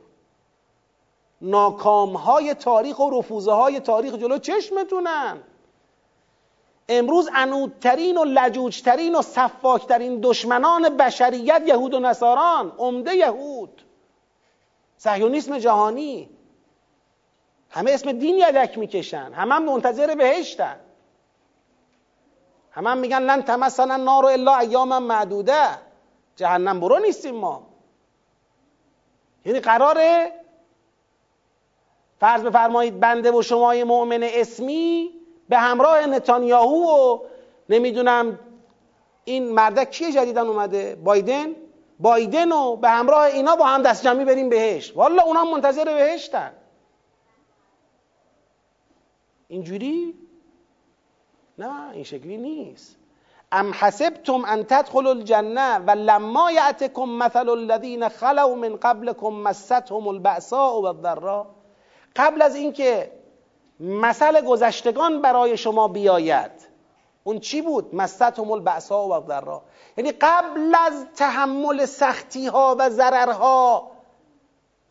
ناکام 1.41 2.17
های 2.17 2.55
تاریخ 2.55 2.99
و 2.99 3.11
رفوزه 3.11 3.53
های 3.53 3.81
تاریخ 3.81 4.15
جلو 4.15 4.39
چشمتونن. 4.39 5.39
امروز 6.89 7.29
انودترین 7.35 8.19
و 8.19 8.25
لجوجترین 8.25 9.15
و 9.15 9.23
صفاکترین 9.23 10.21
دشمنان 10.23 10.97
بشریت 10.97 11.63
یهود 11.67 11.95
و 11.95 12.01
نصاران 12.01 12.73
عمده 12.79 13.15
یهود. 13.15 13.83
صهیونیسم 14.97 15.59
جهانی. 15.59 16.31
همه 17.71 17.91
اسم 17.91 18.13
دین 18.13 18.37
یدک 18.37 18.79
می‌کشن. 18.79 19.33
همه 19.33 19.55
هم 19.55 19.65
منتظر 19.65 20.15
بهشتن. 20.15 20.81
همه 22.71 22.91
هم 22.91 22.99
میگن 22.99 23.23
لن 23.23 23.43
تمسنا 23.43 23.97
نار 23.97 24.27
الا 24.27 24.59
ایاما 24.59 25.01
معدوده. 25.01 25.69
جهنم 26.37 26.81
برو 26.81 26.99
نیستیم 26.99 27.35
ما. 27.35 27.67
یعنی 29.45 29.61
قراره 29.61 30.33
فرض 32.21 32.43
بفرمایید 32.43 33.01
بنده 33.01 33.33
و 33.33 33.43
شمای 33.43 33.85
مؤمن 33.85 34.23
اسمی 34.23 35.11
به 35.49 35.59
همراه 35.59 36.07
نتانیاهو 36.07 36.87
و 36.87 37.19
نمی‌دونم 37.69 38.39
این 39.25 39.53
مردک 39.53 39.91
کیه 39.91 40.13
جدیدن 40.13 40.47
اومده؟ 40.47 40.97
بایدن؟ 41.05 41.47
بایدن 42.01 42.53
و 42.53 42.77
به 42.77 42.89
همراه 42.89 43.23
اینا 43.23 43.57
با 43.57 43.65
هم 43.65 43.83
دست 43.83 44.05
جمعی 44.05 44.25
بریم 44.25 44.49
بهش 44.49 44.97
والا 44.97 45.23
اونا 45.23 45.45
منتظر 45.45 45.85
بهشتن. 45.85 46.53
اینجوری؟ 49.49 50.15
نه 51.59 51.91
این 51.91 52.05
شکلی 52.05 52.37
نیست. 52.37 52.97
ام 53.53 53.73
حسبتم 53.73 54.45
ان 54.45 54.65
تدخلوا 54.65 55.11
الجنه 55.11 55.79
و 55.79 55.91
لما 55.91 56.53
یعتکم 56.53 57.09
مثل 57.09 57.49
الذین 57.49 58.09
خلو 58.09 58.55
من 58.55 58.77
قبلكم 58.77 59.35
مستهم 59.35 60.09
البأساء 60.09 60.81
والضراء. 60.81 61.47
قبل 62.17 62.43
از 62.43 62.55
اینکه 62.55 63.13
مثل 63.81 64.41
گذشتگان 64.41 65.23
برای 65.23 65.57
شما 65.57 65.89
بیاید 65.89 66.51
اون 67.25 67.41
چی 67.41 67.63
بود؟ 67.63 67.95
مستهم 67.95 68.51
البأساء 68.51 69.07
و 69.07 69.27
ضرا 69.27 69.63
یعنی 69.97 70.13
قبل 70.13 70.75
از 70.87 71.07
تحمل 71.17 71.85
سختی 71.85 72.47
ها 72.47 72.77
و 72.79 72.91
ضررها 72.91 73.91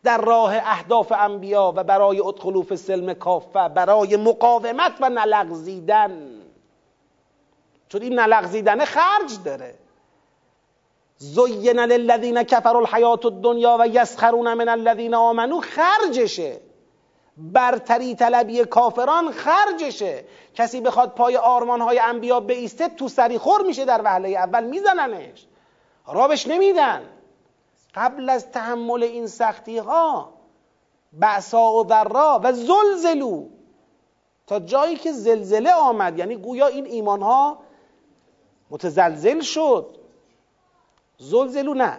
در 0.02 0.20
راه 0.20 0.56
اهداف 0.56 1.12
انبیا 1.12 1.72
و 1.76 1.84
برای 1.84 2.20
ادخلوف 2.20 2.74
سلم 2.74 3.14
کافه 3.14 3.68
برای 3.68 4.16
مقاومت 4.16 4.92
و 5.00 5.08
نلغزیدن. 5.08 6.30
چون 7.88 8.02
این 8.02 8.18
نلغزیدن 8.18 8.84
خرج 8.84 9.42
داره. 9.44 9.74
زین 11.18 11.80
للذین 11.80 12.42
کفروا 12.42 12.80
الحیات 12.80 13.26
الدنیا 13.26 13.76
و 13.80 13.86
یسخرون 13.86 14.54
من 14.54 14.68
الذین 14.68 15.14
آمنو 15.14 15.60
خرجشه. 15.60 16.60
برتری 17.36 18.14
طلبی 18.14 18.64
کافران 18.64 19.30
خرجشه. 19.30 20.24
کسی 20.54 20.80
بخواد 20.80 21.14
پای 21.14 21.36
آرمان 21.36 21.80
های 21.80 21.98
انبیا 21.98 22.40
بیسته 22.40 22.88
تو 22.88 23.08
سری 23.08 23.38
خور 23.38 23.62
میشه 23.62 23.84
در 23.84 24.00
وهله 24.04 24.28
اول 24.28 24.64
میزننش. 24.64 25.46
رابش 26.06 26.46
نمیدن. 26.46 27.02
قبل 27.94 28.28
از 28.28 28.50
تحمل 28.50 29.02
این 29.02 29.26
سختی 29.26 29.78
ها 29.78 30.32
بعصا 31.12 31.72
و 31.72 31.88
ذرا 31.88 32.40
و 32.44 32.52
زلزلو. 32.52 33.48
تا 34.46 34.60
جایی 34.60 34.96
که 34.96 35.12
زلزله 35.12 35.72
آمد 35.72 36.18
یعنی 36.18 36.36
گویا 36.36 36.66
این 36.66 36.86
ایمان 36.86 37.22
ها 37.22 37.58
متزلزل 38.70 39.40
شد. 39.40 39.96
زلزلو 41.18 41.74
نه. 41.74 41.98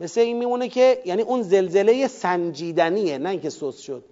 مثل 0.00 0.20
این 0.20 0.38
میمونه 0.38 0.68
که 0.68 1.02
یعنی 1.04 1.22
اون 1.22 1.42
زلزله 1.42 2.08
سنجیدنیه 2.08 3.18
نه 3.18 3.28
اینکه 3.28 3.50
سوس 3.50 3.78
شد. 3.78 4.04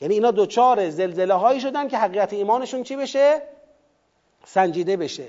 یعنی 0.00 0.14
اینا 0.14 0.30
دوچار 0.30 0.90
زلزله 0.90 1.34
هایی 1.34 1.60
شدن 1.60 1.88
که 1.88 1.98
حقیقت 1.98 2.32
ایمانشون 2.32 2.82
چی 2.82 2.96
بشه؟ 2.96 3.42
سنجیده 4.44 4.96
بشه. 4.96 5.28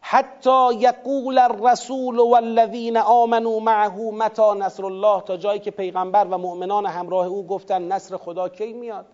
حتی 0.00 0.74
یقول 0.74 1.38
الرسول 1.38 2.18
والذین 2.18 2.96
آمنوا 2.96 3.60
معه 3.60 4.10
متا 4.10 4.54
نصر 4.54 4.84
الله؟ 4.84 5.22
تا 5.22 5.36
جایی 5.36 5.60
که 5.60 5.70
پیغمبر 5.70 6.24
و 6.24 6.38
مؤمنان 6.38 6.86
همراه 6.86 7.26
او 7.26 7.46
گفتن 7.46 7.82
نصر 7.82 8.16
خدا 8.16 8.48
کی 8.48 8.72
میاد؟ 8.72 9.06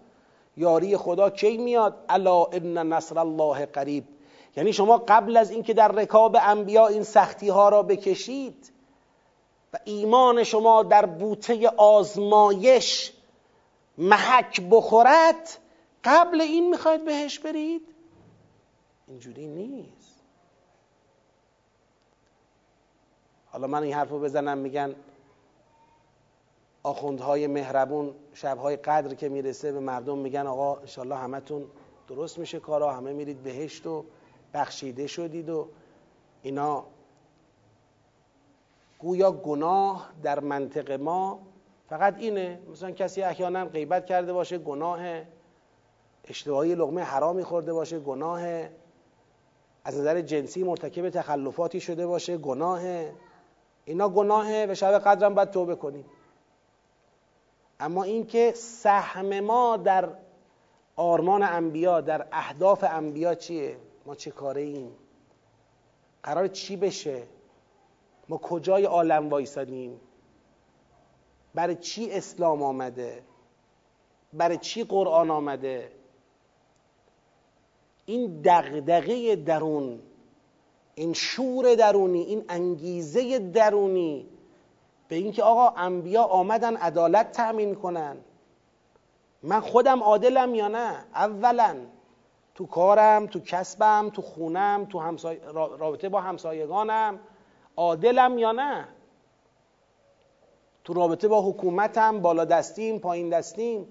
یاری 0.57 0.97
خدا 0.97 1.31
کی 1.31 1.57
میاد؟ 1.57 1.95
الا 2.09 2.45
ان 2.45 2.79
نصر 2.79 3.19
الله 3.19 3.67
قریب. 3.67 4.05
یعنی 4.57 4.73
شما 4.73 4.99
قبل 5.09 5.37
از 5.37 5.51
اینکه 5.51 5.75
در 5.75 5.89
رکاب 5.89 6.37
انبیا 6.41 6.87
این 6.87 7.03
سختی 7.03 7.49
ها 7.49 7.69
را 7.69 7.83
بکشید 7.83 8.73
و 9.73 9.79
ایمان 9.85 10.45
شما 10.45 10.83
در 10.83 11.07
بوته 11.07 11.69
آزمایش 11.69 13.13
محک 13.99 14.61
بخورد 14.71 15.59
قبل 16.05 16.41
این 16.41 16.71
می‌خواید 16.71 17.05
بهش 17.05 17.39
برید؟ 17.39 17.83
اینجوری 19.09 19.47
نیست. 19.47 20.23
حالا 23.47 23.67
من 23.67 23.83
این 23.83 23.95
حرف 23.95 24.13
بزنم 24.13 24.59
میگن 24.59 24.95
آخوندهای 26.83 27.47
مهربون 27.47 28.15
شبهای 28.35 28.77
قدر 28.77 29.15
که 29.15 29.29
می‌رسه 29.29 29.73
به 29.73 29.81
مردم 29.81 30.19
میگن 30.19 30.47
آقا 30.47 30.77
انشالله 30.77 31.17
همتون 31.17 31.67
درست 32.09 32.39
میشه 32.39 32.61
کارا 32.61 32.93
همه 32.93 33.13
میرید 33.13 33.43
بهشت 33.43 33.87
و 33.87 34.05
بخشیده 34.55 35.07
شدید 35.07 35.49
و 35.49 35.69
اینا. 36.43 36.87
گویا 38.99 39.33
گناه 39.33 40.11
در 40.23 40.41
منطق 40.41 40.93
ما 40.93 41.41
فقط 41.89 42.15
اینه 42.19 42.61
مثلا 42.71 42.91
کسی 42.91 43.23
احیانا 43.23 43.65
غیبت 43.65 44.07
کرده 44.07 44.33
باشه 44.33 44.59
گناه 44.59 45.01
اشتباهی 46.25 46.75
لغمه 46.75 47.03
حرامی 47.03 47.45
خورده 47.45 47.73
باشه 47.73 47.99
گناه 47.99 48.41
از 49.85 49.99
نظر 49.99 50.21
جنسی 50.21 50.63
مرتکب 50.63 51.11
تخلفاتی 51.11 51.81
شده 51.81 52.07
باشه 52.07 52.37
گناه 52.37 52.81
اینا 53.85 54.09
گناهه 54.09 54.67
و 54.71 54.75
شب 54.75 54.99
قدرم 54.99 55.35
باید 55.35 55.51
توبه 55.51 55.75
کنیم. 55.75 56.05
اما 57.81 58.03
اینکه 58.03 58.53
سهم 58.57 59.41
ما 59.41 59.77
در 59.77 60.09
آرمان 60.97 61.43
انبیا 61.43 62.01
در 62.01 62.27
اهداف 62.33 62.85
انبیا 62.89 63.35
چیه؟ 63.35 63.77
ما 64.07 64.15
چه 64.15 64.31
کاره 64.31 64.63
ایم؟ 64.63 64.93
قرار 66.23 66.49
چی 66.49 66.77
بشه؟ 66.77 67.23
ما 68.29 68.37
کجای 68.37 68.85
عالم 68.85 69.29
وایسادیم؟ 69.29 70.01
برای 71.55 71.75
چی 71.75 72.11
اسلام 72.11 72.63
آمده؟ 72.63 73.23
برای 74.33 74.57
چی 74.59 74.85
قرآن 74.85 75.31
آمده؟ 75.31 75.93
این 78.07 78.41
دغدغه 78.45 79.37
درون 79.37 80.01
این 80.95 81.13
شور 81.13 81.75
درونی 81.75 82.21
این 82.21 82.45
انگیزه 82.49 83.39
درونی 83.39 84.29
به 85.09 85.17
اینکه 85.17 85.43
آقا 85.43 85.69
انبیا 85.69 86.23
آمدن 86.23 86.77
عدالت 86.77 87.33
تأمین 87.33 87.75
کنن. 87.75 88.17
من 89.43 89.61
خودم 89.61 90.03
عادلم 90.03 90.55
یا 90.55 90.69
نه؟ 90.69 91.05
اولا. 91.15 91.77
تو 92.55 92.67
کارم 92.67 93.27
تو 93.27 93.41
کسبم 93.41 94.11
تو 94.15 94.23
خونم 94.23 94.87
تو 94.91 94.99
همسای... 94.99 95.39
رابطه 95.55 96.09
با 96.09 96.21
همسایگانم. 96.21 97.21
عادلم 97.77 98.39
یا 98.39 98.53
نه؟ 98.53 98.89
تو 100.85 100.93
رابطه 100.93 101.29
با 101.29 101.43
حکومتم 101.43 102.21
بالا 102.21 102.45
دستیم 102.45 102.99
پایین 102.99 103.29
دستیم. 103.29 103.89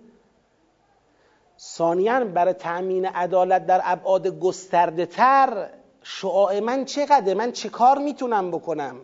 ثانیا 1.60 2.26
برای 2.26 2.54
تأمین 2.54 3.06
عدالت 3.06 3.66
در 3.66 3.82
ابعاد 3.84 4.28
گسترده 4.28 5.06
تر 5.06 5.70
شعاع 6.04 6.60
من 6.60 6.86
چقدر 6.86 7.34
من 7.34 7.52
چه 7.52 7.70
کار 7.70 7.98
می‌تونم 7.98 8.52
بکنم؟ 8.52 9.02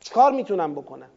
چه 0.00 0.14
کار 0.14 0.32
می‌تونم 0.32 0.74
بکنم؟ 0.74 1.10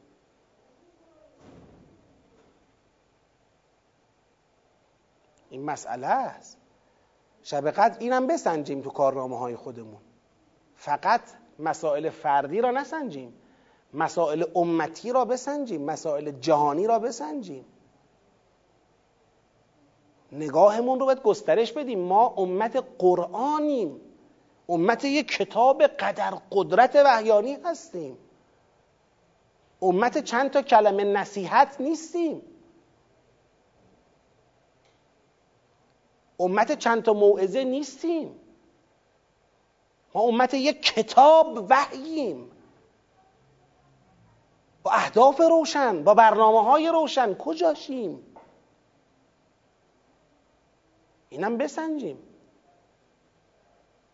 این 5.49 5.65
مسئله 5.65 6.07
است. 6.07 6.57
شب 7.43 7.71
قدر 7.71 7.99
اینم 7.99 8.27
بسنجیم 8.27 8.81
تو 8.81 8.89
کارنامه 8.89 9.39
های 9.39 9.55
خودمون. 9.55 10.01
فقط 10.75 11.21
مسائل 11.59 12.09
فردی 12.09 12.61
را 12.61 12.71
نسنجیم. 12.71 13.33
مسائل 13.95 14.43
امتی 14.55 15.11
را 15.11 15.25
بسنجیم 15.25 15.81
مسائل 15.81 16.31
جهانی 16.31 16.87
را 16.87 16.99
بسنجیم. 16.99 17.65
نگاهمون 20.31 20.99
رو 20.99 21.05
باید 21.05 21.21
گسترش 21.21 21.73
بدیم. 21.73 21.99
ما 21.99 22.27
امت 22.27 22.83
قرآنیم. 22.99 24.01
امت 24.69 25.05
یک 25.05 25.27
کتاب 25.27 25.83
قدر 25.83 26.33
قدرت 26.51 26.95
وحیانی 26.95 27.57
هستیم. 27.63 28.17
امت 29.81 30.23
چند 30.23 30.51
تا 30.51 30.61
کلمه 30.61 31.03
نصیحت 31.03 31.81
نیستیم. 31.81 32.41
امت 36.39 36.79
چند 36.79 37.03
تا 37.03 37.13
موعظه 37.13 37.63
نیستیم. 37.63 38.39
ما 40.13 40.21
امت 40.21 40.53
یک 40.53 40.81
کتاب 40.81 41.65
وحییم. 41.69 42.51
با 44.85 44.91
اهداف 44.91 45.41
روشن 45.41 46.03
با 46.03 46.13
برنامه 46.13 46.63
های 46.63 46.87
روشن. 46.87 47.33
کجاشیم؟ 47.33 48.35
اینم 51.29 51.57
بسنجیم. 51.57 52.17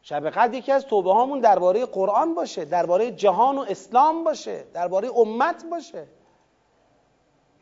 شب 0.01 0.30
قدر 0.30 0.53
یکی 0.53 0.72
از 0.72 0.86
توبه 0.86 1.13
هامون 1.13 1.39
درباره 1.39 1.86
قرآن 1.86 2.36
باشه 2.36 2.65
درباره 2.65 3.11
جهان 3.11 3.57
و 3.57 3.65
اسلام 3.69 4.24
باشه 4.24 4.65
درباره 4.74 5.09
امت 5.15 5.65
باشه. 5.65 6.07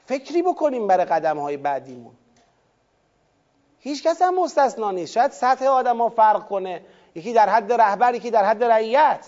فکری 0.05 0.41
بکنیم 0.41 0.87
برای 0.87 1.05
قدم 1.05 1.37
های 1.39 1.57
بعدیمون. 1.57 2.13
هیچ 3.79 4.03
کس 4.03 4.21
هم 4.21 4.39
مستثنا 4.39 4.91
نیست. 4.91 5.13
شاید 5.13 5.31
سطح 5.31 5.65
آدم 5.65 5.97
ها 5.97 6.09
فرق 6.09 6.47
کنه. 6.47 6.85
یکی 7.15 7.33
در 7.33 7.49
حد 7.49 7.73
رهبر 7.73 8.15
یکی 8.15 8.31
در 8.31 8.45
حد 8.45 8.63
رعیت. 8.63 9.25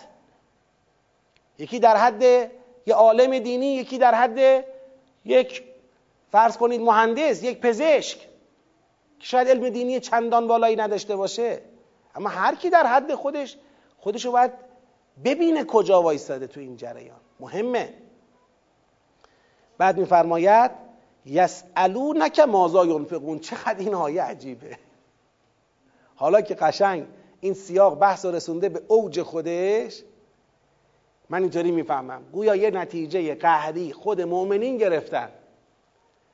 یکی 1.58 1.80
در 1.80 1.98
حد 1.98 2.52
یه 2.86 2.96
عالم 2.96 3.40
دینی 3.40 3.66
یکی 3.66 3.98
در 3.98 4.16
حد 4.16 4.66
یک 5.26 5.64
فرض 6.32 6.58
کنید 6.58 6.82
مهندس 6.82 7.44
یک 7.44 7.60
پزشک. 7.60 8.18
که 9.20 9.28
شاید 9.28 9.48
علم 9.48 9.70
دینی 9.70 10.00
چندان 10.00 10.48
بالایی 10.48 10.76
نداشته 10.76 11.16
باشه. 11.16 11.62
اما 12.16 12.30
هر 12.30 12.56
کی 12.56 12.70
در 12.70 12.88
حد 12.88 13.16
خودش 13.16 13.58
خودشو 13.98 14.32
باید 14.32 14.52
ببینه 15.26 15.64
کجا 15.64 16.02
وایستاده 16.02 16.48
تو 16.48 16.60
این 16.60 16.78
جریان. 16.78 17.20
مهمه. 17.40 17.94
بعد 19.78 19.98
میفرماید 19.98 20.72
یسالونک 21.26 22.40
مازا 22.40 22.86
ینفقون. 22.86 23.40
چقدر 23.40 23.80
این 23.80 23.94
آیه 23.94 24.24
عجیبه. 24.24 24.78
حالا 26.16 26.42
که 26.42 26.56
قشنگ 26.56 27.08
این 27.42 27.54
سیاق 27.54 28.00
بحث 28.00 28.26
رسونده 28.26 28.70
به 28.70 28.82
اوج 28.88 29.22
خودش 29.22 30.04
من 31.32 31.42
اینطوری 31.42 31.72
می‌فهمم. 31.72 32.22
گویا 32.34 32.56
یه 32.56 32.72
نتیجه 32.72 33.36
قهری 33.36 33.94
خود 33.94 34.22
مؤمنین 34.22 34.78
گرفتن 34.78 35.30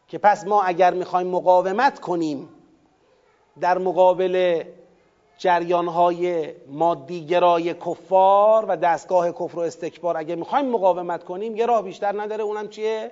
که 0.08 0.18
پس 0.18 0.48
ما 0.48 0.62
اگر 0.62 0.94
می‌خوایم 0.94 1.28
مقاومت 1.28 2.00
کنیم 2.00 2.50
در 3.60 3.78
مقابل 3.78 4.64
جریانهای 5.38 6.54
مادیگرای 6.68 7.74
کفار 7.74 8.66
و 8.66 8.76
دستگاه 8.76 9.32
کفر 9.32 9.58
و 9.58 9.60
استکبار 9.60 10.18
اگه 10.18 10.36
می‌خوایم 10.36 10.66
مقاومت 10.66 11.24
کنیم 11.24 11.56
یه 11.56 11.66
راه 11.66 11.84
بیشتر 11.84 12.22
نداره. 12.22 12.44
اونم 12.44 12.68
چیه؟ 12.68 13.12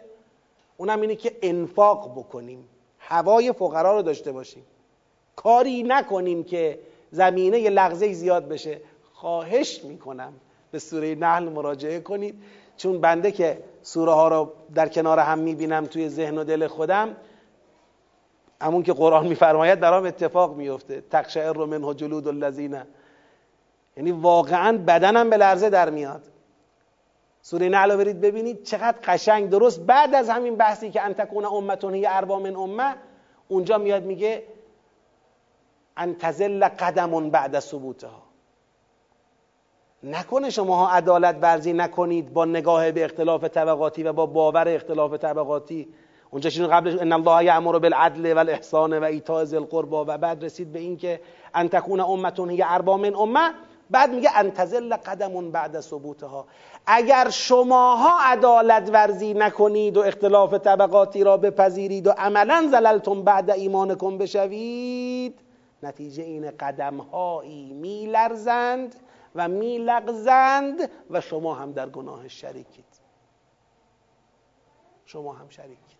اونم 0.77 1.01
اینه 1.01 1.15
که 1.15 1.37
انفاق 1.41 2.11
بکنیم. 2.11 2.69
هوای 2.99 3.51
فقرا 3.51 3.95
رو 3.95 4.01
داشته 4.01 4.31
باشیم. 4.31 4.65
کاری 5.35 5.83
نکنیم 5.83 6.43
که 6.43 6.79
زمینه 7.11 7.59
یه 7.59 7.69
لغزه 7.69 8.13
زیاد 8.13 8.47
بشه. 8.47 8.81
خواهش 9.13 9.83
می‌کنم. 9.83 10.33
به 10.75 10.79
سوره 10.79 11.15
نحل 11.15 11.49
مراجعه 11.49 11.99
کنید. 11.99 12.43
چون 12.77 13.01
بنده 13.01 13.31
که 13.31 13.63
سوره 13.81 14.11
ها 14.11 14.27
رو 14.27 14.51
در 14.75 14.87
کنار 14.87 15.19
هم 15.19 15.39
می‌بینم 15.39 15.85
توی 15.85 16.09
ذهن 16.09 16.37
و 16.37 16.43
دل 16.43 16.67
خودم 16.67 17.15
همون 18.61 18.83
که 18.83 18.93
قرآن 18.93 19.27
میفرماید 19.27 19.79
در 19.79 19.93
هم 19.93 20.05
اتفاق 20.05 20.55
میفته 20.55 21.01
تقشعر 21.01 21.53
رو 21.53 21.65
منه 21.65 21.93
جلود 21.93 22.27
الذین. 22.27 22.77
یعنی 23.97 24.11
واقعا 24.11 24.77
بدنم 24.77 25.29
به 25.29 25.37
لرزه 25.37 25.69
در 25.69 25.89
میاد. 25.89 26.23
سوره 27.41 27.69
نحل 27.69 27.95
برید 27.95 28.21
ببینید 28.21 28.63
چقدر 28.63 28.97
قشنگ. 29.03 29.49
درست 29.49 29.79
بعد 29.79 30.15
از 30.15 30.29
همین 30.29 30.55
بحثی 30.55 30.91
که 30.91 31.01
انتکون 31.01 31.45
امتون 31.45 31.93
هی 31.93 32.05
اربا 32.05 32.39
من 32.39 32.55
امه 32.55 32.95
اونجا 33.47 33.77
میاد 33.77 34.03
میگه 34.03 34.43
انتزل 35.97 36.67
قدمون 36.67 37.29
بعد 37.29 37.59
ثبوتها. 37.59 38.24
نکنه 40.03 40.49
شماها 40.49 40.89
عدالت 40.89 41.35
ورزی 41.41 41.73
نکنید 41.73 42.33
با 42.33 42.45
نگاه 42.45 42.91
به 42.91 43.05
اختلاف 43.05 43.43
طبقاتی 43.43 44.03
و 44.03 44.13
با 44.13 44.25
باور 44.25 44.67
اختلاف 44.67 45.13
طبقاتی. 45.13 45.87
اونجا 46.31 46.49
چون 46.49 46.67
قبلش 46.67 47.01
ان 47.01 47.11
الله 47.11 47.43
یامر 47.43 47.79
بالعدل 47.79 48.33
والاحسان 48.33 48.99
و 48.99 49.03
ایتاء 49.03 49.43
ذی 49.43 49.55
القربى 49.55 49.95
و 49.95 50.17
بعد 50.17 50.43
رسید 50.43 50.73
به 50.73 50.79
این 50.79 50.97
که 50.97 51.21
ان 51.53 51.69
تکون 51.69 51.99
امتون 51.99 52.49
هی 52.49 52.63
اربا 52.63 52.97
من 52.97 53.15
امه. 53.15 53.53
بعد 53.89 54.13
میگه 54.13 54.29
انتزل 54.35 54.95
قدمون 54.95 55.51
بعد 55.51 55.79
ثبوتها. 55.79 56.45
اگر 56.85 57.29
شماها 57.29 58.31
عدالت 58.31 58.89
ورزی 58.93 59.33
نکنید 59.33 59.97
و 59.97 60.01
اختلاف 60.01 60.53
طبقاتی 60.53 61.23
را 61.23 61.37
بپذیرید 61.37 62.07
و 62.07 62.11
عملا 62.11 62.67
زللتم 62.71 63.23
بعد 63.23 63.51
ایمانکم 63.51 64.17
بشوید 64.17 65.39
نتیجه 65.83 66.23
این 66.23 66.51
قدمهایی 66.59 67.73
میلرزند. 67.73 68.95
و 69.35 69.47
میلغزند 69.47 70.89
و 71.09 71.21
شما 71.21 71.55
هم 71.55 71.71
در 71.71 71.89
گناه 71.89 72.27
شریکید. 72.27 72.85
شما 75.05 75.33
هم 75.33 75.49
شریکید. 75.49 75.97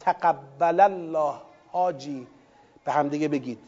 تقبل 0.00 0.80
الله 0.80 1.34
حاجی. 1.72 2.26
به 2.84 2.92
همدیگه 2.92 3.28
بگید. 3.28 3.58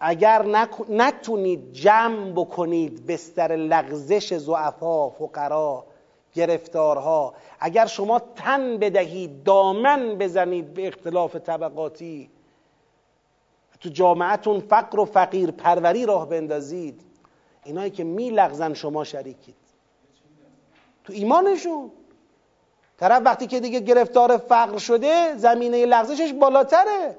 اگر 0.00 0.42
نتونید 0.88 1.72
جمع 1.72 2.32
بکنید 2.32 3.06
بستر 3.06 3.56
لغزش 3.56 4.34
زعفا 4.34 5.10
فقرا 5.10 5.84
گرفتارها 6.34 7.34
اگر 7.60 7.86
شما 7.86 8.18
تن 8.18 8.78
بدهید 8.78 9.42
دامن 9.42 10.18
بزنید 10.18 10.74
به 10.74 10.88
اختلاف 10.88 11.36
طبقاتی 11.36 12.30
تو 13.80 13.88
جامعتون 13.88 14.60
فقر 14.60 15.00
و 15.00 15.04
فقیر 15.04 15.50
پروری 15.50 16.06
راه 16.06 16.28
بندازید. 16.28 17.00
اینایی 17.64 17.90
که 17.90 18.04
می 18.04 18.30
لغزن 18.30 18.74
شما 18.74 19.04
شریکید. 19.04 19.54
تو 21.04 21.12
ایمانشون. 21.12 21.90
طرف 22.98 23.22
وقتی 23.24 23.46
که 23.46 23.60
دیگه 23.60 23.80
گرفتار 23.80 24.36
فقر 24.36 24.78
شده 24.78 25.36
زمینه 25.36 25.86
لغزشش 25.86 26.32
بالاتره. 26.32 27.16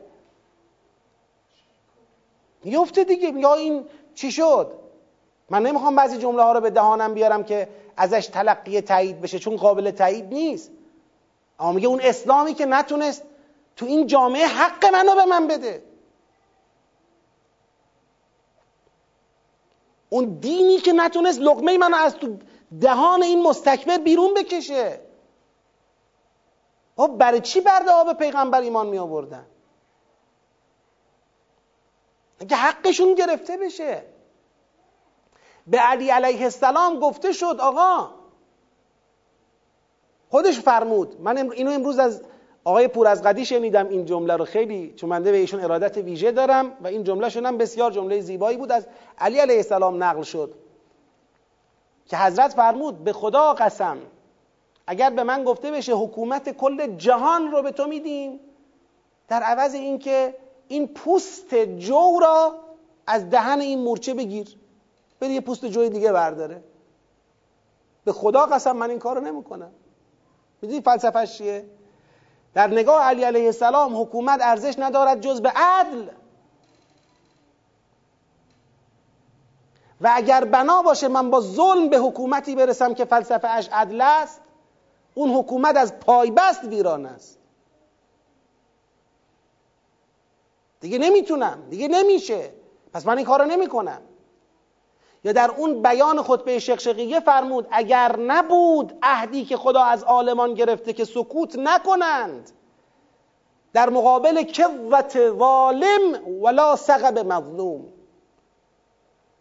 میفته 2.64 3.04
دیگه. 3.04 3.28
یا 3.30 3.54
این 3.54 3.86
چی 4.16 4.32
شد؟ 4.32 4.72
من 5.50 5.64
نمی‌خوام 5.64 5.96
بعضی 5.96 6.18
جمله 6.18 6.44
ها 6.44 6.52
رو 6.52 6.62
به 6.62 6.70
دهانم 6.70 7.14
بیارم 7.14 7.44
که 7.44 7.70
ازش 7.98 8.28
تلقی 8.28 8.82
تایید 8.82 9.22
بشه 9.22 9.40
چون 9.40 9.56
قابل 9.56 9.92
تایید 9.92 10.34
نیست. 10.34 10.72
اما 11.60 11.72
میگه 11.72 11.88
اون 11.88 12.02
اسلامی 12.04 12.54
که 12.54 12.66
نتونست 12.66 13.24
تو 13.76 13.86
این 13.86 14.08
جامعه 14.08 14.46
حق 14.46 14.86
منو 14.86 15.16
به 15.16 15.26
من 15.26 15.48
بده. 15.48 15.89
اون 20.10 20.26
دینی 20.26 20.78
که 20.78 20.94
نتونست 20.94 21.40
لقمه 21.40 21.78
منو 21.78 21.96
از 21.98 22.16
تو 22.16 22.38
دهان 22.82 23.24
این 23.24 23.44
مستکبر 23.44 23.98
بیرون 23.98 24.34
بکشه. 24.34 25.00
خب 26.98 27.08
برای 27.08 27.42
چی 27.42 27.62
برده 27.62 27.92
آب 27.92 28.14
پیغمبر 28.14 28.62
ایمان 28.62 28.88
می 28.88 28.98
آوردن؟ 28.98 29.46
اگه 32.40 32.56
حقشون 32.56 33.16
گرفته 33.16 33.58
بشه. 33.58 34.04
به 35.68 35.78
علی 35.78 36.10
علیه 36.10 36.44
السلام 36.44 37.00
گفته 37.00 37.32
شد 37.32 37.58
آقا 37.60 38.10
خودش 40.30 40.60
فرمود 40.60 41.22
من 41.22 41.52
اینو 41.52 41.72
امروز 41.72 42.00
از 42.00 42.22
آقای 42.70 42.88
پور 42.88 43.08
از 43.08 43.24
قدی 43.24 43.46
شنیدم 43.46 43.88
این 43.88 44.06
جمله 44.06 44.36
رو 44.36 44.46
خیلی 44.46 44.94
چون 44.96 45.10
من 45.10 45.24
به 45.24 45.38
ایشون 45.38 45.60
ارادت 45.60 45.98
ویژه 45.98 46.32
دارم 46.32 46.72
و 46.84 46.88
این 46.88 47.04
جمله 47.04 47.30
شونم 47.30 47.58
بسیار 47.58 47.92
جمله 47.92 48.22
زیبایی 48.22 48.58
بود. 48.58 48.72
از 48.72 48.88
علی 49.18 49.40
علیه 49.40 49.56
السلام 49.56 50.04
نقل 50.04 50.22
شد 50.22 50.54
که 52.06 52.18
حضرت 52.18 52.54
فرمود 52.54 53.04
به 53.04 53.14
خدا 53.14 53.54
قسم 53.54 53.98
اگر 54.88 55.10
به 55.10 55.24
من 55.24 55.44
گفته 55.44 55.72
بشه 55.72 55.94
حکومت 55.94 56.50
کل 56.50 56.96
جهان 56.96 57.52
رو 57.52 57.62
به 57.62 57.72
تو 57.72 57.88
میدیم 57.88 58.40
در 59.28 59.44
عوض 59.44 59.74
اینکه 59.74 60.36
این 60.68 60.88
پوست 60.88 61.56
جو 61.56 62.20
را 62.22 62.56
از 63.08 63.30
دهن 63.30 63.60
این 63.60 63.80
مورچه 63.80 64.14
بگیر 64.14 64.58
بری 65.20 65.34
یه 65.34 65.42
پوست 65.42 65.66
جوی 65.66 65.90
دیگه 65.90 66.12
برداره. 66.12 66.64
به 68.06 68.12
خدا 68.12 68.46
قسم 68.46 68.72
من 68.72 68.90
این 68.90 69.00
کارو 69.00 69.22
نمی‌کنم. 69.22 69.72
می‌دونی 70.62 70.82
فلسفهش 70.82 71.38
چیه؟ 71.38 71.66
در 72.54 72.68
نگاه 72.68 73.04
علی 73.04 73.24
علیه 73.24 73.46
السلام 73.46 74.02
حکومت 74.02 74.42
ارزش 74.42 74.76
ندارد 74.80 75.22
جز 75.22 75.42
به 75.42 75.50
عدل. 75.50 76.08
و 80.02 80.12
اگر 80.14 80.46
بنا 80.46 80.82
باشه 80.82 81.08
من 81.08 81.30
با 81.30 81.42
ظلم 81.42 81.90
به 81.90 81.98
حکومتی 81.98 82.56
برسم 82.56 82.94
که 82.94 83.06
فلسفه 83.06 83.48
اش 83.48 83.70
عدل 83.72 84.02
است 84.02 84.42
اون 85.14 85.32
حکومت 85.32 85.78
از 85.78 86.00
پایبست 86.00 86.64
ویران 86.64 87.06
است. 87.06 87.40
دیگه 90.80 90.98
نمی‌تونم 90.98 91.70
دیگه 91.70 91.88
نمیشه. 91.88 92.54
پس 92.94 93.06
من 93.06 93.18
این 93.18 93.26
کارو 93.26 93.46
نمی‌کنم. 93.46 94.02
یا 95.24 95.32
در 95.32 95.52
اون 95.58 95.82
بیان 95.82 96.24
خطبه 96.24 96.60
شقشقیه 96.60 97.20
فرمود 97.20 97.68
اگر 97.72 98.16
نبود 98.20 98.98
عهدی 99.04 99.46
که 99.46 99.58
خدا 99.58 99.84
از 99.84 100.04
عالمان 100.04 100.54
گرفته 100.54 100.94
که 100.94 101.06
سکوت 101.06 101.56
نکنند 101.58 102.52
در 103.74 103.90
مقابل 103.90 104.44
کوت 104.44 105.30
ظالم 105.38 106.28
ولا 106.42 106.76
سقب 106.76 107.20
مظلوم. 107.20 107.86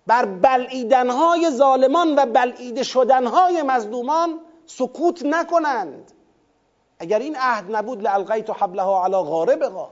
بر 0.06 0.24
بلعیدنهای 0.24 1.50
ظالمان 1.50 2.18
و 2.18 2.26
بلعیده 2.26 2.82
شدنهای 2.82 3.62
مظلومان 3.62 4.40
سکوت 4.66 5.22
نکنند. 5.24 6.12
اگر 6.98 7.18
این 7.18 7.36
عهد 7.36 7.76
نبود 7.76 8.02
لالقیت 8.02 8.50
حبلها 8.50 9.04
علی 9.04 9.16
غاربها. 9.16 9.90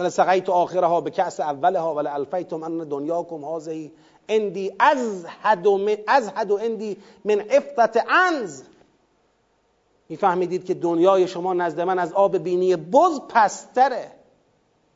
ولا 0.00 0.10
سقیت 0.10 0.48
آخرها 0.48 1.00
به 1.00 1.10
کأس 1.10 1.40
اولها 1.40 1.94
ولا 1.94 2.12
الفیتم 2.12 2.62
ان 2.62 2.78
دنیاکم 2.78 3.44
هذه 3.44 3.90
اندی 4.28 4.72
ازهد 4.80 5.68
من 5.68 5.96
ازهد 6.06 6.52
اندی 6.52 6.96
من 7.24 7.40
عفت 7.40 7.96
انز. 8.08 8.62
میفهمیدید 10.08 10.64
که 10.64 10.74
دنیای 10.74 11.28
شما 11.28 11.54
نزد 11.54 11.80
من 11.80 11.98
از 11.98 12.12
آب 12.12 12.38
بینی 12.38 12.76
بز 12.76 13.20
پستره. 13.28 14.12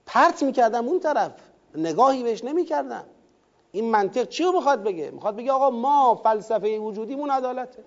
پرت 0.06 0.42
می‌کردم 0.42 0.88
اون 0.88 1.00
طرف. 1.00 1.32
نگاهی 1.74 2.22
بهش 2.22 2.44
نمی‌کردم. 2.44 3.04
این 3.72 3.90
منطق 3.90 4.28
چی 4.28 4.44
رو 4.44 4.52
می‌خواد 4.52 4.82
بگه؟ 4.82 5.10
می‌خواد 5.10 5.36
بگه 5.36 5.52
آقا 5.52 5.70
ما 5.70 6.20
فلسفه 6.24 6.78
وجودیمون 6.78 7.30
عدالته. 7.30 7.84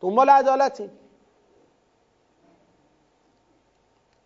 دنبال 0.00 0.30
عدالتیم. 0.30 0.90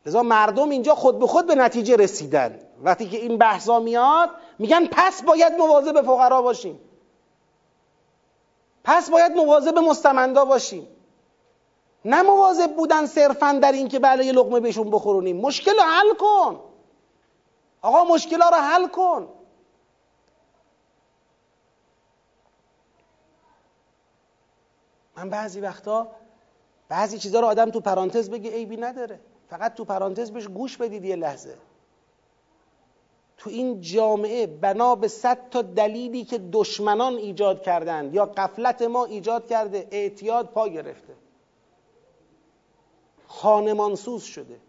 لذا 0.06 0.22
مردم 0.22 0.70
اینجا 0.70 0.94
خود 0.94 1.18
به 1.18 1.26
خود 1.26 1.46
به 1.46 1.54
نتیجه 1.54 1.96
رسیدن. 1.96 2.60
وقتی 2.82 3.08
که 3.08 3.16
این 3.16 3.38
بحثا 3.38 3.80
میاد 3.80 4.30
میگن 4.58 4.86
پس 4.86 5.22
باید 5.22 5.52
مواظب 5.52 6.02
فقرا 6.02 6.42
باشیم. 6.42 6.80
پس 8.84 9.10
باید 9.10 9.32
مواظب 9.32 9.78
مستمندا 9.78 10.44
باشیم. 10.44 10.88
نه 12.04 12.22
مواظب 12.22 12.76
بودن 12.76 13.06
صرفا 13.06 13.52
در 13.62 13.72
این 13.72 13.88
که 13.88 13.98
بله 13.98 14.24
یه 14.24 14.32
لقمه 14.32 14.60
بهشون 14.60 14.90
بخورونیم. 14.90 15.36
مشکل 15.36 15.74
رو 15.74 15.82
حل 15.82 16.14
کن. 16.14 16.60
آقا 17.82 18.04
مشکل 18.04 18.36
رو 18.36 18.56
حل 18.56 18.88
کن. 18.88 19.28
من 25.16 25.30
بعضی 25.30 25.60
وقتا 25.60 26.08
بعضی 26.88 27.18
چیزا 27.18 27.40
رو 27.40 27.46
آدم 27.46 27.70
تو 27.70 27.80
پرانتز 27.80 28.30
بگه 28.30 28.50
عیبی 28.50 28.76
نداره. 28.76 29.20
فقط 29.48 29.74
تو 29.74 29.84
پرانتز 29.84 30.30
بهش 30.30 30.46
گوش 30.46 30.76
بدید 30.76 31.04
یه 31.04 31.16
لحظه. 31.16 31.56
تو 33.38 33.50
این 33.50 33.80
جامعه 33.80 34.46
بنا 34.46 34.94
به 34.94 35.08
صد 35.08 35.50
تا 35.50 35.62
دلیلی 35.62 36.24
که 36.24 36.38
دشمنان 36.52 37.14
ایجاد 37.14 37.62
کردند 37.62 38.14
یا 38.14 38.26
قفلت 38.26 38.82
ما 38.82 39.04
ایجاد 39.04 39.46
کرده 39.46 39.88
اعتیاد 39.90 40.46
پا 40.46 40.68
گرفته. 40.68 41.14
خانمانسوز 43.26 44.22
شده. 44.22 44.60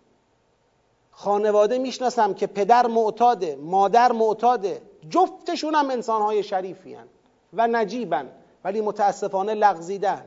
خانواده 1.11 1.77
می‌شناسم 1.77 2.33
که 2.33 2.47
پدر 2.47 2.87
معتاده 2.87 3.55
مادر 3.55 4.11
معتاده. 4.11 4.81
جفتشون 5.09 5.75
هم 5.75 5.89
انسانهای 5.89 6.43
شریفی 6.43 6.93
هن 6.93 7.07
و 7.53 7.67
نجیبن 7.67 8.31
ولی 8.63 8.81
متاسفانه 8.81 9.53
لغزیدن. 9.53 10.25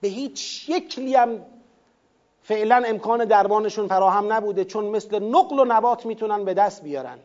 به 0.00 0.08
هیچ 0.08 0.66
شکلی 0.66 1.14
هم 1.14 1.46
فعلا 2.48 2.82
امکان 2.86 3.24
درمانشون 3.24 3.88
فراهم 3.88 4.32
نبوده 4.32 4.64
چون 4.64 4.84
مثل 4.84 5.18
نقل 5.22 5.58
و 5.58 5.64
نبات 5.64 6.06
می‌تونن 6.06 6.44
به 6.44 6.54
دست 6.54 6.82
بیارن. 6.82 7.18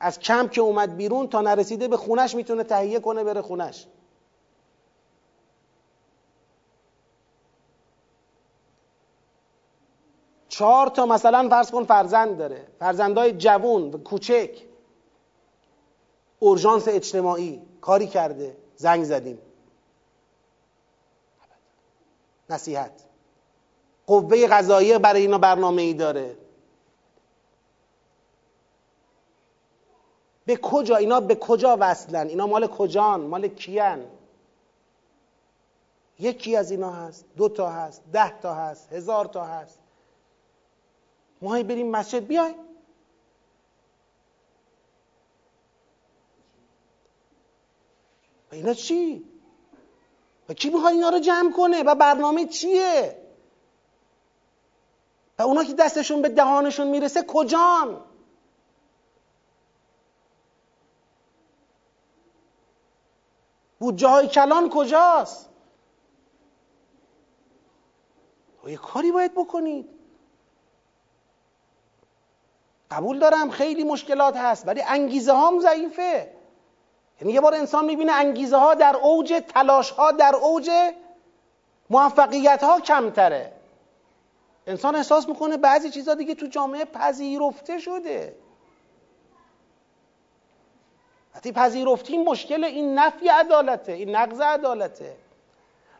از 0.00 0.18
کم 0.20 0.48
که 0.48 0.60
اومد 0.60 0.96
بیرون 0.96 1.28
تا 1.28 1.40
نرسیده 1.40 1.88
به 1.88 1.96
خونش 1.96 2.34
می‌تونه 2.34 2.64
تهیه 2.64 3.00
کنه 3.00 3.24
بره 3.24 3.42
خونش. 3.42 3.86
چهار 10.48 10.86
تا 10.86 11.06
مثلا 11.06 11.48
فرض 11.48 11.70
کن 11.70 11.84
فرزند 11.84 12.38
داره. 12.38 12.66
فرزندای 12.78 13.32
جوون 13.32 13.94
و 13.94 13.98
کوچک. 13.98 14.50
اورژانس 16.38 16.88
اجتماعی. 16.88 17.62
کاری 17.80 18.06
کرده. 18.06 18.56
زنگ 18.76 19.04
زدیم. 19.04 19.38
نصیحت. 22.50 23.04
قوه 24.08 24.46
قضاییه 24.46 24.98
برای 24.98 25.20
اینا 25.20 25.38
برنامه 25.38 25.82
ای 25.82 25.94
داره. 25.94 26.36
به 30.46 30.56
کجا؟ 30.56 30.96
اینا 30.96 31.20
به 31.20 31.34
کجا 31.34 31.76
وصلن؟ 31.80 32.28
اینا 32.28 32.46
مال 32.46 32.66
کجان؟ 32.66 33.20
مال 33.20 33.48
کیان؟ 33.48 34.04
یکی 36.18 36.56
از 36.56 36.70
اینا 36.70 36.90
هست 36.90 37.24
دو 37.36 37.48
تا 37.48 37.70
هست 37.70 38.02
ده 38.12 38.40
تا 38.40 38.54
هست 38.54 38.92
هزار 38.92 39.24
تا 39.24 39.44
هست. 39.44 39.78
ما 41.42 41.62
بریم 41.62 41.90
مسجد؟ 41.90 42.26
بیای 42.26 42.54
و 48.52 48.54
اینا 48.54 48.74
چی؟ 48.74 49.24
و 50.48 50.54
کی 50.54 50.70
می‌خواد 50.70 50.92
اینا 50.92 51.08
رو 51.08 51.18
جمع 51.18 51.52
کنه؟ 51.52 51.82
و 51.82 51.94
برنامه 51.94 52.46
چیه؟ 52.46 53.17
و 55.38 55.42
اونا 55.42 55.64
که 55.64 55.74
دستشون 55.74 56.22
به 56.22 56.28
دهانشون 56.28 56.86
می‌رسه 56.86 57.22
کجان 57.22 58.00
بودجه 63.78 64.08
های 64.08 64.28
کلان 64.28 64.70
کجاست؟ 64.70 65.48
یه 68.66 68.76
کاری 68.76 69.12
باید 69.12 69.34
بکنید. 69.34 69.88
قبول 72.90 73.18
دارم 73.18 73.50
خیلی 73.50 73.84
مشکلات 73.84 74.36
هست 74.36 74.66
ولی 74.66 74.82
انگیزه 74.82 75.32
هام 75.32 75.60
ضعیفه. 75.60 76.32
یعنی 77.20 77.32
یه 77.32 77.40
بار 77.40 77.54
انسان 77.54 77.84
می‌بینه 77.84 78.12
انگیزه 78.12 78.56
ها 78.56 78.74
در 78.74 78.96
اوج 78.96 79.42
تلاش 79.48 79.90
ها 79.90 80.12
در 80.12 80.36
اوج 80.36 80.70
موفقیت 81.90 82.64
ها 82.64 82.80
کمتره. 82.80 83.57
انسان 84.68 84.96
احساس 84.96 85.28
می‌کنه 85.28 85.56
بعضی 85.56 85.90
چیزها 85.90 86.14
دیگه 86.14 86.34
تو 86.34 86.46
جامعه 86.46 86.84
پذیرفته 86.84 87.78
شده. 87.78 88.34
وقتی 91.34 91.52
پذیرفتی 91.52 92.18
مشکل 92.18 92.64
این 92.64 92.98
نفی 92.98 93.28
عدالته 93.28 93.92
این 93.92 94.16
نقض 94.16 94.40
عدالته. 94.40 95.16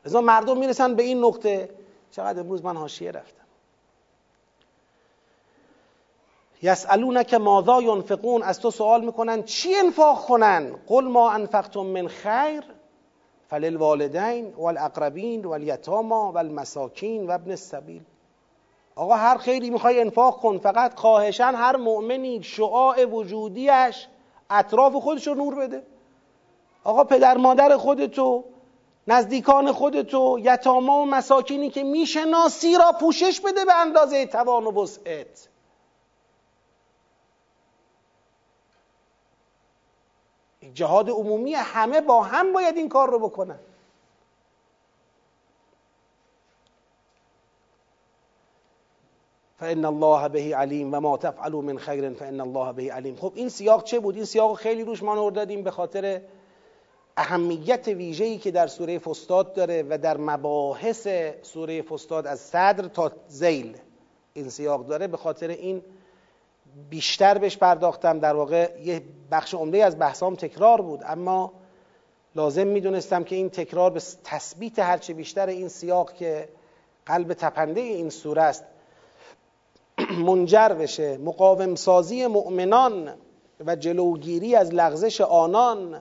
لذا 0.07 0.21
مردم 0.21 0.59
می‌رسن 0.59 0.95
به 0.95 1.03
این 1.03 1.25
نقطه 1.25 1.71
چقدر 2.11 2.41
امروز 2.41 2.65
من 2.65 2.77
حاشیه 2.77 3.11
رفتم. 3.11 3.45
که 7.23 7.39
ماذا 7.39 7.83
ینفقون؟ 7.83 8.43
از 8.43 8.61
تو 8.61 8.71
سوال 8.71 9.05
می‌کنن 9.05 9.43
چی 9.43 9.75
انفاق 9.75 10.27
کنن؟ 10.27 10.77
قل 10.87 11.05
ما 11.05 11.31
انفقتم 11.31 11.81
من 11.81 12.09
خیر 12.09 12.65
فللوالدین 13.49 14.55
والاقربین 14.55 15.45
والیتاما 15.45 16.33
والمساکین 16.33 17.27
و 17.27 17.31
ابن 17.31 17.51
السبیل. 17.51 18.03
آقا 18.99 19.15
هر 19.15 19.39
خیری 19.39 19.71
می‌خوای 19.71 20.01
انفاق 20.01 20.41
کن 20.41 20.59
فقط 20.59 20.99
خواهشن 20.99 21.55
هر 21.55 21.77
مؤمنی 21.77 22.43
شعاع 22.43 23.05
وجودیش 23.05 24.09
اطراف 24.51 24.95
خودش 24.95 25.27
رو 25.27 25.35
نور 25.35 25.55
بده. 25.55 25.83
آقا 26.85 27.05
پدر 27.05 27.37
مادر 27.37 27.77
خودتو 27.77 28.45
نزدیکان 29.09 29.73
خودتو 29.73 30.39
یتاما 30.43 31.03
و 31.03 31.07
مساکینی 31.07 31.71
که 31.71 31.85
می‌شناسی 31.85 32.79
را 32.79 32.93
پوشش 33.01 33.41
بده 33.41 33.65
به 33.65 33.81
اندازه 33.81 34.27
توان 34.27 34.65
و 34.65 34.83
وسعت. 34.83 35.49
جهاد 40.75 41.11
عمومی 41.11 41.55
همه 41.55 42.01
با 42.01 42.23
هم 42.23 42.53
باید 42.53 42.77
این 42.77 42.89
کار 42.89 43.11
رو 43.11 43.19
بکنن. 43.19 43.59
فان 49.61 49.85
الله 49.85 50.29
به 50.29 50.57
علیم 50.57 50.95
و 50.95 51.01
ما 51.01 51.17
تفعلوا 51.17 51.61
من 51.61 51.79
خیر 51.79 52.11
فان 52.11 52.41
الله 52.41 52.73
به 52.73 52.93
علیم 52.93 53.17
خب 53.17 53.33
این 53.35 53.49
سیاق 53.49 53.85
چه 53.85 54.01
بود؟ 54.01 54.17
این 54.17 54.25
سیاق 54.25 54.57
خیلی 54.57 54.85
روش 54.85 55.03
ما 55.03 55.31
دادیم 55.31 55.63
به 55.63 55.71
خاطر 55.71 56.21
اهمیت 57.17 57.89
ویژه‌ای 57.89 58.39
که 58.39 58.51
در 58.51 58.67
سوره 58.67 58.99
فستاد 58.99 59.55
داره 59.55 59.85
و 59.89 59.99
در 59.99 60.17
مباحث 60.17 61.09
سوره 61.43 61.83
فستاد 61.83 62.27
از 62.27 62.41
صدر 62.41 62.89
تا 62.89 63.13
زیل 63.29 63.77
این 64.35 64.49
سیاق 64.49 64.87
داره. 64.87 65.07
به 65.07 65.17
خاطر 65.17 65.49
این 65.49 65.83
بیشتر 66.91 67.39
بهش 67.39 67.57
پرداختم. 67.57 68.19
در 68.19 68.35
واقع 68.35 68.71
یه 68.83 69.03
بخش 69.31 69.55
عمده 69.55 69.85
از 69.85 69.99
بحثام 69.99 70.35
تکرار 70.35 70.81
بود. 70.81 71.01
اما 71.07 71.53
لازم 72.37 72.67
می‌دونستم 72.67 73.25
که 73.25 73.37
این 73.37 73.51
تکرار 73.51 73.91
به 73.91 74.01
تثبیت 74.25 74.79
هرچه 74.79 75.15
بیشتر 75.15 75.47
این 75.47 75.69
سیاق 75.69 76.13
که 76.13 76.49
قلب 77.07 77.33
تپنده 77.33 77.81
این 77.81 78.11
سوره 78.11 78.43
است 78.43 78.65
منجر 80.27 80.69
بشه. 80.69 81.17
مقاوم 81.17 81.75
سازی 81.75 82.27
مؤمنان 82.27 83.15
و 83.67 83.77
جلوگیری 83.77 84.55
از 84.55 84.75
لغزش 84.75 85.21
آنان 85.21 86.01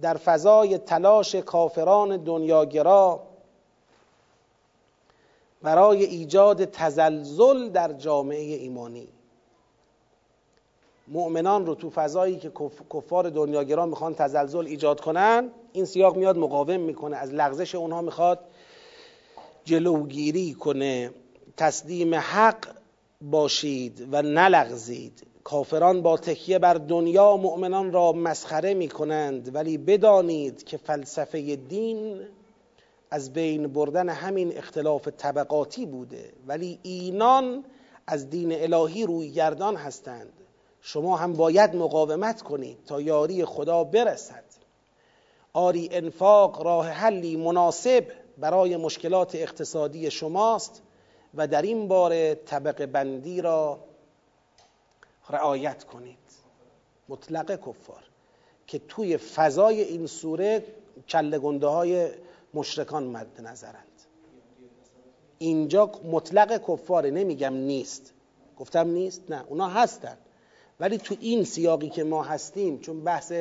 در 0.00 0.14
فضای 0.16 0.78
تلاش 0.78 1.34
کافران 1.34 2.16
دنیاگرا 2.16 3.20
برای 5.62 6.04
ایجاد 6.04 6.64
تزلزل 6.64 7.68
در 7.68 7.92
جامعه 7.92 8.56
ایمانی. 8.56 9.08
مؤمنان 11.08 11.66
رو 11.66 11.74
تو 11.74 11.90
فضایی 11.90 12.36
که 12.36 12.52
کفار 12.94 13.30
دنیاگرا 13.30 13.86
می‌خوان 13.86 14.14
تزلزل 14.14 14.66
ایجاد 14.66 15.00
کنن 15.00 15.50
این 15.72 15.84
سیاق 15.84 16.16
میاد 16.16 16.38
مقاوم 16.38 16.80
می‌کنه. 16.80 17.16
از 17.16 17.34
لغزش 17.34 17.74
اونها 17.74 18.02
می‌خواد 18.02 18.38
جلوگیری 19.64 20.54
کنه. 20.54 21.10
تسلیم 21.56 22.14
حق 22.14 22.81
باشید 23.30 24.08
و 24.12 24.22
نلغزید. 24.22 25.26
کافران 25.44 26.02
با 26.02 26.16
تکیه 26.16 26.58
بر 26.58 26.74
دنیا 26.74 27.36
مؤمنان 27.36 27.92
را 27.92 28.12
مسخره 28.12 28.74
می 28.74 28.88
کنند 28.88 29.54
ولی 29.54 29.78
بدانید 29.78 30.64
که 30.64 30.76
فلسفه 30.76 31.56
دین 31.56 32.20
از 33.10 33.32
بین 33.32 33.66
بردن 33.66 34.08
همین 34.08 34.58
اختلاف 34.58 35.08
طبقاتی 35.08 35.86
بوده. 35.86 36.32
ولی 36.46 36.78
اینان 36.82 37.64
از 38.06 38.30
دین 38.30 38.52
الهی 38.52 39.06
روی 39.06 39.30
گردان 39.30 39.76
هستند. 39.76 40.32
شما 40.80 41.16
هم 41.16 41.32
باید 41.32 41.76
مقاومت 41.76 42.42
کنید 42.42 42.78
تا 42.86 43.00
یاری 43.00 43.44
خدا 43.44 43.84
برسد. 43.84 44.44
آری 45.52 45.88
انفاق 45.92 46.62
راه 46.62 46.88
حلی 46.88 47.36
مناسب 47.36 48.04
برای 48.38 48.76
مشکلات 48.76 49.34
اقتصادی 49.34 50.10
شماست. 50.10 50.82
و 51.34 51.46
در 51.46 51.62
این 51.62 51.88
باره 51.88 52.34
طبق 52.34 52.86
بندی 52.86 53.40
را 53.40 53.78
رعایت 55.30 55.84
کنید. 55.84 56.18
مطلق 57.08 57.60
کفار. 57.60 58.02
که 58.66 58.78
توی 58.78 59.16
فضای 59.16 59.80
این 59.80 60.06
سوره 60.06 60.64
کله 61.08 61.38
گنده 61.38 61.66
های 61.66 62.08
مشرکان 62.54 63.04
مد 63.04 63.40
نظرند. 63.40 63.86
اینجا 65.38 65.90
مطلق 66.04 66.62
کفاره 66.68 67.10
نمیگم 67.10 67.54
نیست. 67.54 68.12
گفتم 68.58 68.88
نیست؟ 68.88 69.30
نه 69.30 69.44
اونا 69.48 69.68
هستن. 69.68 70.16
ولی 70.80 70.98
تو 70.98 71.16
این 71.20 71.44
سیاقی 71.44 71.88
که 71.88 72.04
ما 72.04 72.22
هستیم 72.22 72.78
چون 72.78 73.04
بحث 73.04 73.32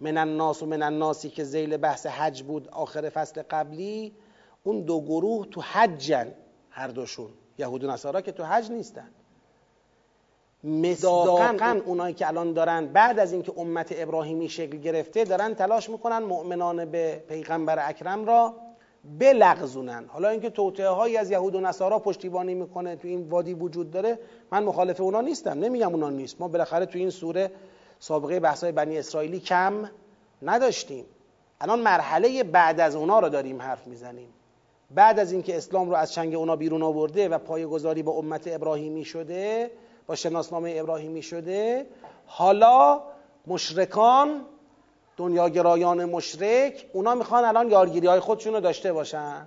من 0.00 0.16
الناس 0.16 0.62
و 0.62 0.66
من 0.66 0.82
الناسی 0.82 1.28
که 1.30 1.44
زیل 1.44 1.76
بحث 1.76 2.06
حج 2.06 2.42
بود 2.42 2.68
آخر 2.68 3.08
فصل 3.08 3.42
قبلی 3.50 4.12
اون 4.64 4.80
دو 4.80 5.00
گروه 5.00 5.46
تو 5.46 5.60
حجن. 5.60 6.32
هر 6.76 6.88
دوشون. 6.88 7.30
یهود 7.58 7.84
و 7.84 7.90
نصارا 7.90 8.20
که 8.20 8.32
تو 8.32 8.44
حج 8.44 8.70
نیستن. 8.70 9.08
مصداقا 10.64 11.80
اونایی 11.84 12.14
که 12.14 12.28
الان 12.28 12.52
دارن 12.52 12.86
بعد 12.86 13.18
از 13.18 13.32
اینکه 13.32 13.52
امت 13.56 13.94
ابراهیمی 13.96 14.48
شکل 14.48 14.76
گرفته 14.76 15.24
دارن 15.24 15.54
تلاش 15.54 15.90
می‌کنن 15.90 16.18
مؤمنان 16.18 16.84
به 16.84 17.24
پیغمبر 17.28 17.88
اکرم 17.88 18.24
را 18.24 18.54
بلغزونن. 19.18 20.04
حالا 20.08 20.28
اینکه 20.28 20.50
توطئه 20.50 20.88
هایی 20.88 21.16
از 21.16 21.30
یهود 21.30 21.54
و 21.54 21.60
نصارا 21.60 21.98
پشتیبانی 21.98 22.54
می‌کنه 22.54 22.96
تو 22.96 23.08
این 23.08 23.28
وادی 23.28 23.54
وجود 23.54 23.90
داره 23.90 24.18
من 24.52 24.64
مخالف 24.64 25.00
اونا 25.00 25.20
نیستم. 25.20 25.58
نمیگم 25.58 25.92
اونا 25.92 26.10
نیست. 26.10 26.40
ما 26.40 26.48
بالاخره 26.48 26.86
تو 26.86 26.98
این 26.98 27.10
سوره 27.10 27.50
سابقه 27.98 28.40
بحثای 28.40 28.72
بنی 28.72 28.98
اسرائیلی 28.98 29.40
کم 29.40 29.90
نداشتیم. 30.42 31.04
الان 31.60 31.80
مرحله 31.80 32.42
بعد 32.42 32.80
از 32.80 32.96
اونا 32.96 33.18
رو 33.18 33.28
داریم 33.28 33.62
حرف 33.62 33.86
می‌زنیم. 33.86 34.28
بعد 34.90 35.18
از 35.18 35.32
اینکه 35.32 35.56
اسلام 35.56 35.90
رو 35.90 35.96
از 35.96 36.12
چنگ 36.12 36.34
اونا 36.34 36.56
بیرون 36.56 36.82
آورده 36.82 37.28
و 37.28 37.38
پایگذاری 37.38 38.02
با 38.02 38.12
امت 38.12 38.42
ابراهیمی 38.46 39.04
شده 39.04 39.70
با 40.06 40.14
شناسنامه 40.14 40.74
ابراهیمی 40.76 41.22
شده 41.22 41.86
حالا 42.26 43.02
مشرکان 43.46 44.40
دنیاگرایان 45.16 46.04
مشرک 46.04 46.86
اونا 46.92 47.14
می‌خوان 47.14 47.44
الان 47.44 47.70
یارگیری 47.70 48.06
های 48.06 48.20
خودشون 48.20 48.54
رو 48.54 48.60
داشته 48.60 48.92
باشن. 48.92 49.46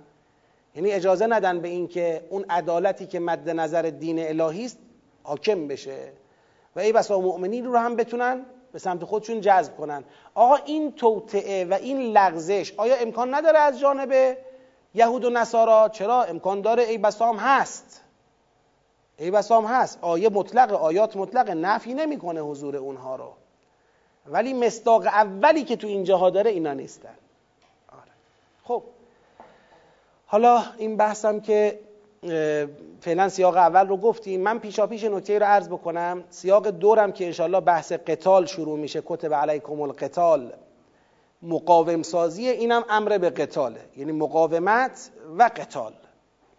یعنی 0.74 0.92
اجازه 0.92 1.26
ندن 1.26 1.60
به 1.60 1.68
اینکه 1.68 2.24
اون 2.30 2.44
عدالتی 2.50 3.06
که 3.06 3.20
مد 3.20 3.50
نظر 3.50 3.82
دین 3.82 4.28
الهی 4.28 4.64
است 4.64 4.78
حاکم 5.22 5.68
بشه. 5.68 6.12
و 6.76 6.80
ای 6.80 6.92
بسا 6.92 7.20
مؤمنین 7.20 7.64
رو 7.64 7.76
هم 7.76 7.96
بتونن 7.96 8.46
به 8.72 8.78
سمت 8.78 9.04
خودشون 9.04 9.40
جذب 9.40 9.76
کنن. 9.76 10.04
آقا 10.34 10.56
این 10.56 10.92
توطعه 10.92 11.64
و 11.64 11.74
این 11.74 12.00
لغزش 12.00 12.72
آیا 12.76 12.94
امکان 12.94 13.34
نداره 13.34 13.58
از 13.58 13.80
جانب 13.80 14.36
یهود 14.94 15.24
و 15.24 15.30
نصارا 15.30 15.88
چرا 15.88 16.22
امکان 16.22 16.60
داره 16.60 16.82
ای 16.82 16.98
بسام 16.98 17.36
هست؟ 17.36 18.00
ای 19.18 19.30
بسام 19.30 19.66
هست. 19.66 19.98
آیه 20.00 20.28
مطلق 20.28 20.72
آیات 20.72 21.16
مطلق 21.16 21.50
نفی 21.50 21.94
نمی‌کنه 21.94 22.40
حضور 22.40 22.76
اونها 22.76 23.16
رو. 23.16 23.32
ولی 24.26 24.52
مصداق 24.52 25.06
اولی 25.06 25.64
که 25.64 25.76
تو 25.76 25.86
اینجاها 25.86 26.30
داره 26.30 26.50
اینا 26.50 26.72
نیستن. 26.72 27.14
آره. 27.92 28.12
خب. 28.64 28.82
حالا 30.26 30.62
این 30.78 30.96
بحثم 30.96 31.40
که 31.40 31.78
فعلا 33.00 33.28
سیاق 33.28 33.56
اول 33.56 33.88
رو 33.88 33.96
گفتیم. 33.96 34.40
من 34.40 34.58
پیشا 34.58 34.86
پیش 34.86 35.04
نکته 35.04 35.38
رو 35.38 35.46
عرض 35.46 35.68
بکنم. 35.68 36.24
سیاق 36.30 36.68
دورم 36.68 37.12
که 37.12 37.26
انشالله 37.26 37.60
بحث 37.60 37.92
قتال 37.92 38.46
شروع 38.46 38.78
میشه. 38.78 39.02
کتب 39.06 39.34
علیکم 39.34 39.80
القتال. 39.80 40.52
مقاوم 41.42 42.02
سازی 42.02 42.48
اینم 42.48 42.84
امر 42.88 43.18
به 43.18 43.30
قتاله. 43.30 43.80
یعنی 43.96 44.12
مقاومت 44.12 45.10
و 45.38 45.50
قتال. 45.56 45.92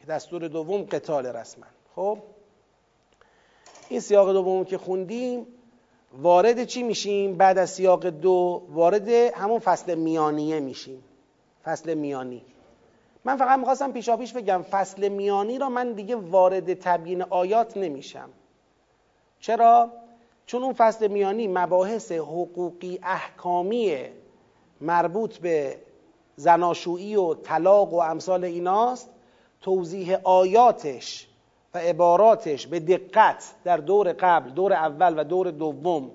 دستور 0.08 0.48
دوم 0.48 0.82
قتال 0.82 1.26
رسما. 1.26 1.66
خب؟ 1.96 2.18
این 3.90 4.00
سیاق 4.00 4.34
دوم 4.34 4.66
که 4.66 4.78
خوندیم 4.78 5.48
وارد 6.14 6.64
چی 6.64 6.84
میشیم؟ 6.84 7.38
بعد 7.38 7.58
از 7.58 7.70
سیاق 7.70 8.06
دو 8.06 8.64
وارد 8.70 9.10
همون 9.10 9.60
فصل 9.60 9.96
میانیه 9.96 10.60
میشیم. 10.60 11.04
فصل 11.64 11.94
میانی. 11.94 12.46
من 13.26 13.38
فقط 13.38 13.60
می‌خواستم 13.60 13.92
پیشا 13.92 14.18
پیش 14.18 14.34
بگم 14.34 14.66
فصل 14.72 15.10
میانی 15.10 15.60
را 15.60 15.70
من 15.70 15.94
دیگه 15.94 16.16
وارد 16.16 16.74
تبیین 16.74 17.22
آیات 17.22 17.78
نمیشم. 17.78 18.30
چرا؟ 19.40 19.92
چون 20.46 20.64
اون 20.64 20.74
فصل 20.74 21.08
میانی 21.08 21.48
مباحث 21.48 22.12
حقوقی 22.12 23.00
احکامی 23.04 24.10
مربوط 24.82 25.38
به 25.38 25.78
زناشویی 26.36 27.16
و 27.16 27.34
طلاق 27.34 27.94
و 27.94 27.98
امثال 27.98 28.44
ایناست 28.44 29.10
توضیح 29.62 30.18
آیاتش 30.24 31.28
و 31.74 31.78
عباراتش 31.78 32.68
به 32.68 32.80
دقت 32.80 33.54
در 33.64 33.78
دور 33.78 34.14
قبل 34.14 34.50
دور 34.50 34.74
اول 34.74 35.20
و 35.20 35.24
دور 35.24 35.52
دوم 35.52 36.12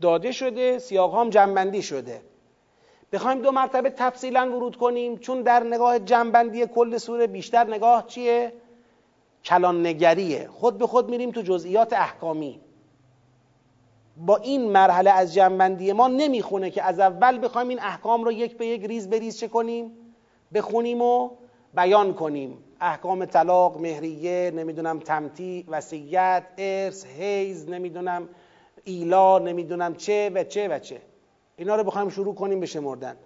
داده 0.00 0.32
شده 0.32 0.78
سیاق 0.78 1.14
هم 1.14 1.30
جنبندی 1.30 1.82
شده. 1.82 2.22
بخوایم 3.12 3.42
دو 3.42 3.52
مرتبه 3.52 3.90
تفصیلا 3.90 4.56
ورود 4.56 4.76
کنیم 4.76 5.18
چون 5.18 5.42
در 5.42 5.62
نگاه 5.62 5.98
جنبندی 5.98 6.66
کل 6.66 6.98
سوره 6.98 7.26
بیشتر 7.26 7.64
نگاه 7.64 8.06
چیه؟ 8.06 8.52
کلان 9.44 9.86
نگریه 9.86 10.48
خود 10.48 10.78
به 10.78 10.86
خود 10.86 11.10
میریم 11.10 11.30
تو 11.30 11.42
جزئیات 11.42 11.92
احکامی. 11.92 12.60
با 14.16 14.36
این 14.36 14.70
مرحله 14.70 15.10
از 15.10 15.34
جنبندی 15.34 15.92
ما 15.92 16.08
نمی‌خونه 16.08 16.70
که 16.70 16.82
از 16.82 17.00
اول 17.00 17.44
بخوایم 17.44 17.68
این 17.68 17.80
احکام 17.80 18.24
رو 18.24 18.32
یک 18.32 18.56
به 18.56 18.66
یک 18.66 18.84
ریز 18.84 19.10
بریز 19.10 19.38
چه 19.38 19.48
کنیم؟ 19.48 19.92
بخونیم 20.54 21.02
و 21.02 21.30
بیان 21.74 22.14
کنیم. 22.14 22.58
احکام 22.80 23.24
طلاق 23.24 23.80
مهریه 23.80 24.52
نمی‌دونم 24.56 24.98
تمتی 24.98 25.64
وصیت 25.68 26.44
ارث 26.58 27.06
حیز 27.06 27.68
نمی‌دونم 27.68 28.28
ایلا 28.84 29.38
نمی‌دونم 29.38 29.94
چه 29.94 30.30
و 30.34 30.44
چه 30.44 30.68
و 30.68 30.78
چه. 30.78 31.00
اینا 31.56 31.76
رو 31.76 31.84
بخوایم 31.84 32.08
شروع 32.08 32.34
کنیم 32.34 32.60
به 32.60 32.66
شمردن. 32.66 33.16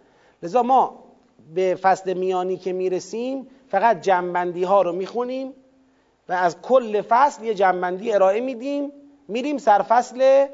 لذا 0.42 0.62
ما 0.62 1.04
به 1.54 1.74
فصل 1.74 2.14
میانی 2.14 2.56
که 2.56 2.72
می‌رسیم 2.72 3.46
فقط 3.68 4.00
جنبندی 4.00 4.64
ها 4.64 4.82
رو 4.82 4.92
می‌خونیم 4.92 5.52
و 6.28 6.32
از 6.32 6.62
کل 6.62 7.02
فصل 7.02 7.44
یه 7.44 7.54
جنبندی 7.54 8.12
ارائه 8.12 8.40
میدیم. 8.40 8.92
میریم 9.28 9.58
سرفصل 9.58 10.46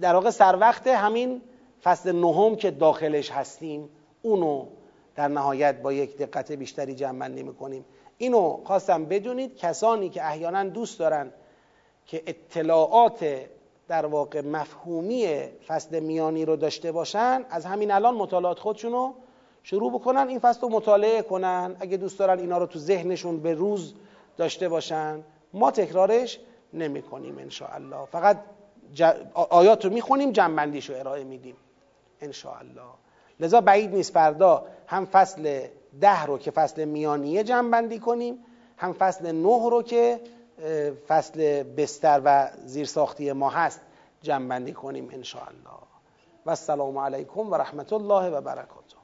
در 0.00 0.14
واقع 0.14 0.30
سر 0.30 0.56
وقت 0.60 0.86
همین 0.86 1.42
فصل 1.82 2.12
نهم 2.12 2.56
که 2.56 2.70
داخلش 2.70 3.30
هستیم 3.30 3.88
اونو 4.22 4.66
در 5.14 5.28
نهایت 5.28 5.82
با 5.82 5.92
یک 5.92 6.18
دقت 6.18 6.52
بیشتری 6.52 6.94
جمع 6.94 7.28
می‌کنیم. 7.28 7.84
اینو 8.18 8.60
خواستم 8.64 9.04
بدونید 9.04 9.56
کسانی 9.56 10.08
که 10.08 10.26
احیانا 10.26 10.64
دوست 10.64 10.98
دارن 10.98 11.32
که 12.06 12.22
اطلاعات 12.26 13.24
در 13.88 14.06
واقع 14.06 14.40
مفهومی 14.40 15.26
فصل 15.66 16.00
میانی 16.00 16.44
رو 16.44 16.56
داشته 16.56 16.92
باشن 16.92 17.44
از 17.50 17.66
همین 17.66 17.90
الان 17.90 18.14
مطالعات 18.14 18.58
خودشونو 18.58 19.12
شروع 19.62 19.92
بکنن 19.92 20.28
این 20.28 20.38
فصل 20.38 20.60
رو 20.60 20.68
مطالعه 20.68 21.22
کنن. 21.22 21.76
اگه 21.80 21.96
دوست 21.96 22.18
دارن 22.18 22.38
اینا 22.38 22.58
رو 22.58 22.66
تو 22.66 22.78
ذهنشون 22.78 23.40
به 23.40 23.54
روز 23.54 23.94
داشته 24.36 24.68
باشن 24.68 25.24
ما 25.52 25.70
تکرارش 25.70 26.40
نمی 26.72 27.02
کنیم 27.02 27.48
الله 27.72 28.06
فقط 28.12 28.36
آیات 29.34 29.84
رو 29.84 29.92
می‌خونیم 29.92 30.32
جنبندیش 30.32 30.90
رو 30.90 30.96
ارائه 30.96 31.24
میدیم 31.24 31.56
الله 32.22 32.82
لذا 33.40 33.60
بعید 33.60 33.94
نیست 33.94 34.12
فردا 34.12 34.66
هم 34.86 35.06
فصل 35.06 35.66
ده 36.00 36.24
رو 36.24 36.38
که 36.38 36.50
فصل 36.50 36.84
میانیه 36.84 37.44
جنبندی 37.44 37.98
کنیم 37.98 38.38
هم 38.76 38.92
فصل 38.92 39.32
نه 39.32 39.70
رو 39.70 39.82
که 39.82 40.20
فصل 41.08 41.62
بستر 41.62 42.20
و 42.24 42.48
زیرساختی 42.64 43.32
ما 43.32 43.50
هست 43.50 43.80
جنبندی 44.22 44.72
کنیم 44.72 45.08
الله 45.08 45.80
و 46.46 46.50
السلام 46.50 46.98
علیکم 46.98 47.50
و 47.50 47.54
رحمت 47.54 47.92
الله 47.92 48.30
و 48.30 48.40
برکاته. 48.40 48.99